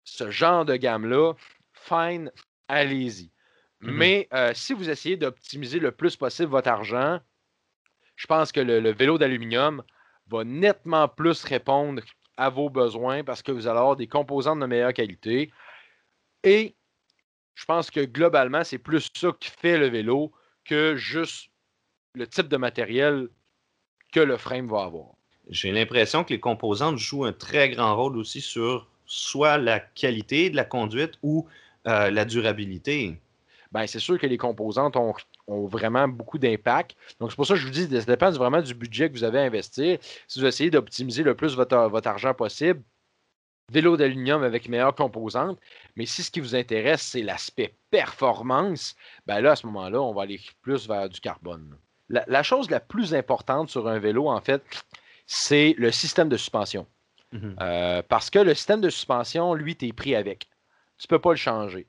ce 0.05 0.31
genre 0.31 0.65
de 0.65 0.77
gamme-là, 0.77 1.35
fine, 1.73 2.31
allez-y. 2.69 3.27
Mm-hmm. 3.27 3.91
Mais 3.91 4.29
euh, 4.33 4.53
si 4.55 4.73
vous 4.73 4.91
essayez 4.91 5.17
d'optimiser 5.17 5.79
le 5.79 5.93
plus 5.93 6.17
possible 6.17 6.51
votre 6.51 6.69
argent, 6.69 7.21
je 8.17 8.27
pense 8.27 8.53
que 8.53 8.61
le, 8.61 8.93
vélo 8.93 9.19
d'aluminium 9.19 9.83
va 10.29 10.45
nettement 10.45 11.09
plus 11.09 11.45
répondre 11.45 12.03
à 12.37 12.49
vos 12.49 12.71
besoins 12.71 13.25
parce 13.25 13.43
que 13.43 13.53
vous 13.53 13.67
allez 13.67 13.79
avoir 13.79 13.97
des 13.97 14.07
composants 14.07 14.57
de 14.57 14.67
meilleure 14.67 14.93
qualité. 14.93 15.53
Et 16.43 16.77
je 17.55 17.65
pense 17.65 17.91
que 17.91 18.05
globalement, 18.05 18.65
c'est 18.65 18.79
plus 18.79 19.09
ça 19.17 19.31
qui 19.39 19.51
fait 19.51 19.79
le 19.79 19.89
vélo 19.89 20.33
que 20.65 20.97
juste 20.97 21.51
le 22.15 22.27
type 22.27 22.49
de 22.49 22.57
matériel 22.57 23.29
que 24.13 24.21
le 24.21 24.37
frame 24.37 24.69
va 24.69 24.85
avoir. 24.85 25.15
J'ai 25.49 25.73
l'impression 25.73 26.25
que 26.25 26.33
les 26.33 26.41
composantes 26.41 26.99
jouent 26.99 27.25
un 27.25 27.33
très 27.33 27.71
grand 27.71 27.97
rôle 27.97 28.17
aussi 28.17 28.41
sur 28.41 28.87
soit 29.07 29.59
la 29.59 29.81
qualité 29.81 30.51
de 30.51 30.57
la 30.57 30.65
conduite 30.65 31.13
ou 31.23 31.47
euh, 31.87 32.11
la 32.11 32.25
durabilité. 32.25 33.19
Ben, 33.73 33.87
c'est 33.87 33.99
sûr 33.99 34.19
que 34.19 34.27
les 34.27 34.39
composantes 34.39 34.97
ont 34.97 35.15
ont 35.47 35.67
vraiment 35.67 36.09
beaucoup 36.09 36.39
d'impact. 36.39 36.97
Donc, 37.21 37.31
c'est 37.31 37.37
pour 37.37 37.47
ça 37.47 37.55
que 37.55 37.61
je 37.61 37.67
vous 37.67 37.73
dis, 37.73 37.89
ça 37.89 38.07
dépend 38.07 38.31
vraiment 38.31 38.63
du 38.63 38.75
budget 38.75 39.09
que 39.09 39.15
vous 39.15 39.25
avez 39.25 39.41
à 39.41 39.43
investir. 39.43 39.99
Si 40.27 40.41
vous 40.41 40.47
essayez 40.47 40.71
d'optimiser 40.71 41.23
le 41.23 41.35
plus 41.35 41.55
votre, 41.55 41.77
votre 41.89 42.09
argent 42.09 42.35
possible, 42.35 42.83
vélo 43.73 43.97
d'aluminium 43.97 44.43
avec 44.43 44.69
meilleures 44.69 44.95
composantes. 44.95 45.59
Mais 45.97 46.07
si 46.07 46.23
ce 46.23 46.31
qui 46.31 46.41
vous 46.41 46.55
intéresse, 46.55 47.03
c'est 47.03 47.23
l'aspect 47.23 47.75
performance, 47.91 48.97
ben 49.27 49.41
là, 49.41 49.53
à 49.53 49.57
ce 49.57 49.67
moment-là, 49.67 50.01
on 50.01 50.13
va 50.13 50.23
aller 50.23 50.41
plus 50.63 50.87
vers 50.87 51.09
du 51.09 51.21
carbone. 51.21 51.77
La, 52.11 52.43
chose 52.43 52.71
la 52.71 52.81
plus 52.81 53.15
importante 53.15 53.71
sur 53.71 53.89
un 53.89 53.99
vélo, 53.99 54.29
en 54.29 54.41
fait, 54.41 54.63
c'est 55.27 55.75
le 55.79 55.91
système 55.91 56.29
de 56.29 56.37
suspension. 56.37 56.87
Mhm. 57.33 57.57
Euh, 57.61 58.03
parce 58.09 58.31
que 58.31 58.39
le 58.39 58.55
système 58.55 58.81
de 58.81 58.91
suspension, 58.91 59.55
lui, 59.55 59.77
tu 59.77 59.89
es 59.89 59.93
pris 59.93 60.15
avec. 60.15 60.49
Tu 60.99 61.07
ne 61.07 61.09
peux 61.09 61.19
pas 61.21 61.31
le 61.31 61.37
changer. 61.37 61.87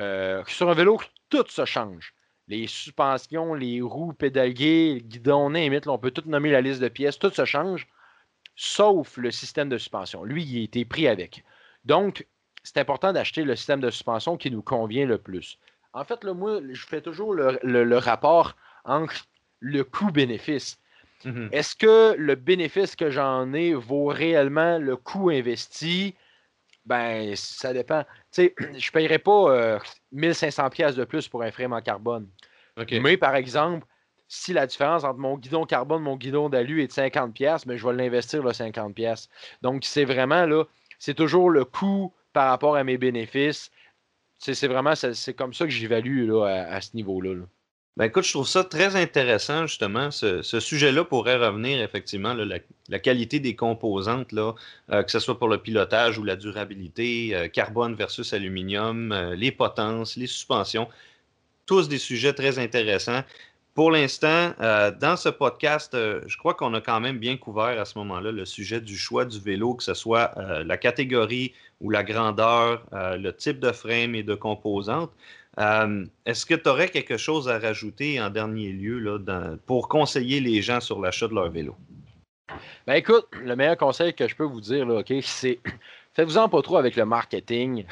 Euh, 0.00 0.42
sur 0.46 0.68
un 0.70 0.74
vélo, 0.74 1.00
tout 1.30 1.44
se 1.48 1.64
change 1.64 2.14
les 2.48 2.66
suspensions, 2.66 3.54
les 3.54 3.80
roues, 3.80 4.12
pédaliers, 4.12 5.02
guidon, 5.02 5.48
limite, 5.48 5.86
on 5.86 5.98
peut 5.98 6.10
tout 6.10 6.28
nommer 6.28 6.50
la 6.50 6.60
liste 6.60 6.80
de 6.80 6.88
pièces, 6.88 7.18
tout 7.18 7.30
se 7.30 7.44
change, 7.44 7.88
sauf 8.54 9.16
le 9.16 9.30
système 9.30 9.68
de 9.68 9.78
suspension. 9.78 10.24
Lui, 10.24 10.44
il 10.44 10.60
a 10.60 10.64
été 10.64 10.84
pris 10.84 11.08
avec. 11.08 11.44
Donc, 11.84 12.26
c'est 12.62 12.78
important 12.78 13.12
d'acheter 13.12 13.44
le 13.44 13.56
système 13.56 13.80
de 13.80 13.90
suspension 13.90 14.36
qui 14.36 14.50
nous 14.50 14.62
convient 14.62 15.06
le 15.06 15.18
plus. 15.18 15.58
En 15.92 16.04
fait, 16.04 16.24
là, 16.24 16.34
moi, 16.34 16.60
je 16.70 16.86
fais 16.86 17.00
toujours 17.00 17.34
le, 17.34 17.98
rapport 17.98 18.56
entre 18.84 19.14
le 19.60 19.84
coût-bénéfice. 19.84 20.80
Mhm. 21.24 21.48
Est-ce 21.52 21.74
que 21.74 22.14
le 22.18 22.34
bénéfice 22.34 22.96
que 22.96 23.10
j'en 23.10 23.52
ai 23.52 23.74
vaut 23.74 24.06
réellement 24.06 24.78
le 24.78 24.96
coût 24.96 25.30
investi? 25.30 26.14
Ben, 26.84 27.34
ça 27.36 27.72
dépend. 27.72 28.02
Tu 28.32 28.42
sais, 28.42 28.54
je 28.58 28.64
ne 28.88 28.92
paierais 28.92 29.18
pas 29.18 29.78
1500 30.12 30.66
euh, 30.66 30.68
pièces 30.68 30.96
de 30.96 31.04
plus 31.04 31.28
pour 31.28 31.42
un 31.42 31.50
frame 31.50 31.72
en 31.72 31.80
carbone. 31.80 32.28
Mais 32.90 33.16
par 33.16 33.36
exemple, 33.36 33.86
si 34.28 34.52
la 34.52 34.66
différence 34.66 35.04
entre 35.04 35.18
mon 35.18 35.38
guidon 35.38 35.64
carbone 35.64 36.02
et 36.02 36.04
mon 36.04 36.16
guidon 36.16 36.48
d'alu 36.48 36.82
est 36.82 36.88
de 36.88 36.92
50 36.92 37.32
pièces, 37.32 37.66
mais 37.66 37.78
je 37.78 37.86
vais 37.86 37.94
l'investir 37.94 38.42
le 38.42 38.52
50 38.52 38.94
pièces. 38.94 39.28
Donc 39.62 39.84
c'est 39.84 40.04
vraiment 40.04 40.44
là, 40.44 40.64
c'est 40.98 41.14
toujours 41.14 41.50
le 41.50 41.64
coût 41.64 42.12
par 42.32 42.50
rapport 42.50 42.76
à 42.76 42.84
mes 42.84 42.98
bénéfices. 42.98 43.70
C'est 44.38 44.66
vraiment 44.66 44.94
c'est 44.94 45.34
comme 45.34 45.54
ça 45.54 45.64
que 45.64 45.70
j'évalue 45.70 46.30
à, 46.32 46.66
à, 46.66 46.80
ce 46.80 46.94
niveau-là. 46.96 47.34
là 47.34 47.44
ben 47.96 48.06
écoute, 48.06 48.24
je 48.24 48.32
trouve 48.32 48.48
ça 48.48 48.64
très 48.64 48.96
intéressant, 48.96 49.68
justement. 49.68 50.10
Ce, 50.10 50.42
sujet-là 50.42 51.04
pourrait 51.04 51.36
revenir 51.36 51.80
effectivement, 51.80 52.34
la, 52.34 52.98
qualité 52.98 53.38
des 53.38 53.54
composantes, 53.54 54.32
là, 54.32 54.54
euh, 54.90 55.04
que 55.04 55.12
ce 55.12 55.20
soit 55.20 55.38
pour 55.38 55.46
le 55.46 55.58
pilotage 55.58 56.18
ou 56.18 56.24
la 56.24 56.34
durabilité, 56.34 57.36
euh, 57.36 57.46
carbone 57.46 57.94
versus 57.94 58.32
aluminium, 58.32 59.12
euh, 59.12 59.36
les 59.36 59.52
potences, 59.52 60.16
les 60.16 60.26
suspensions. 60.26 60.88
Tous 61.66 61.88
des 61.88 61.98
sujets 61.98 62.32
très 62.32 62.58
intéressants. 62.58 63.22
Pour 63.74 63.90
l'instant, 63.90 64.52
dans 65.00 65.16
ce 65.16 65.28
podcast, 65.28 65.96
je 65.96 66.36
crois 66.36 66.54
qu'on 66.54 66.74
a 66.74 66.80
quand 66.80 67.00
même 67.00 67.18
bien 67.18 67.36
couvert 67.36 67.80
à 67.80 67.84
ce 67.84 67.98
moment-là 67.98 68.30
le 68.30 68.44
sujet 68.44 68.80
du 68.80 68.96
choix 68.96 69.24
du 69.24 69.40
vélo, 69.40 69.74
que 69.74 69.82
ce 69.82 69.94
soit 69.94 70.32
la 70.64 70.76
catégorie 70.76 71.54
ou 71.80 71.90
la 71.90 72.04
grandeur, 72.04 72.86
le 72.92 73.32
type 73.32 73.58
de 73.58 73.72
frame 73.72 74.14
et 74.14 74.22
de 74.22 74.36
composantes. 74.36 75.10
Euh, 75.58 76.04
est-ce 76.26 76.46
que 76.46 76.54
tu 76.54 76.68
aurais 76.68 76.88
quelque 76.88 77.16
chose 77.16 77.48
à 77.48 77.58
rajouter 77.58 78.20
en 78.20 78.30
dernier 78.30 78.72
lieu 78.72 79.22
pour 79.66 79.88
conseiller 79.88 80.40
les 80.40 80.62
gens 80.62 80.80
sur 80.80 81.00
l'achat 81.00 81.28
de 81.28 81.34
leur 81.34 81.50
vélo? 81.50 81.76
Ben 82.86 82.94
écoute, 82.94 83.26
le 83.32 83.56
meilleur 83.56 83.76
conseil 83.76 84.14
que 84.14 84.28
je 84.28 84.34
peux 84.34 84.44
vous 84.44 84.60
dire, 84.60 84.86
là, 84.86 85.02
c'est 85.22 85.60
faites-vous-en 86.14 86.48
pas 86.48 86.62
trop 86.62 86.76
avec 86.76 86.96
le 86.96 87.04
marketing. 87.04 87.84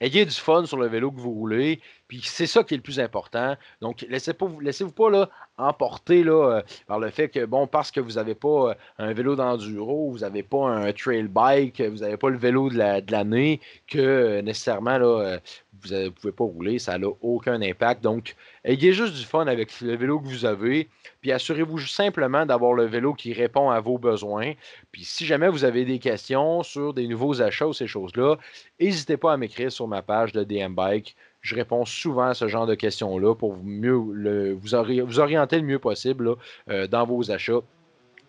Ayez 0.00 0.24
du 0.24 0.34
fun 0.34 0.64
sur 0.66 0.76
le 0.76 0.86
vélo 0.86 1.10
que 1.10 1.20
vous 1.20 1.32
roulez. 1.32 1.80
Puis 2.08 2.22
c'est 2.24 2.46
ça 2.46 2.64
qui 2.64 2.74
est 2.74 2.78
le 2.78 2.82
plus 2.82 3.00
important. 3.00 3.56
Donc, 3.80 4.04
laissez-vous 4.08 4.60
laissez 4.60 4.84
pas 4.86 5.28
emporter 5.58 6.24
euh, 6.26 6.62
par 6.86 6.98
le 6.98 7.10
fait 7.10 7.28
que, 7.28 7.44
bon, 7.44 7.66
parce 7.66 7.90
que 7.90 8.00
vous 8.00 8.12
n'avez 8.12 8.34
pas 8.34 8.70
euh, 8.70 8.74
un 8.98 9.12
vélo 9.12 9.36
d'enduro, 9.36 10.10
vous 10.10 10.18
n'avez 10.18 10.42
pas 10.42 10.68
un 10.68 10.92
trail 10.92 11.24
bike, 11.24 11.80
vous 11.80 11.98
n'avez 11.98 12.16
pas 12.16 12.30
le 12.30 12.38
vélo 12.38 12.70
de 12.70 13.12
l'année, 13.12 13.60
que 13.86 14.40
nécessairement 14.40 14.98
là, 14.98 15.38
vous 15.82 15.94
ne 15.94 16.08
pouvez 16.08 16.32
pas 16.32 16.44
rouler, 16.44 16.78
ça 16.78 16.98
n'a 16.98 17.08
aucun 17.20 17.60
impact. 17.60 18.02
Donc, 18.02 18.34
ayez 18.64 18.92
juste 18.92 19.14
du 19.14 19.24
fun 19.24 19.46
avec 19.46 19.80
le 19.80 19.96
vélo 19.96 20.20
que 20.20 20.26
vous 20.26 20.44
avez, 20.44 20.88
puis 21.20 21.32
assurez-vous 21.32 21.78
simplement 21.78 22.46
d'avoir 22.46 22.72
le 22.72 22.84
vélo 22.84 23.14
qui 23.14 23.32
répond 23.32 23.70
à 23.70 23.80
vos 23.80 23.98
besoins. 23.98 24.52
Puis 24.92 25.04
si 25.04 25.26
jamais 25.26 25.48
vous 25.48 25.64
avez 25.64 25.84
des 25.84 25.98
questions 25.98 26.62
sur 26.62 26.94
des 26.94 27.06
nouveaux 27.06 27.42
achats 27.42 27.66
ou 27.66 27.72
ces 27.72 27.86
choses-là, 27.86 28.36
n'hésitez 28.80 29.16
pas 29.16 29.32
à 29.32 29.36
m'écrire 29.36 29.70
sur 29.70 29.88
ma 29.88 30.02
page 30.02 30.32
de 30.32 30.44
DM 30.44 30.74
Bike. 30.74 31.16
Je 31.48 31.54
réponds 31.54 31.86
souvent 31.86 32.26
à 32.26 32.34
ce 32.34 32.46
genre 32.46 32.66
de 32.66 32.74
questions-là 32.74 33.34
pour 33.34 33.54
vous, 33.54 33.62
mieux 33.64 33.94
vous, 33.94 34.74
orienter 34.74 35.56
le 35.56 35.62
mieux 35.62 35.78
possible 35.78 36.34
euh, 36.68 36.86
dans 36.86 37.06
vos 37.06 37.30
achats 37.30 37.62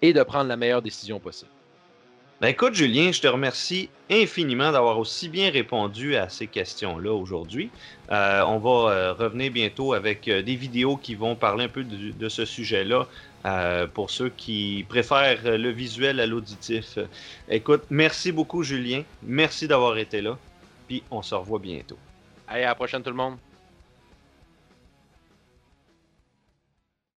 et 0.01 0.13
de 0.13 0.23
prendre 0.23 0.47
la 0.47 0.55
meilleure 0.55 0.81
décision 0.81 1.19
possible. 1.19 1.51
Ben 2.39 2.47
écoute, 2.47 2.75
Julien, 2.75 3.11
je 3.11 3.19
te 3.19 3.27
remercie 3.27 3.89
infiniment 4.09 4.71
d'avoir 4.71 4.97
aussi 4.99 5.27
bien 5.27 5.51
répondu 5.51 6.15
à 6.15 6.29
ces 6.29 6.47
questions-là 6.47 7.11
aujourd'hui. 7.11 7.69
Euh, 8.09 8.41
on 8.47 8.57
va 8.57 8.89
euh, 8.89 9.13
revenir 9.13 9.51
bientôt 9.51 9.91
avec 9.91 10.29
des 10.29 10.55
vidéos 10.55 10.95
qui 10.95 11.15
vont 11.15 11.35
parler 11.35 11.65
un 11.65 11.69
peu 11.69 11.83
de, 11.83 12.29
ce 12.29 12.45
sujet-là 12.45 13.05
pour 13.93 14.11
ceux 14.11 14.29
qui 14.29 14.85
préfèrent 14.87 15.57
le 15.57 15.69
visuel 15.71 16.21
à 16.21 16.25
l'auditif. 16.25 16.99
Écoute, 17.49 17.83
merci 17.89 18.31
beaucoup, 18.31 18.63
Julien. 18.63 19.03
Merci 19.23 19.67
d'avoir 19.67 19.97
été 19.97 20.21
là. 20.21 20.37
Puis 20.87 21.03
on 21.11 21.21
se 21.21 21.35
revoit 21.35 21.59
bientôt. 21.59 21.97
Allez, 22.51 22.63
à 22.63 22.69
la 22.69 22.75
prochaine, 22.75 23.03
tout 23.03 23.11
le 23.11 23.15
monde. 23.15 23.37